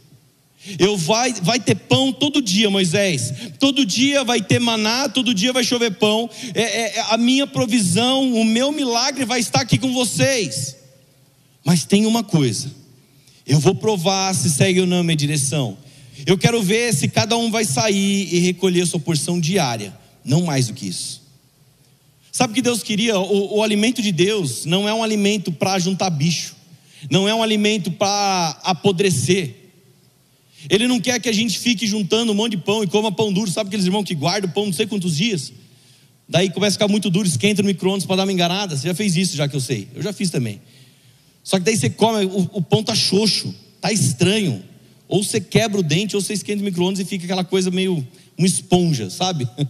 Eu 0.79 0.97
vai, 0.97 1.33
vai 1.35 1.61
ter 1.61 1.75
pão 1.75 2.13
todo 2.13 2.41
dia, 2.41 2.71
Moisés. 2.71 3.33
Todo 3.59 3.85
dia 3.85 4.25
vai 4.25 4.41
ter 4.41 4.59
maná, 4.59 5.09
todo 5.09 5.35
dia 5.35 5.53
vai 5.53 5.63
chover 5.63 5.93
pão. 5.93 6.29
É, 6.55 6.63
é, 6.63 6.97
é, 6.97 7.01
a 7.11 7.19
minha 7.19 7.47
provisão, 7.47 8.33
o 8.33 8.45
meu 8.45 8.73
milagre 8.73 9.27
vai 9.27 9.41
estar 9.41 9.61
aqui 9.61 9.77
com 9.77 9.93
vocês. 9.93 10.77
Mas 11.65 11.85
tem 11.85 12.07
uma 12.07 12.25
coisa: 12.25 12.71
eu 13.47 13.59
vou 13.59 13.75
provar 13.75 14.35
se 14.35 14.51
segue 14.51 14.81
ou 14.81 14.87
não 14.87 14.99
a 14.99 15.03
minha 15.03 15.17
direção. 15.17 15.77
Eu 16.27 16.39
quero 16.39 16.63
ver 16.63 16.95
se 16.95 17.09
cada 17.09 17.37
um 17.37 17.51
vai 17.51 17.65
sair 17.65 18.35
e 18.35 18.39
recolher 18.39 18.83
a 18.83 18.87
sua 18.87 19.01
porção 19.01 19.39
diária, 19.39 19.95
não 20.25 20.43
mais 20.43 20.69
do 20.69 20.75
que 20.75 20.87
isso. 20.87 21.23
Sabe 22.33 22.53
o 22.53 22.55
que 22.55 22.63
Deus 22.63 22.83
queria? 22.83 23.19
O, 23.19 23.59
o 23.59 23.63
alimento 23.63 24.01
de 24.01 24.11
Deus 24.11 24.65
não 24.65 24.89
é 24.89 24.95
um 24.95 25.03
alimento 25.03 25.53
para 25.53 25.79
juntar 25.79 26.11
bicho, 26.11 26.57
não 27.11 27.29
é 27.29 27.35
um 27.35 27.43
alimento 27.43 27.91
para 27.91 28.59
apodrecer. 28.63 29.55
Ele 30.71 30.89
não 30.89 30.99
quer 30.99 31.21
que 31.21 31.29
a 31.29 31.33
gente 31.33 31.59
fique 31.59 31.87
juntando 31.87 32.33
um 32.33 32.35
monte 32.35 32.53
de 32.53 32.59
pão 32.59 32.83
e 32.83 32.87
coma 32.87 33.13
pão 33.13 33.33
duro. 33.33 33.51
Sabe 33.51 33.69
aqueles 33.69 33.85
irmãos 33.85 34.05
que 34.05 34.15
guardam 34.15 34.51
pão 34.51 34.67
não 34.67 34.73
sei 34.73 34.87
quantos 34.87 35.17
dias? 35.17 35.53
Daí 36.27 36.49
começa 36.49 36.77
a 36.77 36.79
ficar 36.79 36.89
muito 36.89 37.11
duro, 37.11 37.29
esquenta 37.29 37.61
no 37.61 37.69
micro-ondas 37.69 38.07
para 38.07 38.17
dar 38.17 38.23
uma 38.23 38.33
enganada. 38.33 38.77
Você 38.77 38.89
já 38.89 38.95
fez 38.95 39.15
isso, 39.15 39.37
já 39.37 39.47
que 39.47 39.55
eu 39.55 39.61
sei. 39.61 39.89
Eu 39.95 40.03
já 40.03 40.13
fiz 40.13 40.31
também. 40.31 40.61
Só 41.45 41.59
que 41.59 41.65
daí 41.65 41.77
você 41.77 41.91
come, 41.91 42.25
o, 42.25 42.51
o 42.55 42.63
pão 42.63 42.83
tá 42.83 42.95
xoxo, 42.95 43.55
tá 43.81 43.93
estranho. 43.93 44.65
Ou 45.07 45.23
você 45.23 45.39
quebra 45.39 45.79
o 45.79 45.83
dente, 45.83 46.17
ou 46.17 46.23
você 46.23 46.33
esquenta 46.33 46.63
o 46.63 46.65
micro-ondas 46.65 46.99
e 46.99 47.05
fica 47.05 47.25
aquela 47.25 47.45
coisa 47.45 47.71
meio 47.71 48.05
uma 48.37 48.47
esponja, 48.47 49.11
sabe? 49.11 49.47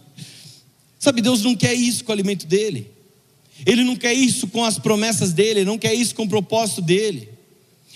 Sabe, 0.98 1.20
Deus 1.20 1.42
não 1.42 1.54
quer 1.54 1.74
isso 1.74 2.02
com 2.02 2.12
o 2.12 2.14
alimento 2.14 2.46
dele. 2.46 2.90
Ele 3.66 3.84
não 3.84 3.94
quer 3.94 4.14
isso 4.14 4.46
com 4.48 4.64
as 4.64 4.78
promessas 4.78 5.34
dele, 5.34 5.60
ele 5.60 5.66
não 5.66 5.76
quer 5.76 5.92
isso 5.92 6.14
com 6.14 6.22
o 6.22 6.28
propósito 6.28 6.80
dele. 6.80 7.28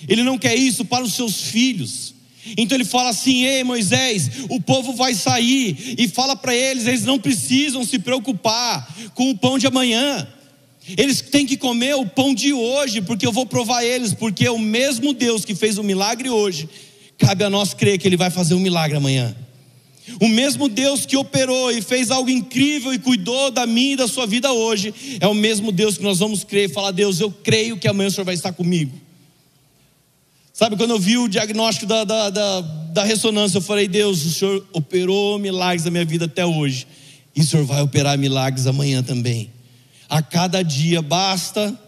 Ele 0.07 0.23
não 0.23 0.37
quer 0.37 0.55
isso 0.55 0.85
para 0.85 1.03
os 1.03 1.15
seus 1.15 1.41
filhos. 1.41 2.15
Então 2.57 2.77
ele 2.77 2.85
fala 2.85 3.09
assim: 3.09 3.45
Ei 3.45 3.65
Moisés, 3.65 4.31
o 4.51 4.61
povo 4.61 4.93
vai 4.93 5.15
sair, 5.15 5.97
e 5.99 6.07
fala 6.07 6.37
para 6.37 6.55
eles: 6.55 6.87
eles 6.87 7.05
não 7.05 7.19
precisam 7.19 7.83
se 7.85 7.99
preocupar 7.99 8.95
com 9.15 9.31
o 9.31 9.39
pão 9.39 9.59
de 9.59 9.67
amanhã, 9.67 10.29
eles 10.97 11.21
têm 11.21 11.45
que 11.45 11.57
comer 11.57 11.95
o 11.95 12.07
pão 12.07 12.35
de 12.35 12.53
hoje, 12.53 13.03
porque 13.03 13.27
eu 13.27 13.33
vou 13.33 13.45
provar 13.45 13.85
eles, 13.85 14.15
porque 14.15 14.47
é 14.47 14.51
o 14.51 14.59
mesmo 14.59 15.13
Deus 15.13 15.45
que 15.45 15.55
fez 15.55 15.79
o 15.79 15.83
milagre 15.83 16.31
hoje, 16.31 16.69
cabe 17.19 17.45
a 17.45 17.51
nós 17.51 17.75
crer 17.75 17.99
que 17.99 18.07
Ele 18.07 18.17
vai 18.17 18.31
fazer 18.31 18.55
um 18.55 18.61
milagre 18.61 18.97
amanhã. 18.97 19.37
O 20.21 20.29
mesmo 20.29 20.69
Deus 20.69 21.05
que 21.05 21.17
operou 21.17 21.71
e 21.71 21.83
fez 21.83 22.11
algo 22.11 22.31
incrível 22.31 22.95
e 22.95 22.99
cuidou 22.99 23.51
da 23.51 23.67
minha 23.67 23.93
e 23.93 23.97
da 23.97 24.09
sua 24.09 24.27
vida 24.27 24.51
hoje, 24.51 24.95
é 25.21 25.27
o 25.27 25.35
mesmo 25.35 25.71
Deus 25.71 25.99
que 25.99 26.03
nós 26.03 26.19
vamos 26.19 26.45
crer 26.45 26.71
e 26.71 26.73
falar: 26.73 26.93
Deus, 26.93 27.21
eu 27.21 27.31
creio 27.31 27.77
que 27.77 27.87
amanhã 27.87 28.09
o 28.09 28.11
Senhor 28.11 28.25
vai 28.25 28.35
estar 28.35 28.53
comigo. 28.53 28.93
Sabe, 30.53 30.77
quando 30.77 30.91
eu 30.91 30.99
vi 30.99 31.19
o 31.19 31.29
diagnóstico 31.29 31.87
da, 31.87 32.05
da, 32.05 32.31
da, 32.31 32.61
da 32.61 33.05
ressonância, 33.05 33.59
eu 33.59 33.63
falei: 33.63 33.87
Deus, 33.87 34.25
o 34.25 34.33
Senhor 34.33 34.67
operou 34.73 35.39
milagres 35.39 35.85
na 35.85 35.91
minha 35.91 36.05
vida 36.05 36.25
até 36.25 36.47
hoje, 36.47 36.87
e 37.37 37.43
o 37.43 37.45
Senhor 37.45 37.67
vai 37.67 37.83
operar 37.83 38.17
milagres 38.17 38.67
amanhã 38.67 39.03
também. 39.03 39.51
A 40.09 40.23
cada 40.23 40.63
dia 40.63 41.03
basta 41.03 41.79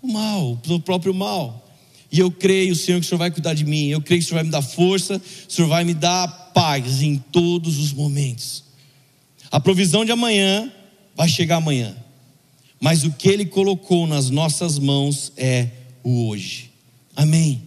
o 0.00 0.08
mal, 0.08 0.60
o 0.68 0.80
próprio 0.80 1.12
mal. 1.12 1.62
E 2.10 2.18
eu 2.18 2.30
creio, 2.30 2.74
Senhor, 2.74 3.00
que 3.00 3.06
o 3.06 3.08
Senhor 3.08 3.18
vai 3.18 3.30
cuidar 3.30 3.52
de 3.52 3.64
mim. 3.64 3.88
Eu 3.88 4.00
creio 4.00 4.20
que 4.20 4.26
o 4.26 4.28
Senhor 4.28 4.38
vai 4.38 4.44
me 4.44 4.50
dar 4.50 4.62
força, 4.62 5.20
o 5.48 5.52
Senhor 5.52 5.68
vai 5.68 5.84
me 5.84 5.92
dar 5.92 6.28
paz 6.54 7.02
em 7.02 7.18
todos 7.18 7.78
os 7.78 7.92
momentos. 7.92 8.64
A 9.50 9.60
provisão 9.60 10.04
de 10.04 10.12
amanhã 10.12 10.72
vai 11.14 11.28
chegar 11.28 11.56
amanhã. 11.56 11.94
Mas 12.80 13.04
o 13.04 13.10
que 13.10 13.28
Ele 13.28 13.44
colocou 13.44 14.06
nas 14.06 14.30
nossas 14.30 14.78
mãos 14.78 15.32
é 15.36 15.68
o 16.02 16.28
hoje. 16.28 16.70
Amém. 17.14 17.62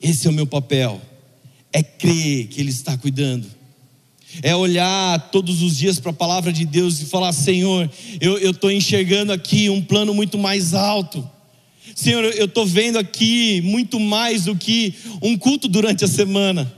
Esse 0.00 0.26
é 0.26 0.30
o 0.30 0.32
meu 0.32 0.46
papel. 0.46 1.00
É 1.72 1.82
crer 1.82 2.48
que 2.48 2.60
Ele 2.60 2.70
está 2.70 2.96
cuidando 2.96 3.55
é 4.42 4.54
olhar 4.54 5.30
todos 5.30 5.62
os 5.62 5.76
dias 5.76 5.98
para 5.98 6.10
a 6.10 6.14
palavra 6.14 6.52
de 6.52 6.64
Deus 6.64 7.00
e 7.00 7.06
falar: 7.06 7.32
Senhor, 7.32 7.90
eu 8.20 8.50
estou 8.50 8.70
enxergando 8.70 9.32
aqui 9.32 9.70
um 9.70 9.82
plano 9.82 10.12
muito 10.14 10.36
mais 10.38 10.74
alto. 10.74 11.28
Senhor, 11.94 12.24
eu 12.24 12.44
estou 12.44 12.66
vendo 12.66 12.98
aqui 12.98 13.60
muito 13.62 13.98
mais 13.98 14.44
do 14.44 14.56
que 14.56 14.94
um 15.22 15.36
culto 15.36 15.68
durante 15.68 16.04
a 16.04 16.08
semana. 16.08 16.70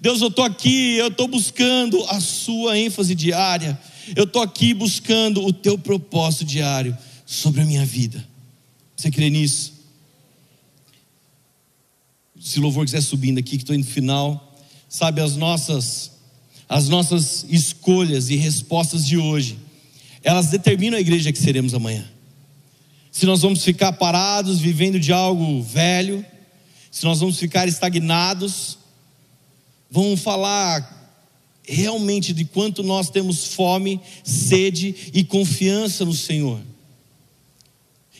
Deus, 0.00 0.20
eu 0.20 0.28
estou 0.28 0.44
aqui, 0.44 0.96
eu 0.96 1.08
estou 1.08 1.28
buscando 1.28 2.04
a 2.08 2.20
Sua 2.20 2.78
ênfase 2.78 3.14
diária. 3.14 3.78
Eu 4.14 4.24
estou 4.24 4.42
aqui 4.42 4.74
buscando 4.74 5.44
o 5.44 5.52
Teu 5.52 5.78
propósito 5.78 6.44
diário 6.44 6.96
sobre 7.24 7.62
a 7.62 7.64
minha 7.64 7.84
vida. 7.84 8.26
Você 8.96 9.10
crê 9.10 9.30
nisso? 9.30 9.72
Se 12.40 12.58
o 12.58 12.62
louvor 12.62 12.84
quiser 12.84 13.00
subindo 13.00 13.38
aqui, 13.38 13.56
que 13.56 13.62
estou 13.62 13.74
indo 13.74 13.84
no 13.84 13.90
final. 13.90 14.54
Sabe, 14.88 15.20
as 15.20 15.36
nossas 15.36 16.15
as 16.68 16.88
nossas 16.88 17.44
escolhas 17.48 18.28
e 18.30 18.36
respostas 18.36 19.06
de 19.06 19.16
hoje, 19.16 19.58
elas 20.22 20.48
determinam 20.48 20.98
a 20.98 21.00
igreja 21.00 21.32
que 21.32 21.38
seremos 21.38 21.74
amanhã. 21.74 22.04
Se 23.12 23.24
nós 23.24 23.40
vamos 23.42 23.62
ficar 23.62 23.92
parados, 23.92 24.58
vivendo 24.58 24.98
de 24.98 25.12
algo 25.12 25.62
velho, 25.62 26.24
se 26.90 27.04
nós 27.04 27.20
vamos 27.20 27.38
ficar 27.38 27.68
estagnados, 27.68 28.78
vamos 29.90 30.20
falar 30.20 30.94
realmente 31.62 32.32
de 32.32 32.44
quanto 32.44 32.82
nós 32.82 33.10
temos 33.10 33.46
fome, 33.46 34.00
sede 34.24 34.94
e 35.12 35.24
confiança 35.24 36.04
no 36.04 36.12
Senhor. 36.12 36.60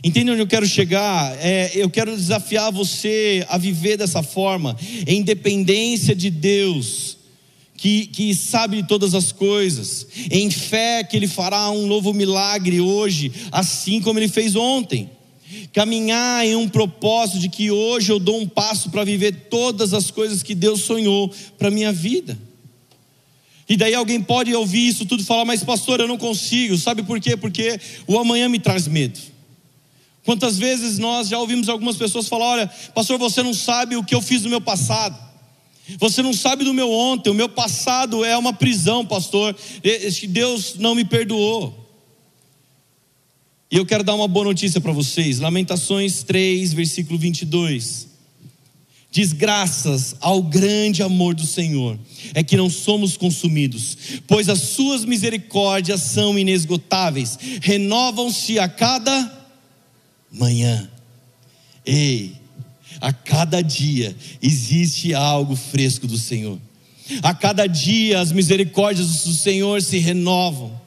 Entende 0.02 0.30
onde 0.30 0.40
eu 0.40 0.46
quero 0.46 0.66
chegar? 0.66 1.37
É, 1.40 1.72
eu 1.74 1.88
quero 1.88 2.14
desafiar 2.16 2.70
você 2.70 3.44
a 3.48 3.56
viver 3.56 3.96
dessa 3.96 4.22
forma, 4.22 4.76
em 5.06 5.22
dependência 5.22 6.14
de 6.14 6.30
Deus, 6.30 7.15
que, 7.76 8.06
que 8.06 8.34
sabe 8.34 8.82
de 8.82 8.88
todas 8.88 9.14
as 9.14 9.32
coisas, 9.32 10.06
em 10.30 10.50
fé 10.50 11.04
que 11.04 11.16
Ele 11.16 11.28
fará 11.28 11.70
um 11.70 11.86
novo 11.86 12.12
milagre 12.12 12.80
hoje, 12.80 13.32
assim 13.52 14.00
como 14.00 14.18
Ele 14.18 14.28
fez 14.28 14.56
ontem. 14.56 15.10
Caminhar 15.72 16.44
em 16.44 16.56
um 16.56 16.68
propósito 16.68 17.38
de 17.38 17.48
que 17.48 17.70
hoje 17.70 18.10
eu 18.10 18.18
dou 18.18 18.40
um 18.40 18.48
passo 18.48 18.90
para 18.90 19.04
viver 19.04 19.46
todas 19.50 19.92
as 19.92 20.10
coisas 20.10 20.42
que 20.42 20.54
Deus 20.54 20.80
sonhou 20.80 21.32
para 21.58 21.68
a 21.68 21.70
minha 21.70 21.92
vida. 21.92 22.36
E 23.68 23.76
daí 23.76 23.94
alguém 23.94 24.20
pode 24.20 24.54
ouvir 24.54 24.88
isso 24.88 25.04
tudo 25.04 25.22
e 25.22 25.26
falar, 25.26 25.44
mas 25.44 25.62
pastor, 25.62 26.00
eu 26.00 26.08
não 26.08 26.16
consigo. 26.16 26.76
Sabe 26.78 27.02
por 27.02 27.20
quê? 27.20 27.36
Porque 27.36 27.78
o 28.06 28.18
amanhã 28.18 28.48
me 28.48 28.58
traz 28.58 28.86
medo. 28.86 29.18
Quantas 30.24 30.58
vezes 30.58 30.98
nós 30.98 31.28
já 31.28 31.38
ouvimos 31.38 31.68
algumas 31.68 31.96
pessoas 31.96 32.28
falar: 32.28 32.46
olha, 32.46 32.66
pastor, 32.94 33.18
você 33.18 33.42
não 33.42 33.54
sabe 33.54 33.96
o 33.96 34.04
que 34.04 34.14
eu 34.14 34.22
fiz 34.22 34.42
no 34.42 34.50
meu 34.50 34.60
passado. 34.60 35.25
Você 35.99 36.22
não 36.22 36.33
sabe 36.33 36.64
do 36.64 36.75
meu 36.75 36.90
ontem, 36.90 37.31
o 37.31 37.35
meu 37.35 37.49
passado 37.49 38.25
é 38.25 38.37
uma 38.37 38.53
prisão, 38.53 39.07
pastor. 39.07 39.57
Deus 40.29 40.75
não 40.77 40.94
me 40.94 41.05
perdoou. 41.05 41.85
E 43.70 43.77
eu 43.77 43.87
quero 43.87 44.05
dar 44.05 44.14
uma 44.14 44.29
boa 44.29 44.46
notícia 44.46 44.81
para 44.81 44.92
vocês. 44.92 45.38
Lamentações 45.38 46.22
3, 46.22 46.72
versículo 46.72 47.18
22. 47.18 48.09
Diz: 49.11 49.33
graças 49.33 50.14
ao 50.20 50.42
grande 50.42 51.03
amor 51.03 51.35
do 51.35 51.46
Senhor, 51.46 51.99
é 52.35 52.42
que 52.44 52.57
não 52.57 52.68
somos 52.68 53.16
consumidos, 53.16 53.96
pois 54.27 54.49
as 54.49 54.61
suas 54.61 55.05
misericórdias 55.05 56.03
são 56.03 56.38
inesgotáveis, 56.38 57.38
renovam-se 57.62 58.59
a 58.59 58.68
cada 58.68 59.49
manhã. 60.31 60.90
Ei, 61.85 62.35
a 63.00 63.12
cada 63.12 63.62
dia 63.62 64.14
existe 64.42 65.14
algo 65.14 65.56
fresco 65.56 66.06
do 66.06 66.18
Senhor. 66.18 66.59
A 67.22 67.32
cada 67.35 67.66
dia 67.66 68.20
as 68.20 68.32
misericórdias 68.32 69.24
do 69.24 69.32
Senhor 69.32 69.82
se 69.82 69.98
renovam. 69.98 70.80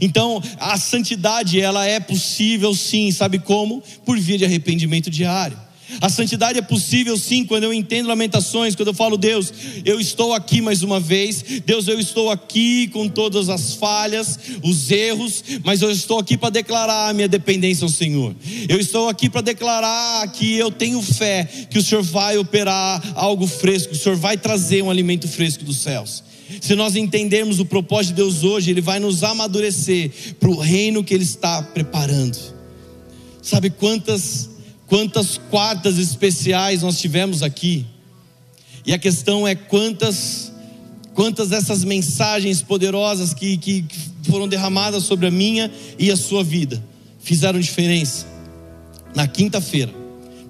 Então, 0.00 0.42
a 0.58 0.76
santidade 0.78 1.60
ela 1.60 1.86
é 1.86 2.00
possível 2.00 2.74
sim, 2.74 3.10
sabe 3.10 3.38
como? 3.38 3.82
Por 4.04 4.18
via 4.18 4.38
de 4.38 4.44
arrependimento 4.44 5.10
diário. 5.10 5.65
A 6.00 6.08
santidade 6.08 6.58
é 6.58 6.62
possível 6.62 7.16
sim 7.16 7.44
quando 7.44 7.64
eu 7.64 7.72
entendo 7.72 8.08
lamentações, 8.08 8.74
quando 8.74 8.88
eu 8.88 8.94
falo, 8.94 9.16
Deus, 9.16 9.52
eu 9.84 10.00
estou 10.00 10.34
aqui 10.34 10.60
mais 10.60 10.82
uma 10.82 10.98
vez, 10.98 11.42
Deus, 11.64 11.86
eu 11.86 11.98
estou 11.98 12.30
aqui 12.30 12.88
com 12.88 13.08
todas 13.08 13.48
as 13.48 13.74
falhas, 13.74 14.38
os 14.62 14.90
erros, 14.90 15.44
mas 15.64 15.82
eu 15.82 15.90
estou 15.90 16.18
aqui 16.18 16.36
para 16.36 16.50
declarar 16.50 17.08
a 17.08 17.12
minha 17.12 17.28
dependência 17.28 17.84
ao 17.84 17.88
Senhor. 17.88 18.34
Eu 18.68 18.78
estou 18.80 19.08
aqui 19.08 19.30
para 19.30 19.40
declarar 19.40 20.26
que 20.32 20.56
eu 20.56 20.70
tenho 20.70 21.00
fé 21.00 21.48
que 21.70 21.78
o 21.78 21.82
Senhor 21.82 22.02
vai 22.02 22.36
operar 22.36 23.02
algo 23.14 23.46
fresco, 23.46 23.92
o 23.92 23.96
Senhor 23.96 24.16
vai 24.16 24.36
trazer 24.36 24.82
um 24.82 24.90
alimento 24.90 25.28
fresco 25.28 25.64
dos 25.64 25.78
céus. 25.78 26.24
Se 26.60 26.74
nós 26.74 26.94
entendermos 26.94 27.58
o 27.58 27.64
propósito 27.64 28.14
de 28.14 28.22
Deus 28.22 28.44
hoje, 28.44 28.70
Ele 28.70 28.80
vai 28.80 29.00
nos 29.00 29.22
amadurecer 29.24 30.10
para 30.38 30.48
o 30.48 30.58
reino 30.58 31.02
que 31.02 31.14
Ele 31.14 31.24
está 31.24 31.62
preparando. 31.62 32.38
Sabe 33.42 33.70
quantas 33.70 34.55
Quantas 34.86 35.38
quartas 35.50 35.98
especiais 35.98 36.82
nós 36.82 36.98
tivemos 36.98 37.42
aqui? 37.42 37.84
E 38.86 38.92
a 38.92 38.98
questão 38.98 39.46
é 39.46 39.54
quantas 39.54 40.52
quantas 41.12 41.48
dessas 41.48 41.82
mensagens 41.82 42.62
poderosas 42.62 43.32
que, 43.32 43.56
que, 43.56 43.84
foram 44.24 44.46
derramadas 44.46 45.04
sobre 45.04 45.26
a 45.26 45.30
minha 45.30 45.72
e 45.98 46.10
a 46.10 46.16
sua 46.16 46.44
vida 46.44 46.82
fizeram 47.20 47.58
diferença. 47.58 48.26
Na 49.14 49.26
quinta-feira, 49.26 49.92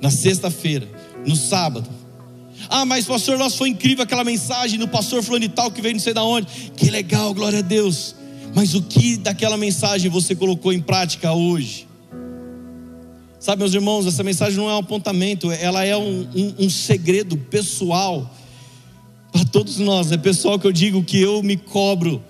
na 0.01 0.11
sexta-feira, 0.11 0.89
no 1.25 1.37
sábado. 1.37 1.89
Ah, 2.69 2.85
mas 2.85 3.07
pastor, 3.07 3.39
nossa, 3.39 3.57
foi 3.57 3.69
incrível 3.69 4.03
aquela 4.03 4.25
mensagem 4.25 4.79
do 4.79 4.89
pastor 4.89 5.23
fulano 5.23 5.45
e 5.45 5.49
tal 5.49 5.71
que 5.71 5.81
veio 5.81 5.95
não 5.95 6.01
sei 6.01 6.13
da 6.13 6.25
onde. 6.25 6.47
Que 6.77 6.91
legal, 6.91 7.33
glória 7.33 7.61
a 7.61 7.63
Deus. 7.63 8.15
Mas 8.55 8.75
o 8.75 8.83
que 8.83 9.17
daquela 9.17 9.57
mensagem 9.57 10.11
você 10.11 10.35
colocou 10.35 10.73
em 10.73 10.81
prática 10.81 11.33
hoje? 11.33 11.86
Sabe, 13.47 13.61
meus 13.61 13.75
irmãos, 13.75 14.07
essa 14.07 14.25
mensagem 14.25 14.59
não 14.59 14.69
é 14.69 14.75
um 14.75 14.79
apontamento, 14.79 15.53
ela 15.53 15.85
é 15.85 15.97
um, 15.97 16.27
um, 16.35 16.55
um 16.65 16.69
segredo 16.69 17.37
pessoal 17.37 18.29
para 19.31 19.45
todos 19.45 19.79
nós. 19.79 20.11
É 20.11 20.17
pessoal 20.17 20.59
que 20.59 20.67
eu 20.67 20.73
digo 20.73 21.01
que 21.05 21.21
eu 21.21 21.41
me 21.45 21.57
cobro. 21.57 22.21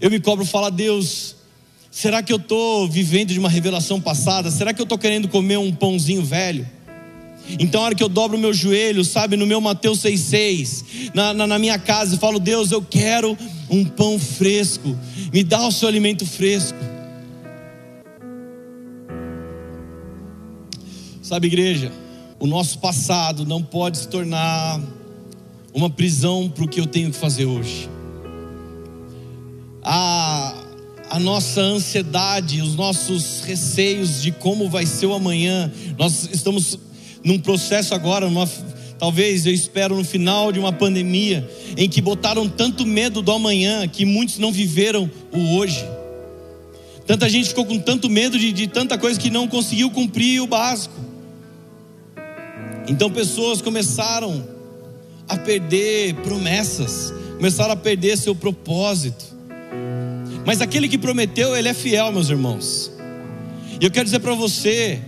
Eu 0.00 0.10
me 0.10 0.18
cobro 0.18 0.46
falar, 0.46 0.70
Deus, 0.70 1.36
será 1.90 2.22
que 2.22 2.32
eu 2.32 2.38
estou 2.38 2.88
vivendo 2.88 3.34
de 3.34 3.38
uma 3.38 3.50
revelação 3.50 4.00
passada? 4.00 4.50
Será 4.50 4.72
que 4.72 4.80
eu 4.80 4.84
estou 4.84 4.96
querendo 4.96 5.28
comer 5.28 5.58
um 5.58 5.74
pãozinho 5.74 6.24
velho? 6.24 6.66
Então, 7.58 7.82
a 7.82 7.84
hora 7.84 7.94
que 7.94 8.02
eu 8.02 8.08
dobro 8.08 8.38
o 8.38 8.40
meu 8.40 8.54
joelho, 8.54 9.04
sabe, 9.04 9.36
no 9.36 9.46
meu 9.46 9.60
Mateus 9.60 9.98
6,6, 9.98 11.10
na, 11.12 11.34
na, 11.34 11.46
na 11.46 11.58
minha 11.58 11.78
casa, 11.78 12.14
e 12.14 12.18
falo, 12.18 12.40
Deus, 12.40 12.72
eu 12.72 12.80
quero 12.80 13.36
um 13.68 13.84
pão 13.84 14.18
fresco, 14.18 14.98
me 15.34 15.44
dá 15.44 15.66
o 15.66 15.70
seu 15.70 15.86
alimento 15.86 16.24
fresco. 16.24 16.78
Sabe, 21.30 21.46
igreja, 21.46 21.92
o 22.40 22.46
nosso 22.48 22.80
passado 22.80 23.46
não 23.46 23.62
pode 23.62 23.98
se 23.98 24.08
tornar 24.08 24.80
uma 25.72 25.88
prisão 25.88 26.48
para 26.48 26.64
o 26.64 26.68
que 26.68 26.80
eu 26.80 26.86
tenho 26.88 27.08
que 27.12 27.16
fazer 27.16 27.46
hoje. 27.46 27.88
a, 29.80 30.52
a 31.08 31.20
nossa 31.20 31.60
ansiedade, 31.60 32.60
os 32.60 32.74
nossos 32.74 33.42
receios 33.44 34.20
de 34.20 34.32
como 34.32 34.68
vai 34.68 34.84
ser 34.84 35.06
o 35.06 35.14
amanhã. 35.14 35.70
Nós 35.96 36.28
estamos 36.32 36.76
num 37.22 37.38
processo 37.38 37.94
agora, 37.94 38.28
numa, 38.28 38.48
talvez 38.98 39.46
eu 39.46 39.54
espero 39.54 39.94
no 39.94 40.02
final 40.02 40.50
de 40.50 40.58
uma 40.58 40.72
pandemia, 40.72 41.48
em 41.76 41.88
que 41.88 42.00
botaram 42.00 42.48
tanto 42.48 42.84
medo 42.84 43.22
do 43.22 43.30
amanhã 43.30 43.86
que 43.86 44.04
muitos 44.04 44.36
não 44.38 44.50
viveram 44.50 45.08
o 45.32 45.54
hoje. 45.58 45.84
Tanta 47.06 47.28
gente 47.28 47.50
ficou 47.50 47.64
com 47.64 47.78
tanto 47.78 48.10
medo 48.10 48.36
de, 48.36 48.50
de 48.50 48.66
tanta 48.66 48.98
coisa 48.98 49.20
que 49.20 49.30
não 49.30 49.46
conseguiu 49.46 49.92
cumprir 49.92 50.40
o 50.40 50.48
básico. 50.48 51.09
Então 52.90 53.08
pessoas 53.08 53.62
começaram 53.62 54.44
a 55.28 55.36
perder 55.36 56.12
promessas, 56.16 57.14
começaram 57.36 57.72
a 57.72 57.76
perder 57.76 58.18
seu 58.18 58.34
propósito. 58.34 59.26
Mas 60.44 60.60
aquele 60.60 60.88
que 60.88 60.98
prometeu, 60.98 61.56
ele 61.56 61.68
é 61.68 61.72
fiel, 61.72 62.10
meus 62.10 62.28
irmãos. 62.28 62.90
E 63.80 63.84
eu 63.84 63.92
quero 63.92 64.06
dizer 64.06 64.18
para 64.18 64.34
você 64.34 65.00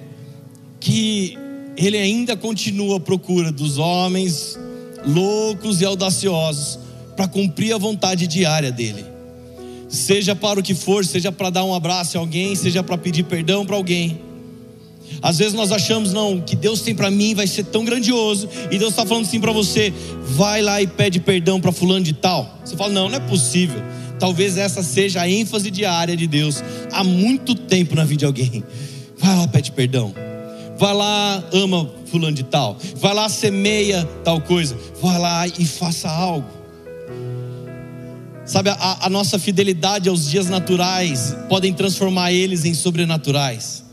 que 0.78 1.36
ele 1.76 1.98
ainda 1.98 2.36
continua 2.36 2.98
à 2.98 3.00
procura 3.00 3.50
dos 3.50 3.78
homens 3.78 4.56
loucos 5.04 5.80
e 5.80 5.84
audaciosos 5.84 6.78
para 7.16 7.26
cumprir 7.26 7.72
a 7.72 7.78
vontade 7.78 8.28
diária 8.28 8.70
dele. 8.70 9.04
Seja 9.88 10.36
para 10.36 10.60
o 10.60 10.62
que 10.62 10.72
for, 10.72 11.04
seja 11.04 11.32
para 11.32 11.50
dar 11.50 11.64
um 11.64 11.74
abraço 11.74 12.16
a 12.16 12.20
alguém, 12.20 12.54
seja 12.54 12.80
para 12.80 12.96
pedir 12.96 13.24
perdão 13.24 13.66
para 13.66 13.74
alguém. 13.74 14.20
Às 15.20 15.38
vezes 15.38 15.54
nós 15.54 15.70
achamos, 15.70 16.12
não, 16.12 16.40
que 16.40 16.56
Deus 16.56 16.80
tem 16.80 16.94
para 16.94 17.10
mim 17.10 17.34
vai 17.34 17.46
ser 17.46 17.64
tão 17.64 17.84
grandioso, 17.84 18.48
e 18.70 18.78
Deus 18.78 18.90
está 18.90 19.04
falando 19.04 19.24
assim 19.24 19.40
para 19.40 19.52
você: 19.52 19.92
vai 20.22 20.62
lá 20.62 20.80
e 20.80 20.86
pede 20.86 21.20
perdão 21.20 21.60
para 21.60 21.72
fulano 21.72 22.04
de 22.04 22.12
tal. 22.12 22.58
Você 22.64 22.76
fala, 22.76 22.92
não, 22.92 23.08
não 23.08 23.16
é 23.16 23.20
possível. 23.20 23.82
Talvez 24.18 24.56
essa 24.56 24.82
seja 24.82 25.20
a 25.20 25.28
ênfase 25.28 25.70
diária 25.70 26.16
de 26.16 26.26
Deus 26.26 26.62
há 26.92 27.02
muito 27.02 27.54
tempo 27.54 27.96
na 27.96 28.04
vida 28.04 28.20
de 28.20 28.24
alguém. 28.24 28.64
Vai 29.18 29.36
lá, 29.36 29.48
pede 29.48 29.72
perdão. 29.72 30.14
Vai 30.78 30.94
lá, 30.94 31.42
ama 31.52 31.90
fulano 32.06 32.34
de 32.34 32.44
tal. 32.44 32.76
Vai 32.96 33.14
lá, 33.14 33.28
semeia 33.28 34.04
tal 34.24 34.40
coisa. 34.40 34.76
Vai 35.00 35.18
lá 35.18 35.46
e 35.46 35.64
faça 35.64 36.08
algo. 36.08 36.46
Sabe, 38.44 38.70
a, 38.70 39.06
a 39.06 39.08
nossa 39.08 39.38
fidelidade 39.38 40.08
aos 40.08 40.28
dias 40.28 40.48
naturais 40.48 41.36
podem 41.48 41.72
transformar 41.72 42.32
eles 42.32 42.64
em 42.64 42.74
sobrenaturais. 42.74 43.84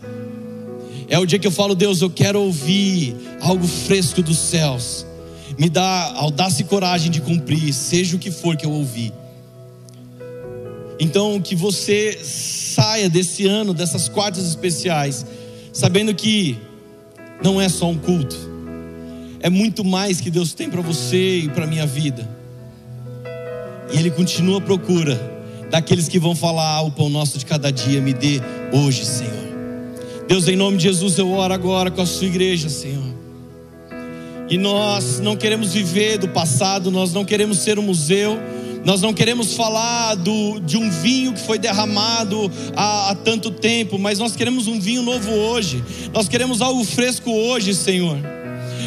É 1.10 1.18
o 1.18 1.26
dia 1.26 1.40
que 1.40 1.48
eu 1.48 1.52
falo, 1.52 1.74
Deus, 1.74 2.02
eu 2.02 2.10
quero 2.10 2.40
ouvir 2.40 3.16
algo 3.42 3.68
fresco 3.68 4.22
dos 4.22 4.38
céus. 4.38 5.06
Me 5.58 5.68
dá 5.68 6.14
audácia 6.16 6.62
e 6.62 6.66
coragem 6.66 7.10
de 7.10 7.20
cumprir, 7.20 7.74
seja 7.74 8.16
o 8.16 8.20
que 8.20 8.30
for 8.30 8.56
que 8.56 8.66
eu 8.66 8.72
ouvir. 8.72 9.12
Então, 11.00 11.42
que 11.42 11.56
você 11.56 12.20
saia 12.24 13.10
desse 13.10 13.48
ano, 13.48 13.74
dessas 13.74 14.08
quartas 14.08 14.46
especiais, 14.46 15.26
sabendo 15.74 16.14
que 16.14 16.58
não 17.44 17.60
é 17.60 17.68
só 17.68 17.90
um 17.90 17.98
culto, 17.98 18.38
é 19.40 19.50
muito 19.50 19.84
mais 19.84 20.22
que 20.22 20.30
Deus 20.30 20.54
tem 20.54 20.70
para 20.70 20.82
você 20.82 21.40
e 21.40 21.50
para 21.50 21.66
minha 21.66 21.88
vida. 21.88 22.30
E 23.92 23.98
Ele 23.98 24.12
continua 24.12 24.60
à 24.60 24.62
procura 24.62 25.20
daqueles 25.72 26.08
que 26.08 26.20
vão 26.20 26.36
falar: 26.36 26.76
ah, 26.76 26.82
o 26.82 26.92
pão 26.92 27.10
nosso 27.10 27.40
de 27.40 27.46
cada 27.46 27.72
dia 27.72 28.00
me 28.00 28.14
dê 28.14 28.40
hoje, 28.72 29.06
Senhor. 29.06 29.49
Deus, 30.30 30.48
em 30.48 30.56
nome 30.56 30.78
de 30.78 30.84
Jesus, 30.84 31.18
eu 31.18 31.30
oro 31.32 31.54
agora 31.54 31.92
com 31.92 32.02
a 32.02 32.06
sua 32.06 32.28
igreja, 32.28 32.70
Senhor. 32.70 33.04
E 34.50 34.58
nós 34.58 35.20
não 35.20 35.36
queremos 35.36 35.74
viver 35.74 36.20
do 36.20 36.30
passado, 36.30 36.90
nós 36.90 37.12
não 37.12 37.26
queremos 37.26 37.58
ser 37.58 37.78
um 37.78 37.82
museu 37.82 38.40
nós 38.86 39.02
não 39.02 39.14
queremos 39.14 39.56
falar 39.56 40.16
do, 40.16 40.58
de 40.62 40.78
um 40.78 40.90
vinho 40.90 41.34
que 41.34 41.42
foi 41.42 41.60
derramado 41.60 42.50
há, 42.76 43.10
há 43.10 43.16
tanto 43.16 43.52
tempo, 43.52 44.00
mas 44.00 44.20
nós 44.20 44.38
queremos 44.38 44.68
um 44.68 44.80
vinho 44.80 45.02
novo 45.02 45.30
hoje. 45.32 45.84
Nós 46.14 46.30
queremos 46.30 46.62
algo 46.62 46.84
fresco 46.86 47.30
hoje, 47.30 47.76
Senhor 47.76 48.18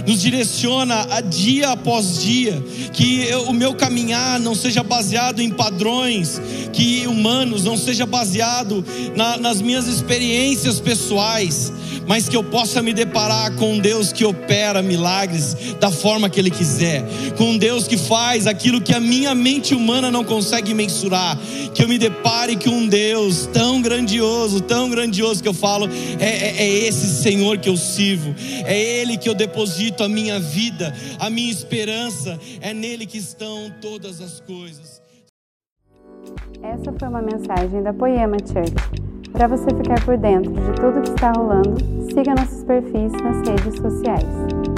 nos 0.06 0.20
direciona 0.20 1.06
a 1.10 1.20
dia 1.20 1.70
após 1.70 2.22
dia, 2.22 2.62
que 2.92 3.22
eu, 3.24 3.42
o 3.44 3.52
meu 3.52 3.74
caminhar 3.74 4.38
não 4.40 4.54
seja 4.54 4.82
baseado 4.82 5.40
em 5.40 5.50
padrões 5.50 6.40
que 6.72 7.06
humanos, 7.06 7.64
não 7.64 7.76
seja 7.76 8.06
baseado 8.06 8.84
na, 9.14 9.36
nas 9.36 9.60
minhas 9.60 9.86
experiências 9.86 10.80
pessoais, 10.80 11.72
mas 12.06 12.28
que 12.28 12.36
eu 12.36 12.42
possa 12.42 12.82
me 12.82 12.92
deparar 12.92 13.54
com 13.56 13.74
um 13.74 13.78
Deus 13.78 14.12
que 14.12 14.24
opera 14.24 14.82
milagres 14.82 15.56
da 15.78 15.90
forma 15.90 16.28
que 16.28 16.40
Ele 16.40 16.50
quiser, 16.50 17.04
com 17.36 17.50
um 17.50 17.58
Deus 17.58 17.86
que 17.86 17.96
faz 17.96 18.46
aquilo 18.46 18.80
que 18.80 18.94
a 18.94 19.00
minha 19.00 19.34
mente 19.34 19.74
humana 19.74 20.10
não 20.10 20.24
consegue 20.24 20.74
mensurar, 20.74 21.38
que 21.74 21.82
eu 21.82 21.88
me 21.88 21.98
depare 21.98 22.56
com 22.56 22.70
um 22.70 22.88
Deus 22.88 23.48
tão 23.52 23.80
grandioso, 23.80 24.60
tão 24.60 24.90
grandioso 24.90 25.42
que 25.42 25.48
eu 25.48 25.54
falo, 25.54 25.88
é, 26.18 26.26
é, 26.26 26.56
é 26.58 26.86
esse 26.86 27.22
Senhor 27.22 27.58
que 27.58 27.68
eu 27.68 27.76
sirvo, 27.76 28.34
é 28.64 29.00
Ele 29.00 29.16
que 29.16 29.28
eu 29.28 29.34
deposito 29.34 29.91
a 30.00 30.08
minha 30.08 30.38
vida, 30.38 30.94
a 31.18 31.28
minha 31.28 31.50
esperança, 31.50 32.38
é 32.60 32.72
nele 32.72 33.04
que 33.04 33.18
estão 33.18 33.70
todas 33.80 34.20
as 34.20 34.40
coisas. 34.40 35.02
Essa 36.62 36.92
foi 36.96 37.08
uma 37.08 37.20
mensagem 37.20 37.82
da 37.82 37.92
Poema 37.92 38.36
Church. 38.38 38.72
Para 39.32 39.48
você 39.48 39.68
ficar 39.70 40.04
por 40.04 40.16
dentro 40.16 40.52
de 40.52 40.72
tudo 40.80 41.02
que 41.02 41.10
está 41.10 41.32
rolando, 41.32 41.76
siga 42.12 42.34
nossos 42.34 42.62
perfis 42.64 43.12
nas 43.12 43.48
redes 43.48 43.80
sociais. 43.80 44.71